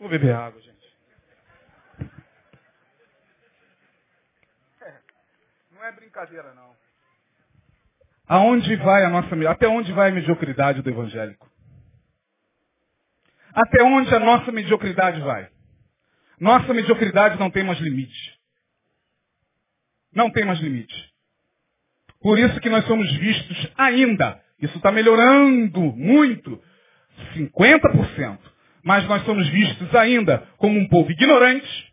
Vou 0.00 0.08
beber 0.08 0.34
água, 0.34 0.60
gente. 0.60 0.72
É, 4.82 4.92
não 5.74 5.84
é 5.84 5.92
brincadeira, 5.92 6.52
não. 6.54 6.72
Aonde 8.28 8.74
vai 8.76 9.04
a 9.04 9.08
nossa... 9.08 9.28
Até 9.48 9.68
onde 9.68 9.92
vai 9.92 10.10
a 10.10 10.12
mediocridade 10.12 10.82
do 10.82 10.90
evangélico? 10.90 11.51
Até 13.54 13.82
onde 13.82 14.14
a 14.14 14.18
nossa 14.18 14.50
mediocridade 14.50 15.20
vai? 15.20 15.48
Nossa 16.40 16.72
mediocridade 16.72 17.38
não 17.38 17.50
tem 17.50 17.62
mais 17.62 17.78
limite. 17.78 18.38
Não 20.14 20.30
tem 20.30 20.44
mais 20.44 20.60
limite. 20.60 20.94
Por 22.20 22.38
isso 22.38 22.60
que 22.60 22.68
nós 22.68 22.86
somos 22.86 23.10
vistos 23.16 23.72
ainda. 23.76 24.40
Isso 24.60 24.76
está 24.76 24.92
melhorando 24.92 25.80
muito. 25.80 26.62
50%. 27.34 28.38
Mas 28.84 29.06
nós 29.06 29.24
somos 29.24 29.48
vistos 29.48 29.94
ainda 29.94 30.38
como 30.56 30.78
um 30.78 30.88
povo 30.88 31.10
ignorante, 31.10 31.92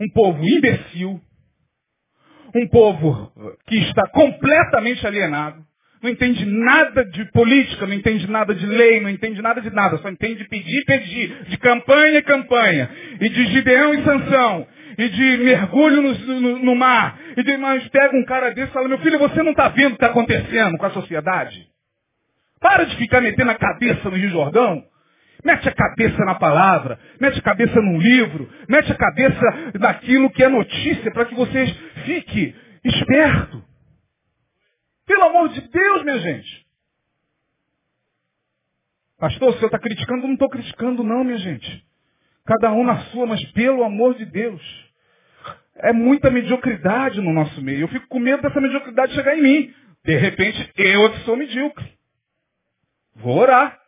um 0.00 0.08
povo 0.10 0.42
imbecil, 0.42 1.20
um 2.54 2.68
povo 2.68 3.32
que 3.66 3.76
está 3.76 4.08
completamente 4.08 5.06
alienado, 5.06 5.65
não 6.06 6.12
entende 6.12 6.46
nada 6.46 7.04
de 7.04 7.24
política, 7.32 7.84
não 7.84 7.92
entende 7.92 8.30
nada 8.30 8.54
de 8.54 8.64
lei, 8.64 9.00
não 9.00 9.10
entende 9.10 9.42
nada 9.42 9.60
de 9.60 9.70
nada, 9.70 9.98
só 9.98 10.08
entende 10.08 10.44
pedir, 10.44 10.84
pedir, 10.84 11.44
de 11.48 11.58
campanha 11.58 12.18
e 12.18 12.22
campanha, 12.22 12.88
e 13.20 13.28
de 13.28 13.46
Gideão 13.46 13.92
e 13.92 14.04
Sansão, 14.04 14.68
e 14.96 15.08
de 15.08 15.36
mergulho 15.38 16.02
no, 16.02 16.40
no, 16.40 16.58
no 16.60 16.74
mar, 16.76 17.18
e 17.36 17.42
de, 17.42 17.56
mas 17.56 17.86
pega 17.88 18.16
um 18.16 18.24
cara 18.24 18.50
desse 18.50 18.70
e 18.70 18.72
fala, 18.72 18.88
meu 18.88 18.98
filho, 18.98 19.18
você 19.18 19.42
não 19.42 19.50
está 19.50 19.68
vendo 19.68 19.86
o 19.86 19.90
que 19.90 19.96
está 19.96 20.06
acontecendo 20.06 20.78
com 20.78 20.86
a 20.86 20.90
sociedade? 20.90 21.66
Para 22.60 22.84
de 22.84 22.96
ficar 22.96 23.20
metendo 23.20 23.50
a 23.50 23.56
cabeça 23.56 24.08
no 24.08 24.16
Rio 24.16 24.30
Jordão. 24.30 24.82
Mete 25.44 25.68
a 25.68 25.72
cabeça 25.72 26.24
na 26.24 26.34
palavra, 26.34 26.98
mete 27.20 27.38
a 27.38 27.42
cabeça 27.42 27.80
num 27.80 27.98
livro, 27.98 28.48
mete 28.68 28.90
a 28.90 28.96
cabeça 28.96 29.72
naquilo 29.78 30.30
que 30.30 30.42
é 30.42 30.48
notícia 30.48 31.10
para 31.12 31.26
que 31.26 31.34
você 31.34 31.66
fique 32.04 32.54
esperto. 32.82 33.55
Pelo 35.06 35.24
amor 35.24 35.48
de 35.50 35.60
Deus, 35.60 36.02
minha 36.02 36.18
gente. 36.18 36.66
Pastor, 39.18 39.50
o 39.50 39.52
senhor 39.54 39.66
está 39.66 39.78
criticando? 39.78 40.22
Eu 40.22 40.26
não 40.26 40.34
estou 40.34 40.48
criticando, 40.48 41.02
não, 41.02 41.24
minha 41.24 41.38
gente. 41.38 41.84
Cada 42.44 42.72
um 42.72 42.84
na 42.84 42.98
sua, 43.06 43.26
mas 43.26 43.42
pelo 43.52 43.82
amor 43.82 44.14
de 44.14 44.24
Deus. 44.26 44.62
É 45.76 45.92
muita 45.92 46.30
mediocridade 46.30 47.20
no 47.20 47.32
nosso 47.32 47.60
meio. 47.62 47.82
Eu 47.82 47.88
fico 47.88 48.06
com 48.08 48.18
medo 48.18 48.42
dessa 48.42 48.60
mediocridade 48.60 49.14
chegar 49.14 49.36
em 49.36 49.42
mim. 49.42 49.74
De 50.04 50.16
repente, 50.16 50.72
eu 50.76 51.10
que 51.12 51.20
sou 51.20 51.36
medíocre. 51.36 51.92
Vou 53.16 53.38
orar. 53.38 53.78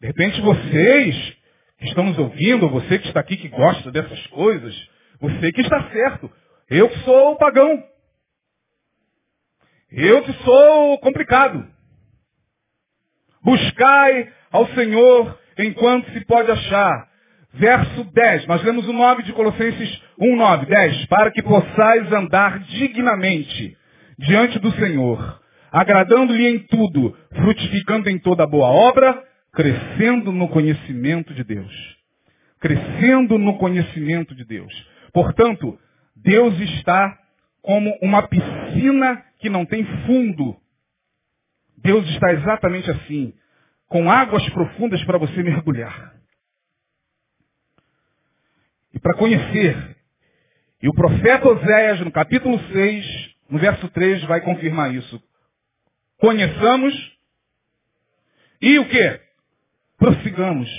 De 0.00 0.06
repente, 0.06 0.40
vocês 0.40 1.36
que 1.78 1.86
estão 1.86 2.04
nos 2.04 2.18
ouvindo, 2.18 2.68
você 2.68 2.98
que 2.98 3.08
está 3.08 3.20
aqui 3.20 3.36
que 3.36 3.48
gosta 3.48 3.90
dessas 3.90 4.26
coisas, 4.28 4.74
você 5.20 5.52
que 5.52 5.60
está 5.60 5.90
certo. 5.90 6.30
Eu 6.68 6.90
sou 6.98 7.32
o 7.32 7.36
pagão. 7.36 7.82
Eu 9.96 10.22
que 10.22 10.32
sou 10.44 10.98
complicado. 10.98 11.64
Buscai 13.44 14.28
ao 14.50 14.66
Senhor 14.68 15.38
enquanto 15.56 16.10
se 16.10 16.24
pode 16.24 16.50
achar. 16.50 17.08
Verso 17.52 18.02
10, 18.12 18.46
nós 18.48 18.64
lemos 18.64 18.88
o 18.88 18.92
9 18.92 19.22
de 19.22 19.32
Colossenses 19.32 20.02
1, 20.18 20.36
9, 20.36 20.66
10. 20.66 21.06
Para 21.06 21.30
que 21.30 21.40
possais 21.40 22.12
andar 22.12 22.58
dignamente 22.58 23.76
diante 24.18 24.58
do 24.58 24.72
Senhor, 24.72 25.40
agradando-lhe 25.70 26.44
em 26.48 26.58
tudo, 26.58 27.16
frutificando 27.32 28.10
em 28.10 28.18
toda 28.18 28.48
boa 28.48 28.66
obra, 28.66 29.22
crescendo 29.52 30.32
no 30.32 30.48
conhecimento 30.48 31.32
de 31.32 31.44
Deus. 31.44 31.72
Crescendo 32.60 33.38
no 33.38 33.58
conhecimento 33.58 34.34
de 34.34 34.44
Deus. 34.44 34.72
Portanto, 35.12 35.78
Deus 36.16 36.58
está 36.58 37.16
como 37.62 37.96
uma 38.02 38.22
piscina 38.22 39.22
que 39.44 39.50
não 39.50 39.66
tem 39.66 39.84
fundo. 40.06 40.56
Deus 41.76 42.08
está 42.08 42.32
exatamente 42.32 42.90
assim, 42.90 43.34
com 43.88 44.10
águas 44.10 44.48
profundas 44.48 45.04
para 45.04 45.18
você 45.18 45.42
mergulhar. 45.42 46.14
E 48.94 48.98
para 48.98 49.18
conhecer, 49.18 49.98
e 50.82 50.88
o 50.88 50.94
profeta 50.94 51.46
Oséias, 51.46 52.00
no 52.00 52.10
capítulo 52.10 52.58
6, 52.72 53.34
no 53.50 53.58
verso 53.58 53.86
3, 53.90 54.24
vai 54.24 54.40
confirmar 54.40 54.94
isso. 54.94 55.22
Conheçamos 56.16 56.94
e 58.62 58.78
o 58.78 58.88
que? 58.88 59.20
Prossigamos 59.98 60.70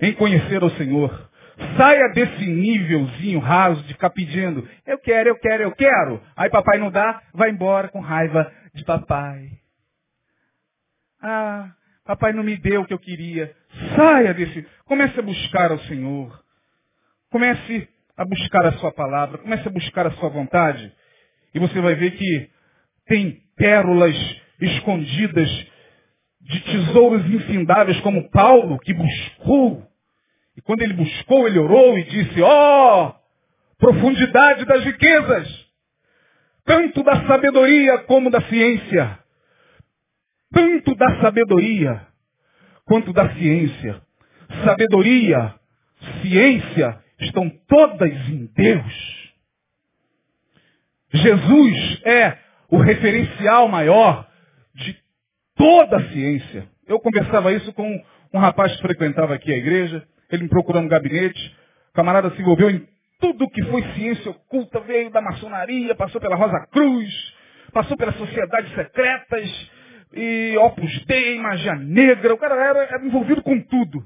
em 0.00 0.14
conhecer 0.14 0.64
o 0.64 0.70
Senhor. 0.70 1.27
Saia 1.76 2.08
desse 2.10 2.46
nívelzinho 2.46 3.38
raso 3.40 3.82
de 3.82 3.94
ficar 3.94 4.10
pedindo, 4.10 4.68
eu 4.86 4.98
quero, 4.98 5.28
eu 5.30 5.38
quero, 5.38 5.62
eu 5.62 5.72
quero. 5.72 6.22
Aí 6.36 6.48
papai 6.50 6.78
não 6.78 6.90
dá, 6.90 7.22
vai 7.34 7.50
embora 7.50 7.88
com 7.88 8.00
raiva 8.00 8.50
de 8.74 8.84
papai. 8.84 9.50
Ah, 11.20 11.72
Papai 12.08 12.32
não 12.32 12.42
me 12.42 12.56
deu 12.56 12.80
o 12.80 12.86
que 12.86 12.94
eu 12.94 12.98
queria. 12.98 13.54
Saia 13.94 14.32
desse. 14.32 14.66
Comece 14.86 15.20
a 15.20 15.22
buscar 15.22 15.70
ao 15.70 15.78
Senhor. 15.80 16.42
Comece 17.30 17.86
a 18.16 18.24
buscar 18.24 18.64
a 18.64 18.72
sua 18.78 18.90
palavra. 18.90 19.36
Comece 19.36 19.68
a 19.68 19.70
buscar 19.70 20.06
a 20.06 20.12
sua 20.12 20.30
vontade. 20.30 20.90
E 21.54 21.58
você 21.58 21.78
vai 21.82 21.94
ver 21.96 22.12
que 22.12 22.50
tem 23.06 23.42
pérolas 23.56 24.16
escondidas 24.58 25.50
de 26.40 26.60
tesouros 26.60 27.26
infindáveis 27.26 28.00
como 28.00 28.30
Paulo, 28.30 28.78
que 28.78 28.94
buscou. 28.94 29.86
Quando 30.68 30.82
ele 30.82 30.92
buscou, 30.92 31.48
ele 31.48 31.58
orou 31.58 31.98
e 31.98 32.04
disse, 32.04 32.42
ó, 32.42 33.08
oh, 33.08 33.14
profundidade 33.78 34.66
das 34.66 34.84
riquezas, 34.84 35.66
tanto 36.62 37.02
da 37.02 37.26
sabedoria 37.26 38.00
como 38.00 38.28
da 38.28 38.42
ciência. 38.42 39.18
Tanto 40.52 40.94
da 40.94 41.22
sabedoria 41.22 42.06
quanto 42.84 43.14
da 43.14 43.34
ciência. 43.34 44.02
Sabedoria, 44.62 45.54
ciência 46.20 47.02
estão 47.18 47.48
todas 47.66 48.12
em 48.28 48.44
Deus. 48.54 49.32
Jesus 51.14 52.02
é 52.04 52.36
o 52.68 52.76
referencial 52.76 53.68
maior 53.68 54.28
de 54.74 54.94
toda 55.56 55.96
a 55.96 56.08
ciência. 56.10 56.68
Eu 56.86 57.00
conversava 57.00 57.54
isso 57.54 57.72
com 57.72 58.04
um 58.34 58.38
rapaz 58.38 58.76
que 58.76 58.82
frequentava 58.82 59.34
aqui 59.34 59.50
a 59.50 59.56
igreja, 59.56 60.06
ele 60.30 60.44
me 60.44 60.48
procurou 60.48 60.82
no 60.82 60.88
gabinete, 60.88 61.56
o 61.90 61.94
camarada 61.94 62.30
se 62.30 62.40
envolveu 62.40 62.70
em 62.70 62.86
tudo 63.20 63.50
que 63.50 63.64
foi 63.64 63.82
ciência 63.94 64.30
oculta, 64.30 64.80
veio 64.80 65.10
da 65.10 65.20
maçonaria, 65.20 65.94
passou 65.94 66.20
pela 66.20 66.36
Rosa 66.36 66.66
Cruz, 66.70 67.34
passou 67.72 67.96
pelas 67.96 68.16
sociedades 68.16 68.72
secretas, 68.74 69.70
e 70.12 70.56
Opus 70.58 71.04
Dei, 71.06 71.38
magia 71.38 71.74
negra, 71.74 72.32
o 72.32 72.38
cara 72.38 72.54
era, 72.54 72.82
era 72.84 73.04
envolvido 73.04 73.42
com 73.42 73.60
tudo. 73.60 74.04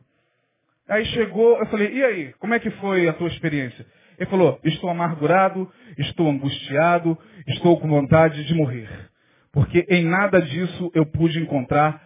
Aí 0.89 1.05
chegou, 1.07 1.59
eu 1.59 1.67
falei, 1.67 1.93
e 1.93 2.05
aí, 2.05 2.33
como 2.39 2.55
é 2.55 2.59
que 2.59 2.71
foi 2.73 3.09
a 3.09 3.13
tua 3.13 3.29
experiência? 3.29 3.87
Ele 4.19 4.29
falou, 4.29 4.61
estou 4.65 4.91
amargurado, 4.91 5.71
estou 5.97 6.29
angustiado, 6.29 7.17
estou 7.49 7.79
com 7.81 7.89
vontade 7.89 8.45
de 8.45 8.55
morrer. 8.55 8.89
Porque 9.53 9.87
em 9.89 10.05
nada 10.05 10.41
disso 10.41 10.91
eu 10.95 11.07
pude 11.07 11.39
encontrar 11.39 12.03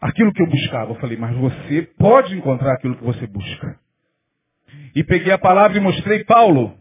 aquilo 0.00 0.32
que 0.32 0.42
eu 0.42 0.46
buscava. 0.46 0.92
Eu 0.92 0.96
falei, 0.96 1.16
mas 1.16 1.36
você 1.36 1.82
pode 1.98 2.36
encontrar 2.36 2.74
aquilo 2.74 2.96
que 2.96 3.04
você 3.04 3.26
busca. 3.26 3.78
E 4.94 5.04
peguei 5.04 5.32
a 5.32 5.38
palavra 5.38 5.76
e 5.76 5.80
mostrei 5.80 6.24
Paulo. 6.24 6.76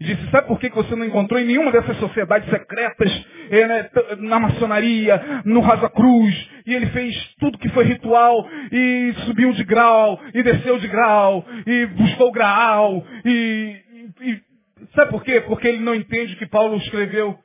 E 0.00 0.04
disse, 0.04 0.30
sabe 0.30 0.48
por 0.48 0.58
que 0.58 0.70
você 0.70 0.96
não 0.96 1.04
encontrou 1.04 1.38
em 1.38 1.44
nenhuma 1.44 1.70
dessas 1.70 1.98
sociedades 1.98 2.48
secretas, 2.48 3.26
eh, 3.50 3.66
né, 3.66 3.90
na 4.20 4.40
maçonaria, 4.40 5.42
no 5.44 5.60
Rasa 5.60 5.90
Cruz, 5.90 6.50
e 6.66 6.74
ele 6.74 6.86
fez 6.86 7.14
tudo 7.38 7.58
que 7.58 7.68
foi 7.68 7.84
ritual, 7.84 8.48
e 8.72 9.12
subiu 9.26 9.52
de 9.52 9.62
grau, 9.62 10.18
e 10.32 10.42
desceu 10.42 10.78
de 10.78 10.88
grau, 10.88 11.44
e 11.66 11.84
buscou 11.84 12.32
graal, 12.32 13.04
e, 13.26 13.76
e, 14.22 14.30
e 14.30 14.42
sabe 14.94 15.10
por 15.10 15.22
quê? 15.22 15.42
Porque 15.42 15.68
ele 15.68 15.80
não 15.80 15.94
entende 15.94 16.32
o 16.32 16.38
que 16.38 16.46
Paulo 16.46 16.78
escreveu. 16.78 17.38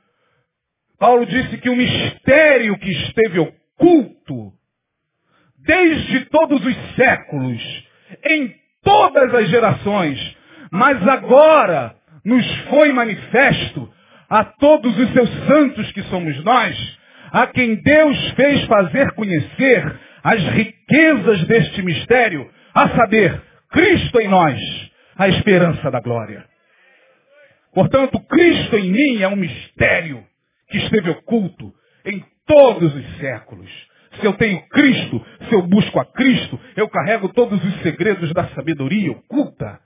Paulo 0.98 1.26
disse 1.26 1.58
que 1.58 1.70
o 1.70 1.76
mistério 1.76 2.78
que 2.80 2.90
esteve 2.90 3.40
oculto, 3.40 4.54
desde 5.66 6.26
todos 6.26 6.64
os 6.66 6.96
séculos, 6.96 7.62
em 8.26 8.54
todas 8.84 9.34
as 9.34 9.50
gerações, 9.50 10.38
mas 10.72 11.06
agora 11.08 11.96
nos 12.24 12.46
foi 12.70 12.92
manifesto 12.92 13.92
a 14.30 14.44
todos 14.44 14.98
os 14.98 15.12
seus 15.14 15.30
santos 15.48 15.92
que 15.92 16.04
somos 16.04 16.44
nós, 16.44 16.98
a 17.32 17.48
quem 17.48 17.76
Deus 17.76 18.32
fez 18.32 18.64
fazer 18.66 19.12
conhecer 19.12 20.00
as 20.24 20.42
riquezas 20.50 21.46
deste 21.46 21.82
mistério, 21.82 22.50
a 22.74 22.90
saber, 22.90 23.42
Cristo 23.72 24.20
em 24.20 24.28
nós, 24.28 24.60
a 25.18 25.30
esperança 25.30 25.92
da 25.92 26.00
glória. 26.00 26.46
Portanto, 27.74 28.20
Cristo 28.22 28.78
em 28.78 28.90
mim 28.90 29.22
é 29.22 29.28
um 29.28 29.36
mistério 29.36 30.24
que 30.70 30.78
esteve 30.78 31.10
oculto 31.12 31.74
em 32.06 32.24
todos 32.48 32.96
os 32.96 33.18
séculos. 33.18 33.70
Se 34.20 34.26
eu 34.26 34.34
tenho 34.34 34.62
Cristo, 34.70 35.26
se 35.48 35.56
eu 35.56 35.62
busco 35.64 36.00
a 36.00 36.06
Cristo, 36.06 36.60
eu 36.76 36.88
carrego 36.90 37.30
todos 37.30 37.64
os 37.64 37.82
segredos 37.82 38.32
da 38.34 38.48
sabedoria 38.50 39.12
oculta. 39.12 39.80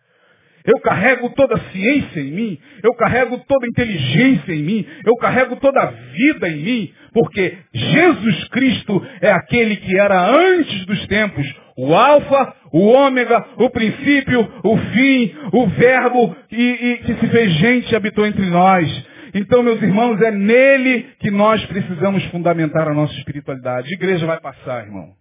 Eu 0.65 0.79
carrego 0.81 1.29
toda 1.31 1.55
a 1.55 1.71
ciência 1.71 2.19
em 2.19 2.31
mim, 2.31 2.59
eu 2.83 2.93
carrego 2.93 3.37
toda 3.47 3.65
a 3.65 3.69
inteligência 3.69 4.53
em 4.53 4.61
mim, 4.61 4.85
eu 5.05 5.15
carrego 5.15 5.55
toda 5.55 5.81
a 5.81 5.85
vida 5.85 6.49
em 6.49 6.57
mim, 6.57 6.93
porque 7.13 7.57
Jesus 7.73 8.47
Cristo 8.49 9.03
é 9.21 9.31
aquele 9.31 9.77
que 9.77 9.97
era 9.97 10.29
antes 10.29 10.85
dos 10.85 11.07
tempos, 11.07 11.47
o 11.77 11.95
alfa, 11.95 12.53
o 12.73 12.87
ômega, 12.87 13.45
o 13.57 13.69
princípio, 13.69 14.47
o 14.63 14.77
fim, 14.77 15.33
o 15.53 15.67
verbo, 15.67 16.35
e, 16.51 16.61
e 16.61 16.97
que 16.97 17.13
se 17.15 17.27
fez 17.29 17.53
gente 17.53 17.91
e 17.91 17.95
habitou 17.95 18.25
entre 18.25 18.45
nós. 18.45 19.08
Então, 19.33 19.61
meus 19.61 19.81
irmãos, 19.81 20.19
é 20.21 20.31
nele 20.31 21.03
que 21.19 21.29
nós 21.29 21.63
precisamos 21.65 22.23
fundamentar 22.25 22.87
a 22.87 22.93
nossa 22.93 23.13
espiritualidade. 23.15 23.89
A 23.89 23.93
igreja 23.93 24.25
vai 24.25 24.39
passar, 24.39 24.85
irmão. 24.85 25.15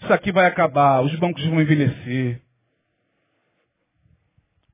Isso 0.00 0.12
aqui 0.12 0.32
vai 0.32 0.46
acabar, 0.46 1.02
os 1.02 1.14
bancos 1.18 1.44
vão 1.46 1.60
envelhecer. 1.60 2.40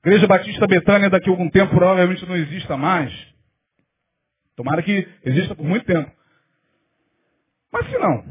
Igreja 0.04 0.26
Batista 0.26 0.66
Betânia 0.68 1.10
daqui 1.10 1.28
a 1.28 1.32
algum 1.32 1.50
tempo 1.50 1.74
provavelmente 1.74 2.24
não 2.26 2.36
exista 2.36 2.76
mais. 2.76 3.12
Tomara 4.54 4.82
que 4.82 5.06
exista 5.24 5.54
por 5.54 5.66
muito 5.66 5.84
tempo. 5.84 6.10
Mas 7.72 7.90
se 7.90 7.98
não, 7.98 8.24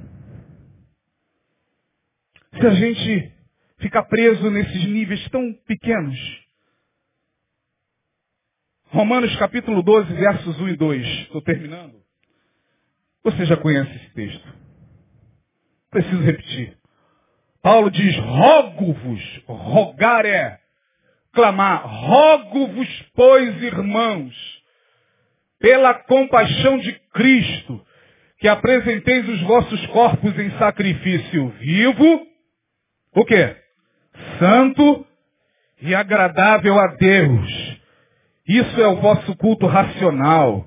se 2.59 2.65
a 2.65 2.69
gente 2.71 3.31
ficar 3.79 4.03
preso 4.03 4.49
nesses 4.49 4.85
níveis 4.85 5.27
tão 5.29 5.53
pequenos, 5.67 6.44
Romanos 8.95 9.35
capítulo 9.35 9.83
12, 9.83 10.13
versos 10.13 10.57
1 10.57 10.69
e 10.69 10.75
2, 10.77 11.05
estou 11.23 11.41
terminando. 11.41 11.95
Você 13.25 13.45
já 13.45 13.57
conhece 13.57 13.93
esse 13.93 14.09
texto. 14.13 14.53
Preciso 15.91 16.21
repetir. 16.21 16.77
Paulo 17.61 17.91
diz, 17.91 18.15
rogo-vos, 18.17 19.41
rogar 19.47 20.25
é 20.25 20.57
clamar, 21.33 21.85
rogo-vos, 21.85 22.87
pois, 23.13 23.61
irmãos, 23.63 24.33
pela 25.59 25.93
compaixão 25.93 26.77
de 26.77 26.93
Cristo, 27.13 27.85
que 28.39 28.47
apresenteis 28.47 29.27
os 29.27 29.41
vossos 29.41 29.85
corpos 29.87 30.39
em 30.39 30.57
sacrifício 30.57 31.49
vivo, 31.59 32.25
o 33.13 33.25
quê? 33.25 33.57
Santo 34.39 35.05
e 35.81 35.93
agradável 35.93 36.79
a 36.79 36.87
Deus. 36.95 37.64
Isso 38.47 38.79
é 38.79 38.87
o 38.87 38.97
vosso 38.97 39.35
culto 39.37 39.65
racional. 39.65 40.65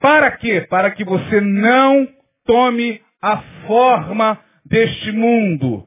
Para 0.00 0.30
quê? 0.32 0.60
Para 0.68 0.90
que 0.90 1.04
você 1.04 1.40
não 1.40 2.08
tome 2.44 3.00
a 3.22 3.38
forma 3.66 4.38
deste 4.66 5.12
mundo, 5.12 5.86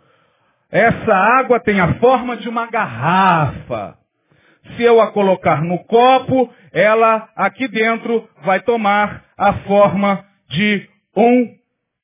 essa 0.71 1.13
água 1.13 1.59
tem 1.59 1.79
a 1.79 1.95
forma 1.95 2.37
de 2.37 2.49
uma 2.49 2.67
garrafa. 2.67 3.97
Se 4.75 4.83
eu 4.83 4.99
a 5.01 5.11
colocar 5.11 5.61
no 5.61 5.79
copo, 5.85 6.51
ela 6.73 7.29
aqui 7.35 7.67
dentro 7.67 8.27
vai 8.43 8.59
tomar 8.61 9.23
a 9.37 9.53
forma 9.59 10.25
de 10.49 10.87
um 11.15 11.55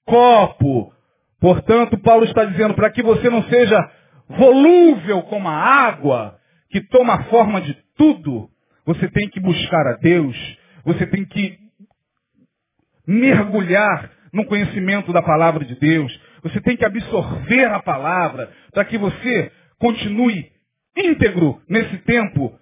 copo. 0.06 0.94
Portanto, 1.42 1.98
Paulo 1.98 2.24
está 2.24 2.46
dizendo 2.46 2.74
para 2.74 2.90
que 2.90 3.04
você 3.04 3.30
não 3.30 3.44
seja 3.44 3.78
volúvel 4.30 5.24
como 5.24 5.50
a 5.50 5.54
água, 5.54 6.38
que 6.70 6.82
toma 6.82 7.16
a 7.16 7.24
forma 7.26 7.60
de 7.62 7.74
tudo, 7.98 8.50
você 8.86 9.08
tem 9.10 9.30
que 9.30 9.40
buscar 9.40 9.88
a 9.88 9.94
Deus, 9.94 10.36
você 10.84 11.06
tem 11.08 11.26
que 11.26 11.58
mergulhar 13.08 14.12
no 14.32 14.46
conhecimento 14.46 15.14
da 15.14 15.22
palavra 15.22 15.64
de 15.64 15.76
Deus, 15.76 16.12
você 16.42 16.60
tem 16.62 16.76
que 16.76 16.86
absorver 16.86 17.66
a 17.66 17.82
palavra 17.82 18.52
para 18.72 18.86
que 18.86 18.98
você 18.98 19.52
continue 19.80 20.52
íntegro 20.98 21.62
nesse 21.68 21.98
tempo 22.00 22.58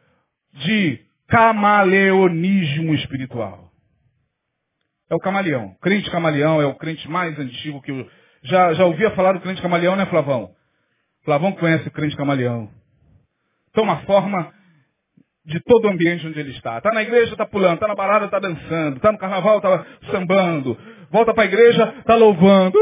de 0.54 1.00
camaleonismo 1.28 2.94
espiritual. 2.94 3.72
É 5.10 5.16
o 5.16 5.20
camaleão. 5.20 5.76
Crente 5.82 6.10
camaleão 6.10 6.62
é 6.62 6.66
o 6.66 6.76
crente 6.76 7.10
mais 7.10 7.38
antigo 7.38 7.82
que 7.82 7.92
eu 7.92 8.10
já, 8.44 8.74
já 8.74 8.86
ouvia 8.86 9.12
falar 9.12 9.34
do 9.34 9.42
crente 9.42 9.62
camaleão, 9.62 9.96
né, 9.96 10.06
Flavão? 10.06 10.52
Flavão 11.24 11.52
conhece 11.54 11.88
o 11.88 11.92
crente 11.92 12.16
camaleão. 12.16 12.70
Toma 13.74 13.98
forma 14.02 14.54
de 15.46 15.60
todo 15.62 15.86
o 15.86 15.90
ambiente 15.90 16.28
onde 16.28 16.40
ele 16.40 16.52
está. 16.52 16.78
Está 16.78 16.92
na 16.92 17.02
igreja, 17.02 17.32
está 17.32 17.46
pulando, 17.46 17.76
está 17.76 17.88
na 17.88 17.96
balada, 17.96 18.26
está 18.26 18.40
dançando, 18.40 18.98
está 18.98 19.12
no 19.12 19.18
carnaval, 19.18 19.58
está 19.58 19.86
sambando, 20.12 20.78
volta 21.12 21.34
para 21.34 21.44
a 21.44 21.48
igreja, 21.48 21.94
está 22.00 22.16
louvando. 22.16 22.78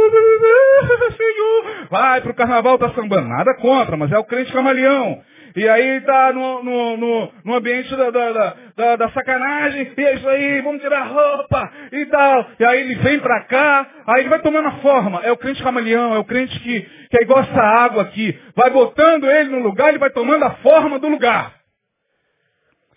Senhor, 1.17 1.87
vai 1.89 2.21
para 2.21 2.31
o 2.31 2.35
carnaval, 2.35 2.75
está 2.75 2.89
sambando. 2.91 3.29
Nada 3.29 3.55
contra, 3.55 3.95
mas 3.95 4.11
é 4.11 4.17
o 4.17 4.25
crente 4.25 4.51
camaleão. 4.51 5.21
E 5.55 5.67
aí 5.67 6.01
tá 6.01 6.31
no, 6.31 6.63
no, 6.63 6.97
no, 6.97 7.31
no 7.43 7.55
ambiente 7.55 7.95
da, 7.95 8.11
da, 8.11 8.55
da, 8.75 8.95
da, 8.95 9.09
sacanagem, 9.09 9.91
e 9.97 10.05
é 10.05 10.15
isso 10.15 10.29
aí, 10.29 10.61
vamos 10.61 10.81
tirar 10.81 11.01
a 11.01 11.05
roupa 11.05 11.71
e 11.91 12.05
tal. 12.05 12.45
E 12.59 12.65
aí 12.65 12.81
ele 12.81 12.95
vem 12.95 13.19
pra 13.19 13.43
cá, 13.45 13.87
aí 14.05 14.21
ele 14.21 14.29
vai 14.29 14.39
tomando 14.41 14.67
a 14.67 14.73
forma. 14.73 15.21
É 15.23 15.31
o 15.31 15.37
crente 15.37 15.63
camaleão, 15.63 16.13
é 16.13 16.19
o 16.19 16.23
crente 16.23 16.59
que, 16.59 16.81
que 16.81 17.17
é 17.17 17.23
igual 17.23 17.39
essa 17.39 17.61
água 17.61 18.03
aqui. 18.03 18.37
Vai 18.55 18.69
botando 18.69 19.29
ele 19.29 19.49
no 19.49 19.59
lugar, 19.59 19.89
ele 19.89 19.97
vai 19.97 20.11
tomando 20.11 20.43
a 20.45 20.51
forma 20.51 20.99
do 20.99 21.07
lugar. 21.07 21.58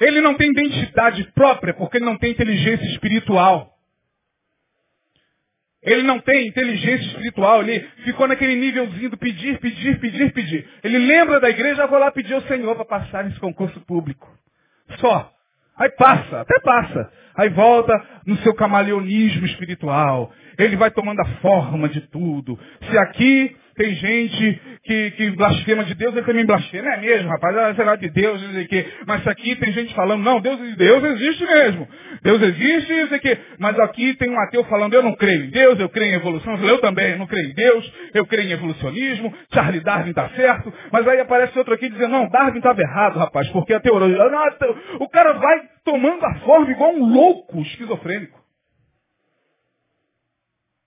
Ele 0.03 0.20
não 0.20 0.34
tem 0.34 0.50
identidade 0.50 1.22
própria 1.32 1.72
porque 1.72 1.98
ele 1.98 2.05
não 2.05 2.18
tem 2.18 2.32
inteligência 2.32 2.84
espiritual. 2.86 3.70
Ele 5.80 6.03
não 6.03 6.18
tem 6.18 6.48
inteligência 6.48 7.07
espiritual, 7.07 7.62
ele 7.62 7.80
ficou 8.05 8.26
naquele 8.28 8.55
nívelzinho 8.57 9.11
do 9.11 9.16
pedir, 9.16 9.59
pedir, 9.59 9.98
pedir, 10.00 10.32
pedir. 10.32 10.68
Ele 10.82 10.98
lembra 10.98 11.40
da 11.40 11.50
igreja, 11.50 11.86
vou 11.86 11.98
lá 11.98 12.11
pedir 12.11 12.34
ao 12.34 12.42
Senhor 12.42 12.74
para 12.74 12.84
passar 12.84 13.24
nesse 13.24 13.38
concurso 13.38 13.80
público. 13.80 14.28
Só. 14.98 15.32
Aí 15.76 15.90
passa, 15.90 16.40
até 16.40 16.59
passa. 16.61 17.12
Aí 17.36 17.48
volta 17.48 17.92
no 18.26 18.36
seu 18.38 18.55
camaleonismo 18.55 19.46
espiritual. 19.46 20.32
Ele 20.59 20.76
vai 20.76 20.90
tomando 20.90 21.20
a 21.20 21.26
forma 21.40 21.88
de 21.88 22.00
tudo. 22.09 22.59
Se 22.90 22.98
aqui 22.98 23.57
tem 23.75 23.95
gente 23.95 24.61
que, 24.85 25.11
que 25.12 25.31
blasfema 25.31 25.85
de 25.85 25.95
Deus, 25.95 26.14
ele 26.14 26.27
também 26.27 26.45
blasfema. 26.45 26.95
É 26.95 27.01
mesmo, 27.01 27.29
rapaz? 27.29 27.57
Ah, 27.57 27.75
será 27.75 27.97
de 27.97 28.09
Deus, 28.11 28.43
não 28.43 28.53
sei 28.53 28.64
o 28.64 28.68
quê. 28.68 28.87
Mas 29.07 29.27
aqui 29.27 29.57
tem 29.57 29.73
gente 29.73 29.95
falando, 29.95 30.23
não, 30.23 30.41
Deus, 30.41 30.59
Deus 30.77 31.05
existe 31.05 31.45
mesmo. 31.45 31.89
Deus 32.23 32.43
existe, 32.43 32.93
não 32.93 33.09
sei 33.09 33.18
o 33.18 33.20
quê. 33.20 33.39
Mas 33.59 33.79
aqui 33.81 34.14
tem 34.14 34.31
um 34.31 34.41
ateu 34.41 34.64
falando, 34.64 34.95
eu 34.95 35.03
não 35.03 35.14
creio 35.14 35.45
em 35.45 35.51
Deus, 35.51 35.79
eu 35.81 35.89
creio 35.89 36.12
em 36.12 36.16
evolução. 36.16 36.57
Eu 36.64 36.79
também 36.79 37.16
não 37.16 37.27
creio 37.27 37.51
em 37.51 37.55
Deus, 37.55 37.93
eu 38.14 38.27
creio 38.27 38.49
em 38.49 38.53
evolucionismo. 38.53 39.35
Charlie 39.53 39.81
Darwin 39.81 40.11
está 40.11 40.29
certo. 40.31 40.73
Mas 40.91 41.07
aí 41.09 41.20
aparece 41.20 41.59
outro 41.59 41.75
aqui 41.75 41.89
dizendo, 41.89 42.11
não, 42.11 42.29
Darwin 42.29 42.59
estava 42.59 42.81
errado, 42.81 43.18
rapaz, 43.18 43.49
porque 43.51 43.73
a 43.73 43.81
teoria... 43.81 44.18
O 44.99 45.09
cara 45.09 45.33
vai 45.35 45.61
tomando 45.85 46.25
a 46.25 46.35
forma 46.41 46.70
igual 46.70 46.95
um 46.95 47.05
louco 47.05 47.61
esquizofrênico. 47.62 48.41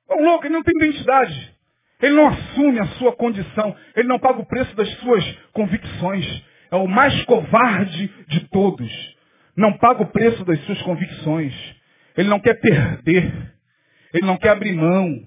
É 0.09 0.15
um 0.15 0.23
louco, 0.23 0.45
ele 0.45 0.53
não 0.53 0.63
tem 0.63 0.73
identidade. 0.75 1.54
Ele 2.01 2.15
não 2.15 2.27
assume 2.27 2.79
a 2.79 2.87
sua 2.97 3.15
condição. 3.15 3.75
Ele 3.95 4.07
não 4.07 4.19
paga 4.19 4.39
o 4.39 4.45
preço 4.45 4.75
das 4.75 4.89
suas 4.99 5.23
convicções. 5.53 6.43
É 6.71 6.75
o 6.75 6.87
mais 6.87 7.23
covarde 7.25 8.11
de 8.27 8.49
todos. 8.49 8.91
Não 9.55 9.73
paga 9.77 10.03
o 10.03 10.11
preço 10.11 10.43
das 10.43 10.59
suas 10.65 10.81
convicções. 10.81 11.53
Ele 12.17 12.29
não 12.29 12.39
quer 12.39 12.59
perder. 12.59 13.53
Ele 14.13 14.25
não 14.25 14.37
quer 14.37 14.49
abrir 14.49 14.73
mão 14.73 15.21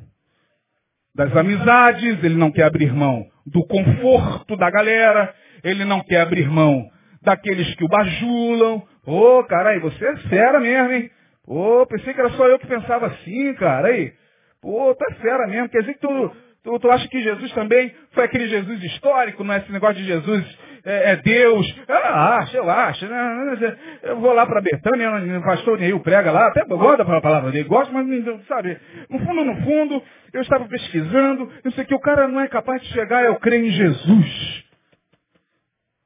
das 1.15 1.35
amizades. 1.37 2.23
Ele 2.23 2.37
não 2.37 2.51
quer 2.51 2.65
abrir 2.65 2.93
mão 2.93 3.27
do 3.47 3.67
conforto 3.67 4.57
da 4.57 4.71
galera. 4.71 5.35
Ele 5.65 5.85
não 5.85 6.03
quer 6.03 6.21
abrir 6.21 6.49
mão 6.49 6.89
daqueles 7.23 7.75
que 7.75 7.85
o 7.85 7.89
bajulam. 7.89 8.83
Ô, 9.07 9.39
oh, 9.39 9.45
caralho, 9.45 9.81
você 9.81 10.05
é 10.05 10.17
fera 10.29 10.61
mesmo, 10.61 10.93
hein? 10.93 11.11
Ô, 11.47 11.81
oh, 11.81 11.87
pensei 11.87 12.13
que 12.13 12.21
era 12.21 12.31
só 12.31 12.47
eu 12.47 12.59
que 12.59 12.67
pensava 12.67 13.07
assim, 13.07 13.55
cara. 13.55 13.89
Aí, 13.89 14.13
pô, 14.61 14.95
tá 14.95 15.15
fera 15.15 15.47
mesmo. 15.47 15.69
Quer 15.71 15.81
dizer 15.81 15.95
que 15.95 16.01
tu 16.01 16.31
Tu, 16.69 16.79
tu 16.81 16.91
acha 16.91 17.09
que 17.09 17.23
Jesus 17.23 17.51
também 17.53 17.91
foi 18.13 18.25
aquele 18.25 18.47
Jesus 18.47 18.85
histórico, 18.85 19.43
não 19.43 19.55
é 19.55 19.59
esse 19.59 19.73
negócio 19.73 19.97
de 19.97 20.05
Jesus 20.05 20.59
é, 20.85 21.13
é 21.13 21.17
Deus? 21.17 21.67
Eu 21.89 21.97
acho, 21.97 22.57
eu 22.59 22.71
acho. 22.71 23.07
Né? 23.07 23.77
Eu 24.03 24.21
vou 24.21 24.35
lá 24.35 24.45
para 24.45 24.61
Betânia, 24.61 25.39
o 25.39 25.43
pastor 25.43 25.79
Neil 25.79 25.99
prega 26.01 26.31
lá, 26.31 26.49
até 26.49 26.63
gosta 26.67 27.05
da 27.05 27.21
palavra 27.23 27.51
dele, 27.51 27.67
gosto, 27.67 27.91
mas 27.91 28.07
sabe, 28.47 28.79
no 29.09 29.19
fundo, 29.19 29.45
no 29.47 29.57
fundo, 29.63 30.03
eu 30.35 30.43
estava 30.43 30.69
pesquisando, 30.69 31.51
eu 31.65 31.73
sei 31.73 31.87
que 31.87 31.95
o 31.95 32.01
cara 32.01 32.29
não 32.29 32.39
é 32.39 32.49
capaz 32.49 32.83
de 32.83 32.89
chegar, 32.89 33.25
eu 33.25 33.37
creio 33.37 33.65
em 33.65 33.71
Jesus. 33.71 34.65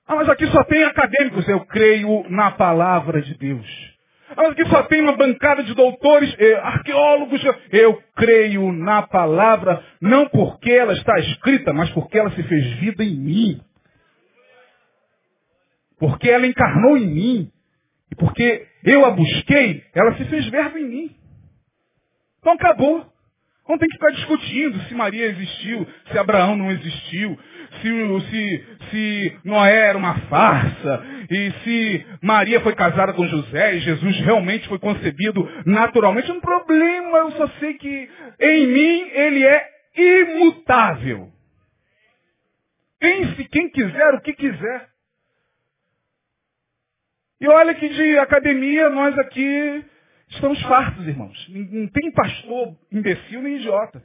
Ah, 0.07 0.15
mas 0.15 0.29
aqui 0.29 0.47
só 0.47 0.63
tem 0.63 0.85
acadêmicos, 0.85 1.49
eu 1.49 1.59
creio 1.67 2.25
na 2.31 2.53
palavra 2.53 3.21
de 3.21 3.37
Deus. 3.37 3.92
Aqui 4.37 4.67
só 4.69 4.83
tem 4.85 5.03
uma 5.03 5.17
bancada 5.17 5.63
de 5.63 5.75
doutores, 5.75 6.35
eh, 6.39 6.55
arqueólogos. 6.55 7.43
Eu 7.71 8.03
creio 8.17 8.73
na 8.73 9.03
palavra, 9.03 9.85
não 10.01 10.29
porque 10.29 10.71
ela 10.71 10.93
está 10.93 11.19
escrita, 11.19 11.73
mas 11.73 11.91
porque 11.91 12.19
ela 12.19 12.31
se 12.31 12.43
fez 12.43 12.73
vida 12.79 13.05
em 13.05 13.17
mim. 13.17 13.61
Porque 15.99 16.31
ela 16.31 16.47
encarnou 16.47 16.97
em 16.97 17.07
mim. 17.07 17.53
E 18.11 18.15
porque 18.15 18.67
eu 18.85 19.05
a 19.05 19.11
busquei, 19.11 19.85
ela 19.95 20.17
se 20.17 20.25
fez 20.25 20.49
verbo 20.49 20.79
em 20.79 20.85
mim. 20.85 21.17
Então 22.41 22.55
acabou. 22.55 23.12
Não 23.69 23.79
tem 23.79 23.89
que 23.89 23.95
ficar 23.95 24.11
discutindo 24.11 24.81
se 24.83 24.95
Maria 24.95 25.27
existiu, 25.27 25.87
se 26.11 26.19
Abraão 26.19 26.57
não 26.57 26.71
existiu, 26.71 27.39
se, 27.81 28.31
se, 28.31 28.67
se 28.91 29.39
Noé 29.45 29.89
era 29.89 29.97
uma 29.97 30.15
farsa, 30.23 31.05
e 31.31 31.51
se 31.63 32.07
Maria 32.21 32.61
foi 32.61 32.75
casada 32.75 33.13
com 33.13 33.27
José 33.27 33.77
e 33.77 33.81
Jesus 33.81 34.21
realmente 34.21 34.69
foi 34.69 34.79
concebido 34.79 35.49
naturalmente. 35.65 36.31
Um 36.31 36.41
problema, 36.41 37.19
eu 37.19 37.31
só 37.33 37.49
sei 37.61 37.75
que 37.75 38.11
em 38.41 38.67
mim 38.67 39.11
ele 39.13 39.45
é 39.45 39.69
imutável. 39.97 41.31
Pense 42.99 43.45
quem 43.45 43.71
quiser 43.71 44.15
o 44.15 44.21
que 44.21 44.33
quiser. 44.33 44.89
E 47.41 47.49
olha 47.49 47.75
que 47.75 47.89
de 47.89 48.19
academia 48.19 48.89
nós 48.91 49.19
aqui 49.19 49.85
estamos 50.35 50.61
fartos, 50.63 51.07
irmãos. 51.07 51.49
Não 51.49 51.87
tem 51.89 52.13
pastor 52.13 52.77
imbecil 52.91 53.43
nem 53.43 53.57
idiota. 53.57 54.03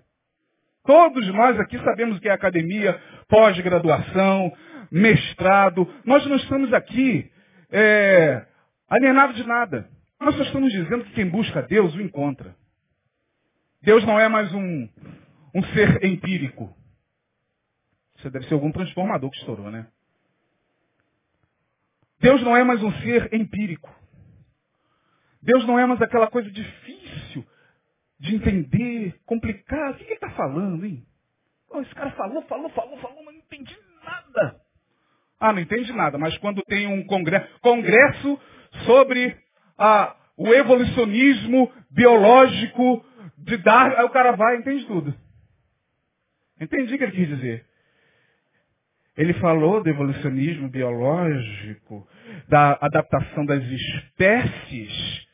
Todos 0.83 1.27
nós 1.33 1.59
aqui 1.59 1.77
sabemos 1.79 2.17
o 2.17 2.21
que 2.21 2.29
é 2.29 2.31
academia, 2.31 2.99
pós-graduação, 3.27 4.55
mestrado. 4.91 5.87
Nós 6.05 6.25
não 6.25 6.37
estamos 6.37 6.73
aqui 6.73 7.29
é, 7.69 8.45
alienados 8.87 9.35
de 9.35 9.45
nada. 9.45 9.89
Nós 10.19 10.35
só 10.35 10.43
estamos 10.43 10.71
dizendo 10.71 11.03
que 11.05 11.11
quem 11.11 11.29
busca 11.29 11.61
Deus 11.61 11.93
o 11.93 12.01
encontra. 12.01 12.55
Deus 13.81 14.03
não 14.05 14.19
é 14.19 14.27
mais 14.27 14.53
um, 14.53 14.89
um 15.53 15.63
ser 15.73 16.03
empírico. 16.03 16.75
Você 18.17 18.29
deve 18.29 18.47
ser 18.47 18.53
algum 18.53 18.71
transformador 18.71 19.29
que 19.29 19.37
estourou, 19.37 19.69
né? 19.69 19.87
Deus 22.19 22.41
não 22.41 22.57
é 22.57 22.63
mais 22.63 22.81
um 22.81 22.91
ser 22.93 23.31
empírico. 23.33 23.93
Deus 25.41 25.65
não 25.65 25.77
é 25.79 25.85
mais 25.85 26.01
aquela 26.01 26.27
coisa 26.27 26.49
difícil 26.51 27.45
de 28.19 28.35
entender, 28.35 29.19
complicado. 29.25 29.95
O 29.95 29.97
que 29.97 30.03
ele 30.05 30.13
está 30.13 30.29
falando, 30.31 30.85
hein? 30.85 31.05
Oh, 31.69 31.81
esse 31.81 31.93
cara 31.93 32.11
falou, 32.11 32.41
falou, 32.43 32.69
falou, 32.69 32.97
falou, 32.97 33.23
mas 33.23 33.35
não 33.35 33.41
entendi 33.41 33.77
nada. 34.03 34.61
Ah, 35.39 35.53
não 35.53 35.59
entende 35.59 35.93
nada, 35.93 36.17
mas 36.17 36.35
quando 36.37 36.63
tem 36.63 36.87
um 36.87 37.05
congresso, 37.05 37.47
congresso 37.59 38.39
sobre 38.85 39.37
ah, 39.77 40.15
o 40.35 40.47
evolucionismo 40.53 41.71
biológico 41.91 43.05
de 43.37 43.57
dar, 43.57 43.97
aí 43.97 44.05
o 44.05 44.09
cara 44.09 44.31
vai 44.31 44.55
e 44.55 44.59
entende 44.59 44.85
tudo. 44.85 45.13
Entendi 46.59 46.95
o 46.95 46.97
que 46.97 47.03
ele 47.03 47.11
quis 47.11 47.27
dizer. 47.27 47.65
Ele 49.15 49.33
falou 49.33 49.83
do 49.83 49.89
evolucionismo 49.89 50.69
biológico, 50.69 52.07
da 52.47 52.77
adaptação 52.81 53.45
das 53.45 53.63
espécies 53.63 55.26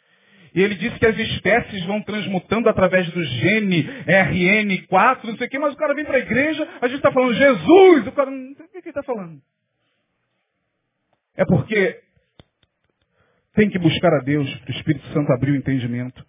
e 0.53 0.61
ele 0.61 0.75
disse 0.75 0.99
que 0.99 1.05
as 1.05 1.17
espécies 1.17 1.83
vão 1.85 2.01
transmutando 2.01 2.69
através 2.69 3.09
do 3.11 3.23
gene 3.23 3.83
RN4, 4.05 5.23
não 5.23 5.37
sei 5.37 5.47
o 5.47 5.49
quê, 5.49 5.57
mas 5.57 5.73
o 5.73 5.77
cara 5.77 5.95
vem 5.95 6.05
para 6.05 6.17
a 6.17 6.19
igreja, 6.19 6.67
a 6.79 6.87
gente 6.87 6.97
está 6.97 7.11
falando 7.11 7.33
Jesus, 7.33 8.07
o 8.07 8.11
cara 8.11 8.29
não 8.29 8.55
sei 8.55 8.65
o 8.65 8.69
que 8.69 8.77
ele 8.77 8.89
está 8.89 9.03
falando. 9.03 9.41
É 11.35 11.43
porque 11.45 11.99
tem 13.55 13.69
que 13.69 13.79
buscar 13.79 14.13
a 14.13 14.23
Deus, 14.23 14.47
para 14.59 14.71
o 14.71 14.75
Espírito 14.75 15.07
Santo 15.07 15.31
abrir 15.31 15.51
o 15.51 15.55
entendimento. 15.55 16.23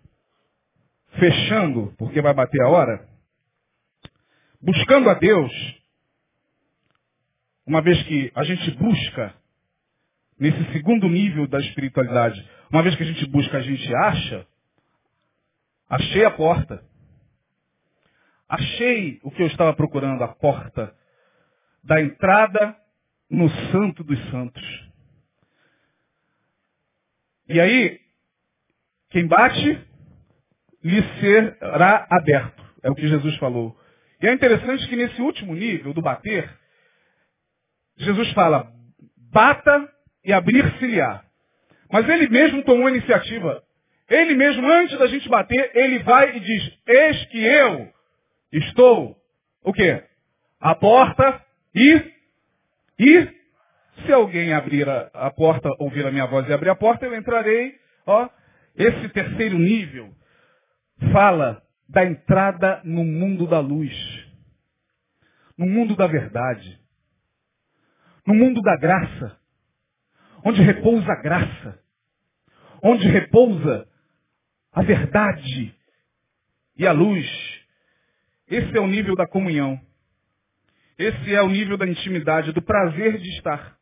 Fechando, 1.19 1.95
porque 1.99 2.23
vai 2.23 2.33
bater 2.33 2.63
a 2.63 2.69
hora. 2.69 3.07
Buscando 4.61 5.11
a 5.11 5.15
Deus, 5.15 5.53
uma 7.67 7.83
vez 7.83 8.03
que 8.05 8.33
a 8.35 8.45
gente 8.45 8.71
busca 8.73 9.35
nesse 10.39 10.73
segundo 10.73 11.09
nível 11.09 11.47
da 11.47 11.59
espiritualidade, 11.59 12.49
uma 12.71 12.83
vez 12.83 12.95
que 12.97 13.03
a 13.03 13.07
gente 13.07 13.27
busca, 13.27 13.59
a 13.59 13.63
gente 13.63 13.95
acha, 13.95 14.47
achei 15.89 16.25
a 16.25 16.31
porta. 16.31 16.85
Achei 18.49 19.21
o 19.23 19.31
que 19.31 19.43
eu 19.43 19.47
estava 19.47 19.75
procurando, 19.75 20.23
a 20.23 20.29
porta 20.29 20.95
da 21.83 22.01
entrada 22.01 22.77
no 23.31 23.49
Santo 23.71 24.05
dos 24.05 24.19
Santos. 24.31 24.91
E 27.49 27.61
aí, 27.61 28.01
quem 29.11 29.27
bate, 29.27 29.87
lhe 30.83 31.03
será 31.21 32.07
aberto. 32.11 32.65
É 32.83 32.91
o 32.91 32.95
que 32.95 33.07
Jesus 33.07 33.37
falou. 33.37 33.79
E 34.21 34.27
é 34.27 34.33
interessante 34.33 34.87
que 34.89 34.97
nesse 34.97 35.21
último 35.21 35.55
nível 35.55 35.93
do 35.93 36.03
bater, 36.03 36.51
Jesus 37.97 38.33
fala, 38.33 38.73
bata 39.33 39.94
e 40.25 40.33
abrir-se-lhe-á. 40.33 41.23
Mas 41.93 42.09
ele 42.09 42.29
mesmo 42.29 42.63
tomou 42.65 42.87
a 42.87 42.91
iniciativa. 42.91 43.63
Ele 44.09 44.35
mesmo, 44.35 44.67
antes 44.67 44.99
da 44.99 45.07
gente 45.07 45.29
bater, 45.29 45.71
ele 45.75 46.01
vai 46.01 46.37
e 46.37 46.41
diz, 46.41 46.79
eis 46.87 47.25
que 47.27 47.45
eu 47.45 47.89
estou, 48.53 49.17
o 49.63 49.73
quê? 49.73 50.05
A 50.61 50.75
porta 50.75 51.43
e, 51.75 52.13
e 52.99 53.29
Se 54.05 54.13
alguém 54.13 54.53
abrir 54.53 54.89
a, 54.89 55.11
a 55.15 55.31
porta, 55.31 55.69
ouvir 55.79 56.07
a 56.07 56.11
minha 56.11 56.27
voz 56.27 56.49
e 56.49 56.53
abrir 56.53 56.71
a 56.71 56.75
porta, 56.75 57.07
eu 57.07 57.15
entrarei. 57.15 57.75
Ó, 58.07 58.29
esse 58.77 59.09
terceiro 59.11 59.59
nível 59.59 60.13
fala 61.13 61.63
da 61.89 62.05
entrada 62.05 62.81
no 62.85 63.05
mundo 63.05 63.47
da 63.47 63.61
luz, 63.61 63.93
no 65.57 65.67
mundo 65.67 65.95
da 65.97 66.07
verdade, 66.07 66.79
no 68.27 68.35
mundo 68.35 68.61
da 68.63 68.77
graça, 68.77 69.39
onde 70.45 70.63
repousa 70.63 71.11
a 71.11 71.23
graça, 71.23 71.81
onde 72.83 73.09
repousa 73.09 73.89
a 74.73 74.83
verdade 74.83 75.75
e 76.77 76.87
a 76.87 76.93
luz. 76.93 77.27
Esse 78.49 78.77
é 78.77 78.81
o 78.81 78.87
nível 78.87 79.17
da 79.17 79.27
comunhão. 79.27 79.81
Esse 80.99 81.35
é 81.35 81.43
o 81.43 81.49
nível 81.49 81.77
da 81.77 81.89
intimidade, 81.89 82.53
do 82.53 82.63
prazer 82.63 83.19
de 83.19 83.29
estar. 83.31 83.77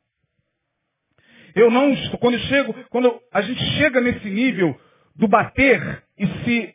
Eu 1.54 1.70
não, 1.70 1.94
quando 2.18 2.38
chego, 2.38 2.72
quando 2.88 3.20
a 3.30 3.42
gente 3.42 3.62
chega 3.76 4.00
nesse 4.00 4.30
nível 4.30 4.78
do 5.14 5.28
bater 5.28 6.02
e 6.16 6.26
se 6.26 6.74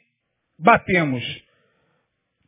batemos, 0.59 1.23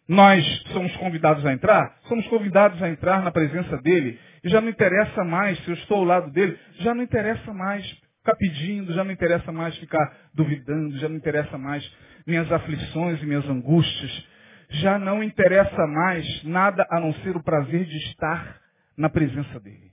nós 0.10 0.44
somos 0.74 0.96
convidados 0.98 1.46
a 1.46 1.54
entrar? 1.54 1.96
Somos 2.08 2.28
convidados 2.30 2.82
a 2.82 2.90
entrar 2.90 3.22
na 3.22 3.32
presença 3.32 3.78
dele. 3.78 4.20
E 4.44 4.50
já 4.50 4.60
não 4.60 4.70
interessa 4.70 5.24
mais 5.24 5.60
se 5.60 5.70
eu 5.70 5.76
estou 5.76 5.98
ao 5.98 6.04
lado 6.04 6.32
dele, 6.32 6.58
já 6.80 6.96
não 6.96 7.04
interessa 7.04 7.54
mais 7.54 7.88
ficar 8.18 8.36
pedindo, 8.36 8.92
já 8.92 9.04
não 9.04 9.12
interessa 9.12 9.52
mais 9.52 9.78
ficar 9.78 10.12
duvidando, 10.34 10.98
já 10.98 11.08
não 11.08 11.16
interessa 11.16 11.60
mais 11.60 11.88
minhas 12.26 12.52
aflições 12.52 13.22
e 13.22 13.26
minhas 13.28 13.48
angústias. 13.48 14.28
Já 14.72 14.98
não 14.98 15.24
interessa 15.24 15.86
mais 15.86 16.44
nada 16.44 16.88
a 16.90 17.00
não 17.00 17.14
ser 17.22 17.38
o 17.38 17.44
prazer 17.44 17.86
de 17.86 17.98
estar 18.10 18.60
na 18.98 19.10
presença 19.10 19.60
dele. 19.60 19.92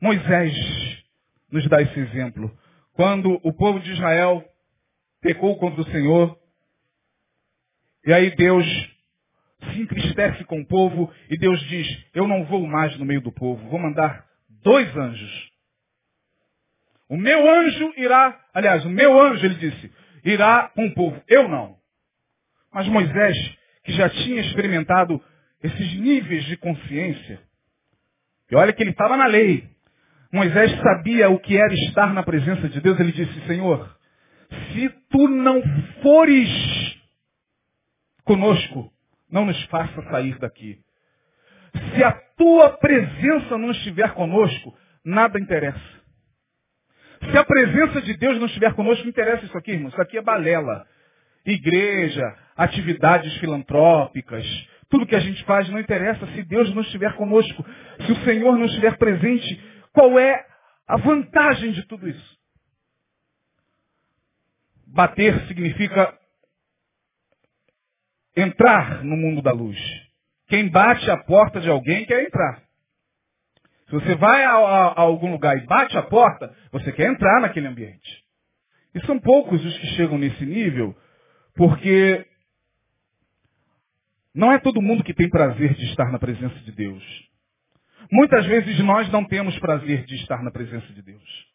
Moisés 0.00 0.54
nos 1.50 1.66
dá 1.68 1.82
esse 1.82 1.98
exemplo. 1.98 2.56
Quando 2.92 3.40
o 3.42 3.52
povo 3.52 3.80
de 3.80 3.90
Israel 3.90 4.44
pecou 5.20 5.56
contra 5.58 5.80
o 5.80 5.90
Senhor, 5.90 6.38
e 8.04 8.12
aí 8.12 8.34
Deus 8.36 8.66
se 9.72 9.80
entristece 9.80 10.44
com 10.44 10.60
o 10.60 10.66
povo 10.66 11.12
e 11.30 11.36
Deus 11.36 11.60
diz, 11.68 11.86
eu 12.14 12.26
não 12.26 12.44
vou 12.44 12.66
mais 12.66 12.96
no 12.98 13.04
meio 13.04 13.20
do 13.20 13.32
povo, 13.32 13.68
vou 13.68 13.78
mandar 13.78 14.24
dois 14.62 14.96
anjos. 14.96 15.48
O 17.08 17.16
meu 17.16 17.50
anjo 17.50 17.92
irá, 17.96 18.38
aliás, 18.52 18.84
o 18.84 18.90
meu 18.90 19.20
anjo, 19.20 19.44
ele 19.44 19.54
disse, 19.54 19.92
irá 20.24 20.70
com 20.74 20.86
o 20.86 20.94
povo. 20.94 21.22
Eu 21.26 21.48
não. 21.48 21.76
Mas 22.72 22.86
Moisés, 22.86 23.36
que 23.84 23.92
já 23.92 24.08
tinha 24.10 24.40
experimentado 24.42 25.22
esses 25.62 25.94
níveis 25.94 26.44
de 26.44 26.56
consciência, 26.58 27.40
e 28.50 28.54
olha 28.54 28.72
que 28.72 28.82
ele 28.82 28.90
estava 28.90 29.16
na 29.16 29.26
lei. 29.26 29.68
Moisés 30.32 30.70
sabia 30.80 31.30
o 31.30 31.38
que 31.38 31.56
era 31.56 31.72
estar 31.72 32.12
na 32.12 32.22
presença 32.22 32.68
de 32.68 32.80
Deus. 32.80 32.98
Ele 33.00 33.12
disse, 33.12 33.46
Senhor, 33.46 33.96
se 34.72 34.88
tu 35.10 35.28
não 35.28 35.62
fores 36.02 36.48
conosco, 38.28 38.92
não 39.30 39.46
nos 39.46 39.60
faça 39.64 40.02
sair 40.10 40.38
daqui. 40.38 40.78
Se 41.94 42.04
a 42.04 42.12
tua 42.36 42.70
presença 42.76 43.56
não 43.56 43.70
estiver 43.70 44.12
conosco, 44.12 44.76
nada 45.02 45.40
interessa. 45.40 45.98
Se 47.30 47.36
a 47.36 47.44
presença 47.44 48.02
de 48.02 48.16
Deus 48.18 48.38
não 48.38 48.46
estiver 48.46 48.74
conosco, 48.74 49.02
não 49.02 49.10
interessa 49.10 49.46
isso 49.46 49.56
aqui, 49.56 49.72
irmão. 49.72 49.88
Isso 49.88 50.00
aqui 50.00 50.18
é 50.18 50.22
balela. 50.22 50.86
Igreja, 51.44 52.36
atividades 52.54 53.34
filantrópicas, 53.38 54.46
tudo 54.90 55.06
que 55.06 55.16
a 55.16 55.20
gente 55.20 55.42
faz 55.44 55.68
não 55.70 55.80
interessa 55.80 56.26
se 56.28 56.42
Deus 56.42 56.72
não 56.74 56.82
estiver 56.82 57.14
conosco. 57.14 57.64
Se 58.04 58.12
o 58.12 58.24
Senhor 58.24 58.58
não 58.58 58.66
estiver 58.66 58.96
presente, 58.98 59.62
qual 59.92 60.18
é 60.18 60.46
a 60.86 60.98
vantagem 60.98 61.72
de 61.72 61.82
tudo 61.86 62.08
isso? 62.08 62.38
Bater 64.86 65.46
significa 65.46 66.17
entrar 68.40 69.04
no 69.04 69.16
mundo 69.16 69.42
da 69.42 69.52
luz. 69.52 69.78
Quem 70.48 70.68
bate 70.68 71.10
a 71.10 71.16
porta 71.16 71.60
de 71.60 71.68
alguém 71.68 72.06
quer 72.06 72.24
entrar. 72.24 72.62
Se 73.86 73.92
você 73.92 74.14
vai 74.16 74.44
a, 74.44 74.52
a, 74.52 74.86
a, 74.88 75.00
algum 75.00 75.30
lugar 75.30 75.56
e 75.56 75.66
bate 75.66 75.96
a 75.96 76.02
porta, 76.02 76.54
você 76.70 76.92
quer 76.92 77.10
entrar 77.10 77.40
naquele 77.40 77.66
ambiente. 77.66 78.24
E 78.94 79.04
são 79.06 79.18
poucos 79.18 79.64
os 79.64 79.78
que 79.78 79.86
chegam 79.88 80.18
nesse 80.18 80.44
nível, 80.44 80.96
porque 81.54 82.26
não 84.34 84.52
é 84.52 84.58
todo 84.58 84.82
mundo 84.82 85.02
que 85.02 85.14
tem 85.14 85.28
prazer 85.28 85.74
de 85.74 85.84
estar 85.86 86.10
na 86.10 86.18
presença 86.18 86.54
de 86.60 86.72
Deus. 86.72 87.02
Muitas 88.10 88.46
vezes 88.46 88.78
nós 88.80 89.10
não 89.10 89.24
temos 89.24 89.58
prazer 89.58 90.04
de 90.04 90.14
estar 90.16 90.42
na 90.42 90.50
presença 90.50 90.86
de 90.92 91.02
Deus. 91.02 91.46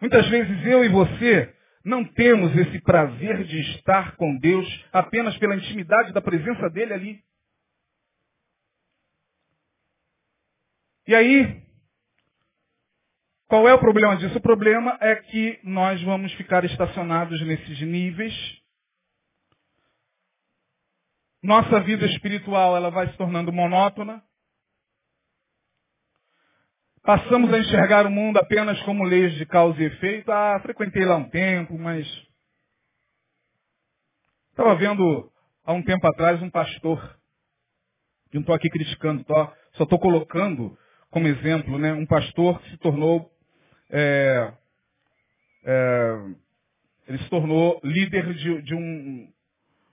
Muitas 0.00 0.28
vezes 0.28 0.66
eu 0.66 0.84
e 0.84 0.88
você 0.88 1.54
não 1.84 2.02
temos 2.02 2.56
esse 2.56 2.80
prazer 2.80 3.44
de 3.44 3.60
estar 3.76 4.16
com 4.16 4.36
Deus 4.38 4.66
apenas 4.92 5.36
pela 5.36 5.54
intimidade 5.54 6.12
da 6.12 6.22
presença 6.22 6.70
dele 6.70 6.94
ali. 6.94 7.24
E 11.06 11.14
aí, 11.14 11.62
qual 13.46 13.68
é 13.68 13.74
o 13.74 13.78
problema 13.78 14.16
disso? 14.16 14.38
O 14.38 14.42
problema 14.42 14.96
é 15.00 15.16
que 15.16 15.60
nós 15.62 16.02
vamos 16.02 16.32
ficar 16.34 16.64
estacionados 16.64 17.38
nesses 17.46 17.80
níveis. 17.82 18.34
Nossa 21.42 21.80
vida 21.80 22.06
espiritual 22.06 22.74
ela 22.74 22.90
vai 22.90 23.10
se 23.10 23.16
tornando 23.18 23.52
monótona. 23.52 24.24
Passamos 27.04 27.52
a 27.52 27.58
enxergar 27.58 28.06
o 28.06 28.10
mundo 28.10 28.38
apenas 28.38 28.80
como 28.84 29.04
leis 29.04 29.34
de 29.34 29.44
causa 29.44 29.78
e 29.78 29.84
efeito. 29.84 30.32
Ah, 30.32 30.58
frequentei 30.60 31.04
lá 31.04 31.16
um 31.16 31.28
tempo, 31.28 31.78
mas. 31.78 32.06
Estava 34.52 34.74
vendo 34.76 35.30
há 35.66 35.74
um 35.74 35.82
tempo 35.82 36.06
atrás 36.06 36.40
um 36.40 36.48
pastor. 36.48 37.20
Não 38.32 38.40
estou 38.40 38.54
aqui 38.54 38.70
criticando, 38.70 39.22
tô, 39.22 39.34
só 39.74 39.84
estou 39.84 39.98
colocando 39.98 40.78
como 41.10 41.28
exemplo 41.28 41.78
né, 41.78 41.92
um 41.92 42.06
pastor 42.06 42.58
que 42.62 42.70
se 42.70 42.78
tornou. 42.78 43.30
É, 43.90 44.54
é, 45.62 46.14
ele 47.06 47.18
se 47.18 47.28
tornou 47.28 47.82
líder 47.84 48.32
de, 48.32 48.62
de, 48.62 48.74
um, 48.74 49.30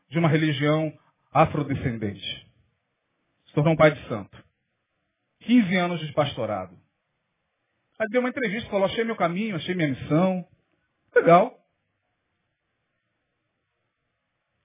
de 0.10 0.18
uma 0.18 0.30
religião 0.30 0.98
afrodescendente. 1.34 2.48
Se 3.48 3.54
tornou 3.54 3.74
um 3.74 3.78
pai 3.78 3.92
de 3.92 4.08
santo. 4.08 4.42
15 5.42 5.76
anos 5.76 6.00
de 6.00 6.14
pastorado. 6.14 6.81
Aí 8.02 8.08
deu 8.10 8.20
uma 8.20 8.30
entrevista, 8.30 8.68
falou, 8.68 8.88
achei 8.88 9.04
meu 9.04 9.16
caminho, 9.16 9.56
achei 9.56 9.76
minha 9.76 9.90
missão. 9.90 10.44
Legal. 11.16 11.56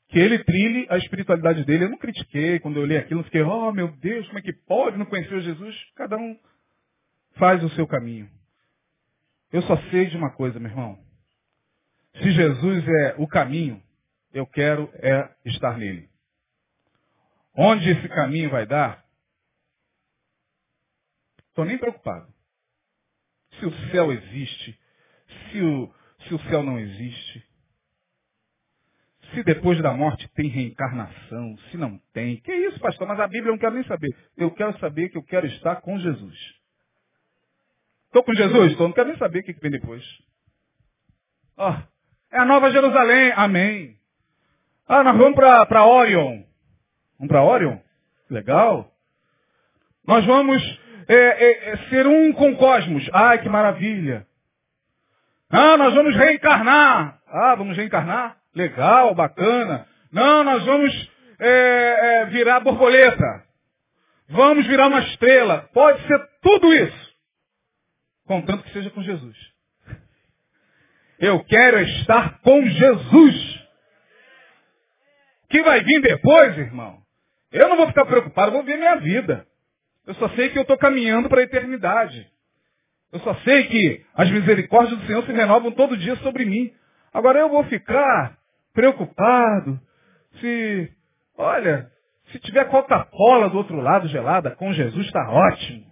Que 0.08 0.18
ele 0.18 0.42
trilhe 0.42 0.86
a 0.88 0.96
espiritualidade 0.96 1.62
dele. 1.66 1.84
Eu 1.84 1.90
não 1.90 1.98
critiquei 1.98 2.58
quando 2.60 2.78
eu 2.78 2.86
li 2.86 2.96
aquilo, 2.96 3.18
não 3.18 3.24
fiquei, 3.24 3.42
oh 3.42 3.70
meu 3.72 3.88
Deus, 3.98 4.26
como 4.28 4.38
é 4.38 4.42
que 4.42 4.54
pode? 4.54 4.96
Não 4.96 5.04
conheceu 5.04 5.38
Jesus? 5.42 5.76
Cada 5.96 6.16
um 6.16 6.40
faz 7.32 7.62
o 7.62 7.68
seu 7.70 7.86
caminho. 7.86 8.26
Eu 9.52 9.60
só 9.64 9.76
sei 9.90 10.06
de 10.06 10.16
uma 10.16 10.30
coisa, 10.30 10.58
meu 10.58 10.70
irmão. 10.70 10.98
Se 12.14 12.30
Jesus 12.30 12.88
é 12.88 13.16
o 13.18 13.28
caminho, 13.28 13.82
eu 14.32 14.46
quero 14.46 14.90
é 14.94 15.30
estar 15.44 15.76
nele. 15.76 16.08
Onde 17.54 17.90
esse 17.90 18.08
caminho 18.08 18.48
vai 18.48 18.64
dar? 18.64 19.04
Estou 21.50 21.66
nem 21.66 21.76
preocupado 21.76 22.34
se 23.58 23.66
o 23.66 23.72
céu 23.90 24.12
existe, 24.12 24.78
se 25.50 25.60
o, 25.60 25.94
se 26.26 26.34
o 26.34 26.38
céu 26.50 26.62
não 26.62 26.78
existe, 26.78 27.44
se 29.32 29.42
depois 29.42 29.80
da 29.82 29.92
morte 29.92 30.28
tem 30.34 30.48
reencarnação, 30.48 31.56
se 31.70 31.76
não 31.76 31.98
tem. 32.12 32.36
Que 32.40 32.54
isso, 32.54 32.78
pastor? 32.78 33.06
Mas 33.08 33.18
a 33.18 33.26
Bíblia 33.26 33.48
eu 33.48 33.52
não 33.52 33.58
quero 33.58 33.74
nem 33.74 33.84
saber. 33.84 34.14
Eu 34.36 34.50
quero 34.52 34.78
saber 34.78 35.08
que 35.08 35.18
eu 35.18 35.22
quero 35.22 35.46
estar 35.46 35.76
com 35.76 35.98
Jesus. 35.98 36.56
Estou 38.06 38.22
com 38.22 38.34
Jesus? 38.34 38.72
Estou. 38.72 38.88
Não 38.88 38.94
quero 38.94 39.08
nem 39.08 39.18
saber 39.18 39.40
o 39.40 39.42
que 39.42 39.52
vem 39.54 39.70
depois. 39.70 40.04
Oh, 41.58 41.74
é 42.32 42.38
a 42.38 42.44
Nova 42.44 42.70
Jerusalém. 42.70 43.32
Amém. 43.34 43.98
Ah, 44.86 45.02
nós 45.02 45.16
vamos 45.16 45.34
para 45.34 45.86
Orion. 45.86 46.44
Vamos 47.18 47.28
para 47.28 47.42
Orion? 47.42 47.78
Legal. 48.30 48.92
Nós 50.06 50.24
vamos 50.24 50.62
é, 51.08 51.14
é, 51.14 51.70
é, 51.70 51.76
ser 51.88 52.06
um 52.06 52.32
com 52.32 52.52
o 52.52 52.56
cosmos. 52.56 53.08
Ai, 53.12 53.40
que 53.40 53.48
maravilha. 53.48 54.26
Ah, 55.50 55.76
nós 55.76 55.94
vamos 55.94 56.16
reencarnar. 56.16 57.20
Ah, 57.28 57.54
vamos 57.54 57.76
reencarnar? 57.76 58.36
Legal, 58.54 59.14
bacana. 59.14 59.86
Não, 60.10 60.42
nós 60.42 60.64
vamos 60.64 61.10
é, 61.38 62.22
é, 62.22 62.24
virar 62.26 62.60
borboleta. 62.60 63.44
Vamos 64.28 64.66
virar 64.66 64.88
uma 64.88 65.00
estrela. 65.00 65.68
Pode 65.72 66.04
ser 66.06 66.18
tudo 66.42 66.72
isso. 66.74 67.14
Contanto 68.26 68.64
que 68.64 68.72
seja 68.72 68.90
com 68.90 69.02
Jesus. 69.02 69.36
Eu 71.18 71.42
quero 71.44 71.80
estar 71.80 72.40
com 72.40 72.66
Jesus. 72.66 73.66
Que 75.48 75.62
vai 75.62 75.80
vir 75.82 76.00
depois, 76.00 76.58
irmão. 76.58 76.98
Eu 77.52 77.68
não 77.68 77.76
vou 77.76 77.86
ficar 77.86 78.04
preocupado, 78.04 78.52
vou 78.52 78.64
ver 78.64 78.76
minha 78.76 78.96
vida. 78.96 79.46
Eu 80.06 80.14
só 80.14 80.28
sei 80.30 80.50
que 80.50 80.58
eu 80.58 80.62
estou 80.62 80.78
caminhando 80.78 81.28
para 81.28 81.40
a 81.40 81.44
eternidade. 81.44 82.30
Eu 83.12 83.20
só 83.20 83.34
sei 83.36 83.66
que 83.66 84.04
as 84.14 84.30
misericórdias 84.30 84.98
do 84.98 85.06
Senhor 85.06 85.24
se 85.24 85.32
renovam 85.32 85.72
todo 85.72 85.96
dia 85.96 86.16
sobre 86.16 86.44
mim. 86.44 86.72
Agora 87.12 87.40
eu 87.40 87.48
vou 87.48 87.64
ficar 87.64 88.36
preocupado 88.72 89.80
se, 90.40 90.92
olha, 91.36 91.90
se 92.30 92.38
tiver 92.40 92.64
Coca-Cola 92.66 93.48
do 93.48 93.56
outro 93.58 93.80
lado 93.80 94.06
gelada, 94.08 94.50
com 94.50 94.72
Jesus 94.72 95.06
está 95.06 95.30
ótimo. 95.30 95.86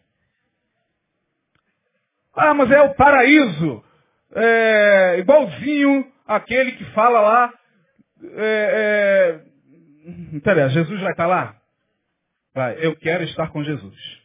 Ah, 2.34 2.52
mas 2.52 2.70
é 2.70 2.82
o 2.82 2.94
paraíso. 2.94 3.84
É, 4.34 5.16
igualzinho 5.20 6.12
aquele 6.26 6.72
que 6.72 6.84
fala 6.86 7.20
lá. 7.20 7.54
É, 8.36 9.40
é, 10.44 10.68
Jesus 10.70 11.00
vai 11.00 11.12
estar 11.12 11.26
lá? 11.26 11.56
Vai, 12.55 12.76
eu 12.80 12.94
quero 12.96 13.24
estar 13.24 13.50
com 13.50 13.64
Jesus. 13.64 14.22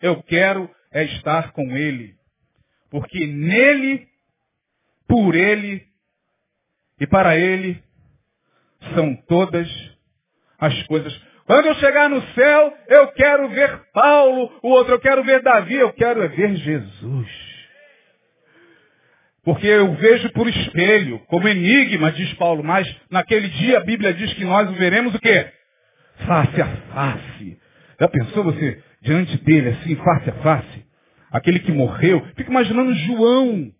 Eu 0.00 0.22
quero 0.22 0.70
é 0.92 1.04
estar 1.04 1.52
com 1.52 1.76
Ele. 1.76 2.14
Porque 2.90 3.26
nele, 3.26 4.06
por 5.06 5.34
Ele 5.34 5.86
e 7.00 7.06
para 7.06 7.36
Ele 7.36 7.82
são 8.94 9.16
todas 9.26 9.68
as 10.58 10.82
coisas. 10.86 11.14
Quando 11.46 11.66
eu 11.66 11.74
chegar 11.76 12.10
no 12.10 12.20
céu, 12.34 12.76
eu 12.88 13.08
quero 13.12 13.48
ver 13.48 13.90
Paulo, 13.92 14.58
o 14.62 14.68
outro 14.68 14.94
eu 14.94 15.00
quero 15.00 15.24
ver 15.24 15.42
Davi, 15.42 15.74
eu 15.74 15.92
quero 15.94 16.22
é 16.22 16.28
ver 16.28 16.56
Jesus. 16.56 17.48
Porque 19.42 19.66
eu 19.66 19.94
vejo 19.94 20.30
por 20.32 20.46
espelho, 20.46 21.20
como 21.20 21.48
enigma, 21.48 22.12
diz 22.12 22.34
Paulo, 22.34 22.62
mas 22.62 22.86
naquele 23.10 23.48
dia 23.48 23.78
a 23.78 23.84
Bíblia 23.84 24.12
diz 24.12 24.34
que 24.34 24.44
nós 24.44 24.68
o 24.68 24.74
veremos 24.74 25.14
o 25.14 25.18
quê? 25.18 25.50
Face 26.26 26.60
a 26.60 26.66
face. 26.66 27.58
Já 28.00 28.08
pensou 28.08 28.44
você 28.44 28.82
diante 29.02 29.36
dele 29.44 29.70
assim, 29.70 29.96
face 29.96 30.30
a 30.30 30.34
face? 30.34 30.86
Aquele 31.30 31.58
que 31.60 31.72
morreu. 31.72 32.24
Fica 32.36 32.50
imaginando 32.50 32.94
João, 32.94 33.70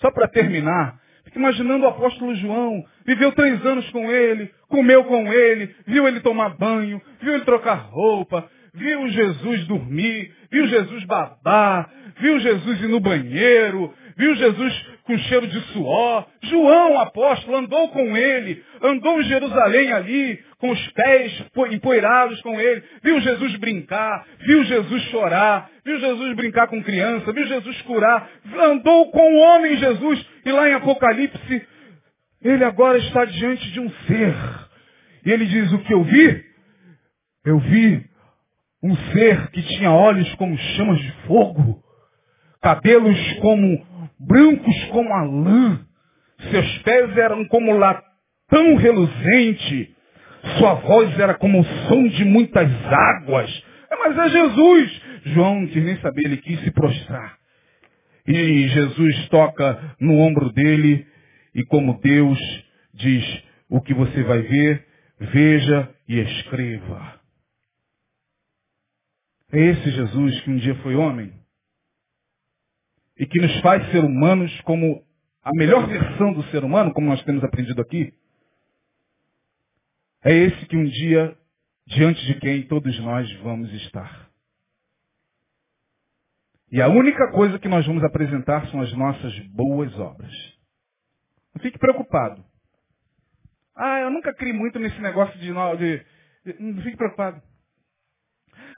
só 0.00 0.10
para 0.10 0.28
terminar. 0.28 0.98
Fica 1.24 1.38
imaginando 1.38 1.84
o 1.84 1.88
apóstolo 1.88 2.34
João. 2.36 2.84
Viveu 3.06 3.32
três 3.32 3.64
anos 3.64 3.88
com 3.90 4.10
ele, 4.10 4.50
comeu 4.68 5.04
com 5.04 5.32
ele, 5.32 5.74
viu 5.86 6.06
ele 6.06 6.20
tomar 6.20 6.50
banho, 6.56 7.00
viu 7.20 7.34
ele 7.34 7.44
trocar 7.44 7.74
roupa, 7.90 8.48
viu 8.74 9.08
Jesus 9.08 9.66
dormir, 9.66 10.32
viu 10.50 10.66
Jesus 10.66 11.04
babar, 11.04 11.90
viu 12.18 12.38
Jesus 12.40 12.80
ir 12.80 12.88
no 12.88 13.00
banheiro, 13.00 13.92
viu 14.16 14.34
Jesus 14.34 14.86
com 15.04 15.18
cheiro 15.18 15.46
de 15.46 15.60
suor. 15.72 16.26
João, 16.42 16.98
apóstolo, 16.98 17.58
andou 17.58 17.88
com 17.90 18.16
ele, 18.16 18.62
andou 18.82 19.20
em 19.20 19.24
Jerusalém 19.24 19.92
ali, 19.92 20.42
com 20.58 20.70
os 20.70 20.92
pés 20.92 21.44
empoeirados 21.70 22.40
com 22.40 22.58
ele, 22.58 22.82
viu 23.02 23.20
Jesus 23.20 23.56
brincar, 23.56 24.26
viu 24.40 24.64
Jesus 24.64 25.02
chorar, 25.04 25.70
viu 25.84 26.00
Jesus 26.00 26.36
brincar 26.36 26.68
com 26.68 26.82
criança, 26.82 27.32
viu 27.32 27.46
Jesus 27.46 27.82
curar, 27.82 28.30
andou 28.70 29.10
com 29.10 29.34
o 29.34 29.38
homem 29.40 29.76
Jesus, 29.76 30.26
e 30.44 30.52
lá 30.52 30.68
em 30.68 30.74
Apocalipse, 30.74 31.62
ele 32.42 32.64
agora 32.64 32.98
está 32.98 33.24
diante 33.24 33.70
de 33.72 33.80
um 33.80 33.90
ser. 34.06 34.34
E 35.24 35.32
ele 35.32 35.46
diz, 35.46 35.72
o 35.72 35.78
que 35.78 35.92
eu 35.92 36.02
vi? 36.02 36.44
Eu 37.44 37.58
vi 37.58 38.04
um 38.82 38.96
ser 39.12 39.50
que 39.50 39.62
tinha 39.62 39.90
olhos 39.90 40.34
como 40.34 40.56
chamas 40.56 40.98
de 41.00 41.12
fogo, 41.26 41.82
cabelos 42.62 43.18
como 43.40 43.93
brancos 44.26 44.84
como 44.90 45.12
a 45.12 45.22
lã, 45.22 45.80
seus 46.50 46.78
pés 46.78 47.16
eram 47.16 47.44
como 47.46 47.76
latão 47.76 48.76
reluzente, 48.76 49.94
sua 50.58 50.74
voz 50.74 51.18
era 51.18 51.34
como 51.34 51.60
o 51.60 51.64
som 51.64 52.08
de 52.08 52.24
muitas 52.24 52.70
águas. 52.86 53.64
É, 53.90 53.96
mas 53.96 54.18
é 54.18 54.28
Jesus! 54.28 55.02
João 55.26 55.66
quis 55.66 55.82
nem 55.82 55.96
saber, 55.98 56.26
ele 56.26 56.36
quis 56.36 56.60
se 56.60 56.70
prostrar. 56.70 57.38
E 58.26 58.68
Jesus 58.68 59.28
toca 59.28 59.96
no 60.00 60.18
ombro 60.18 60.50
dele 60.52 61.06
e 61.54 61.64
como 61.64 62.00
Deus 62.00 62.38
diz, 62.92 63.42
o 63.68 63.80
que 63.80 63.94
você 63.94 64.22
vai 64.22 64.42
ver, 64.42 64.86
veja 65.18 65.90
e 66.08 66.18
escreva. 66.20 67.20
É 69.52 69.60
esse 69.60 69.90
Jesus 69.90 70.40
que 70.40 70.50
um 70.50 70.56
dia 70.56 70.74
foi 70.76 70.94
homem 70.94 71.32
e 73.18 73.26
que 73.26 73.40
nos 73.40 73.60
faz 73.60 73.84
ser 73.90 74.04
humanos 74.04 74.60
como 74.62 75.04
a 75.42 75.50
melhor 75.54 75.86
versão 75.86 76.32
do 76.32 76.42
ser 76.44 76.64
humano, 76.64 76.92
como 76.92 77.08
nós 77.08 77.22
temos 77.24 77.44
aprendido 77.44 77.80
aqui, 77.80 78.12
é 80.24 80.32
esse 80.32 80.66
que 80.66 80.76
um 80.76 80.84
dia, 80.84 81.36
diante 81.86 82.24
de 82.26 82.40
quem 82.40 82.62
todos 82.66 82.98
nós 83.00 83.30
vamos 83.40 83.72
estar. 83.74 84.30
E 86.72 86.80
a 86.80 86.88
única 86.88 87.30
coisa 87.30 87.58
que 87.58 87.68
nós 87.68 87.86
vamos 87.86 88.02
apresentar 88.02 88.66
são 88.68 88.80
as 88.80 88.92
nossas 88.94 89.38
boas 89.48 89.94
obras. 89.98 90.32
Não 91.54 91.62
fique 91.62 91.78
preocupado. 91.78 92.44
Ah, 93.76 94.00
eu 94.00 94.10
nunca 94.10 94.34
criei 94.34 94.52
muito 94.52 94.78
nesse 94.78 94.98
negócio 95.00 95.38
de, 95.38 95.52
não 95.52 96.82
fique 96.82 96.96
preocupado. 96.96 97.40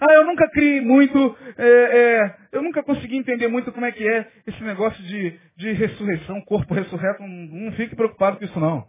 Ah, 0.00 0.12
eu 0.14 0.24
nunca 0.24 0.48
criei 0.50 0.80
muito, 0.80 1.36
é, 1.56 1.68
é, 1.68 2.36
eu 2.52 2.62
nunca 2.62 2.82
consegui 2.82 3.16
entender 3.16 3.48
muito 3.48 3.72
como 3.72 3.86
é 3.86 3.92
que 3.92 4.06
é 4.06 4.30
esse 4.46 4.62
negócio 4.62 5.02
de, 5.04 5.38
de 5.56 5.72
ressurreição, 5.72 6.40
corpo 6.42 6.74
ressurreto. 6.74 7.22
Não, 7.22 7.28
não 7.28 7.72
fique 7.72 7.96
preocupado 7.96 8.38
com 8.38 8.44
isso 8.44 8.60
não. 8.60 8.88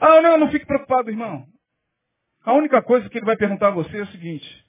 Ah, 0.00 0.20
não, 0.20 0.38
não 0.38 0.50
fique 0.50 0.66
preocupado, 0.66 1.10
irmão. 1.10 1.46
A 2.44 2.52
única 2.54 2.82
coisa 2.82 3.08
que 3.08 3.18
ele 3.18 3.26
vai 3.26 3.36
perguntar 3.36 3.68
a 3.68 3.72
você 3.72 3.98
é 3.98 4.02
o 4.02 4.06
seguinte. 4.08 4.64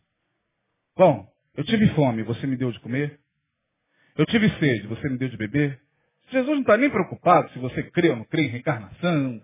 Bom, 0.96 1.28
eu 1.58 1.64
tive 1.64 1.88
fome, 1.90 2.24
você 2.24 2.46
me 2.46 2.56
deu 2.56 2.72
de 2.72 2.80
comer? 2.80 3.20
Eu 4.16 4.26
tive 4.28 4.50
sede, 4.60 4.88
você 4.88 5.10
me 5.10 5.18
deu 5.18 5.30
de 5.30 5.38
beber? 5.38 5.80
Jesus 6.30 6.52
não 6.52 6.62
está 6.62 6.78
nem 6.78 6.90
preocupado 6.90 7.50
se 7.52 7.60
você 7.60 7.84
crê 7.84 8.10
ou 8.10 8.18
não 8.18 8.26
crê 8.26 8.44
em 8.44 8.50
reencarnação. 8.50 9.42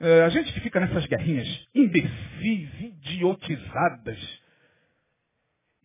É, 0.00 0.22
a 0.22 0.28
gente 0.28 0.52
que 0.52 0.60
fica 0.60 0.78
nessas 0.78 1.04
guerrinhas 1.06 1.48
imbecis, 1.74 2.70
idiotizadas, 2.80 4.40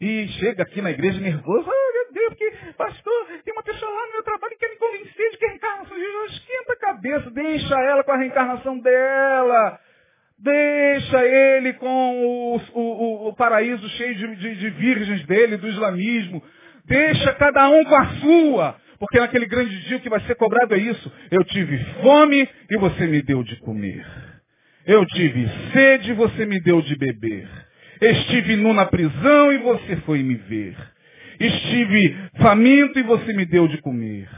e 0.01 0.27
chega 0.39 0.63
aqui 0.63 0.81
na 0.81 0.91
igreja 0.91 1.19
nervoso, 1.19 1.69
ah, 1.69 1.93
meu 1.93 2.13
Deus, 2.13 2.29
porque, 2.29 2.51
pastor, 2.77 3.27
tem 3.43 3.53
uma 3.53 3.63
pessoa 3.63 3.91
lá 3.91 4.07
no 4.07 4.13
meu 4.13 4.23
trabalho 4.23 4.53
que 4.53 4.59
quer 4.59 4.69
me 4.69 4.77
convencer 4.77 5.31
de 5.31 5.37
que 5.37 5.45
a 5.45 5.49
reencarnação 5.49 5.95
de 5.95 6.03
Jesus 6.03 6.31
esquenta 6.33 6.73
a 6.73 6.77
cabeça, 6.77 7.31
deixa 7.31 7.75
ela 7.81 8.03
com 8.03 8.11
a 8.11 8.17
reencarnação 8.17 8.79
dela. 8.79 9.79
Deixa 10.39 11.25
ele 11.25 11.73
com 11.73 11.87
o, 11.87 12.57
o, 12.73 13.29
o 13.29 13.35
paraíso 13.35 13.87
cheio 13.91 14.13
de, 14.13 14.35
de, 14.35 14.55
de 14.55 14.69
virgens 14.71 15.25
dele, 15.25 15.55
do 15.55 15.69
islamismo. 15.69 16.43
Deixa 16.85 17.33
cada 17.35 17.69
um 17.69 17.83
com 17.85 17.95
a 17.95 18.05
sua. 18.15 18.75
Porque 18.99 19.19
naquele 19.19 19.45
grande 19.45 19.79
dia 19.85 19.97
o 19.97 19.99
que 20.01 20.09
vai 20.09 20.19
ser 20.21 20.35
cobrado 20.35 20.73
é 20.75 20.77
isso. 20.77 21.11
Eu 21.31 21.43
tive 21.45 21.77
fome 22.01 22.49
e 22.69 22.77
você 22.77 23.07
me 23.07 23.21
deu 23.21 23.41
de 23.43 23.55
comer. 23.61 24.05
Eu 24.85 25.05
tive 25.05 25.47
sede 25.71 26.11
e 26.11 26.15
você 26.15 26.45
me 26.45 26.59
deu 26.59 26.81
de 26.81 26.97
beber. 26.97 27.47
Estive 28.01 28.55
nu 28.55 28.73
na 28.73 28.85
prisão 28.85 29.53
e 29.53 29.57
você 29.59 29.95
foi 29.97 30.23
me 30.23 30.35
ver. 30.35 30.75
Estive 31.39 32.15
faminto 32.41 32.99
e 32.99 33.03
você 33.03 33.33
me 33.33 33.45
deu 33.45 33.67
de 33.67 33.79
comer. 33.79 34.29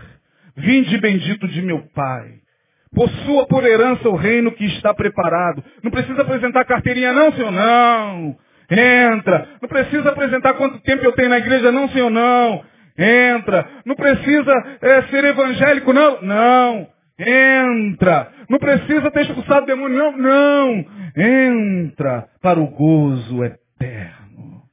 Vinde 0.56 0.98
bendito 0.98 1.48
de 1.48 1.62
meu 1.62 1.84
Pai. 1.94 2.46
Possua 2.94 3.46
por 3.48 3.66
herança 3.66 4.08
o 4.08 4.16
reino 4.16 4.52
que 4.54 4.66
está 4.66 4.94
preparado. 4.94 5.64
Não 5.84 5.92
precisa 5.92 6.22
apresentar 6.22 6.64
carteirinha 6.64 7.12
não, 7.12 7.32
senhor, 7.34 7.52
não. 7.52 8.38
Entra. 8.72 9.50
Não 9.62 9.68
precisa 9.68 10.10
apresentar 10.10 10.54
quanto 10.54 10.80
tempo 10.80 11.04
eu 11.04 11.12
tenho 11.12 11.30
na 11.30 11.38
igreja, 11.38 11.72
não, 11.72 11.90
senhor, 11.90 12.10
não. 12.10 12.64
Entra. 12.98 13.68
Não 13.86 13.96
precisa 13.96 14.78
é, 14.82 15.02
ser 15.04 15.26
evangélico, 15.26 15.92
não. 15.92 16.22
Não. 16.22 16.95
Entra. 17.18 18.32
Não 18.50 18.60
precisa 18.60 19.10
ter 19.10 19.22
expulsado 19.22 19.66
demônio, 19.66 19.98
não. 19.98 20.18
Não. 20.18 20.86
Entra 21.16 22.30
para 22.42 22.60
o 22.60 22.68
gozo 22.68 23.44
eterno. 23.44 24.64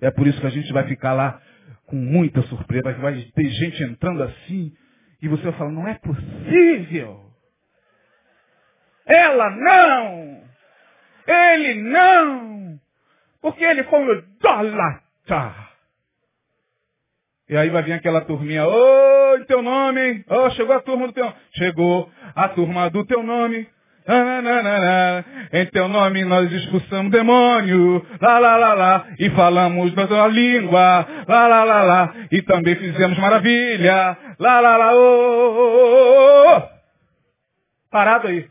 É 0.00 0.10
por 0.10 0.26
isso 0.26 0.40
que 0.40 0.46
a 0.46 0.50
gente 0.50 0.72
vai 0.72 0.84
ficar 0.88 1.12
lá 1.12 1.40
com 1.86 1.96
muita 1.96 2.42
surpresa. 2.42 2.92
Vai 2.94 3.14
ter 3.34 3.44
gente 3.50 3.82
entrando 3.82 4.22
assim. 4.22 4.72
E 5.20 5.28
você 5.28 5.42
vai 5.44 5.52
falar, 5.52 5.70
não 5.70 5.86
é 5.86 5.94
possível. 5.94 7.20
Ela 9.06 9.50
não. 9.50 10.42
Ele 11.26 11.82
não. 11.82 12.80
Porque 13.40 13.64
ele 13.64 13.84
foi 13.84 14.18
idólatra. 14.18 15.71
E 17.52 17.56
aí 17.58 17.68
vai 17.68 17.82
vir 17.82 17.92
aquela 17.92 18.22
turminha, 18.22 18.66
ô, 18.66 18.72
oh, 18.72 19.36
em 19.36 19.44
teu 19.44 19.60
nome? 19.60 20.24
Ô, 20.26 20.46
oh, 20.46 20.50
chegou 20.52 20.74
a 20.74 20.80
turma 20.80 21.08
do 21.08 21.12
teu 21.12 21.24
nome. 21.24 21.36
Chegou 21.54 22.10
a 22.34 22.48
turma 22.48 22.88
do 22.88 23.04
teu 23.04 23.22
nome. 23.22 23.68
Em 25.52 25.66
teu 25.66 25.86
nome 25.86 26.24
nós 26.24 26.50
expulsamos 26.50 27.12
demônio, 27.12 28.06
lá, 28.22 28.38
lá, 28.38 28.56
lá, 28.56 28.72
lá, 28.72 29.06
e 29.18 29.28
falamos 29.30 29.94
nossa 29.94 30.26
língua, 30.28 31.06
lá, 31.28 31.46
lá, 31.46 31.62
lá, 31.62 31.82
lá, 31.82 32.14
e 32.32 32.40
também 32.40 32.74
fizemos 32.74 33.18
maravilha, 33.18 34.16
lá, 34.38 34.58
lá, 34.58 34.76
lá, 34.78 34.94
ô, 34.94 34.98
oh, 34.98 36.56
oh, 36.56 36.62
Parado 37.90 38.28
aí. 38.28 38.48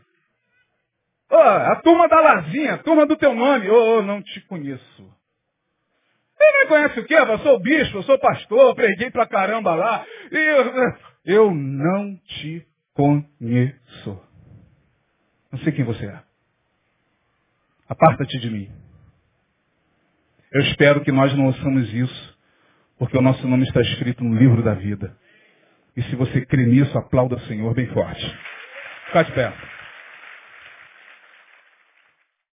A 1.28 1.74
turma 1.82 2.06
da 2.08 2.20
Lazinha, 2.20 2.74
a 2.74 2.78
turma 2.78 3.04
do 3.04 3.16
teu 3.16 3.34
nome, 3.34 3.68
ô, 3.68 4.00
não 4.00 4.22
te 4.22 4.40
conheço. 4.42 5.11
Você 6.42 6.58
não 6.58 6.66
conhece 6.66 7.00
o 7.00 7.04
quê? 7.04 7.14
Eu 7.14 7.38
sou 7.38 7.60
bispo, 7.60 7.98
eu 7.98 8.02
sou 8.02 8.18
pastor, 8.18 8.74
preguei 8.74 9.10
pra 9.10 9.26
caramba 9.26 9.74
lá. 9.74 10.04
Eu, 10.30 10.72
eu 11.24 11.54
não 11.54 12.16
te 12.16 12.66
conheço. 12.94 14.20
Não 15.52 15.58
sei 15.60 15.72
quem 15.72 15.84
você 15.84 16.06
é. 16.06 16.20
Aparta-te 17.88 18.38
de 18.40 18.50
mim. 18.50 18.70
Eu 20.52 20.62
espero 20.62 21.02
que 21.02 21.12
nós 21.12 21.32
não 21.36 21.46
ouçamos 21.46 21.92
isso, 21.94 22.38
porque 22.98 23.16
o 23.16 23.22
nosso 23.22 23.46
nome 23.46 23.64
está 23.64 23.80
escrito 23.80 24.24
no 24.24 24.36
livro 24.36 24.62
da 24.62 24.74
vida. 24.74 25.16
E 25.96 26.02
se 26.04 26.16
você 26.16 26.44
crê 26.44 26.66
nisso, 26.66 26.96
aplauda 26.98 27.36
o 27.36 27.40
Senhor 27.42 27.72
bem 27.74 27.86
forte. 27.88 28.38
Fica 29.06 29.22
de 29.24 29.32
pé. 29.32 29.52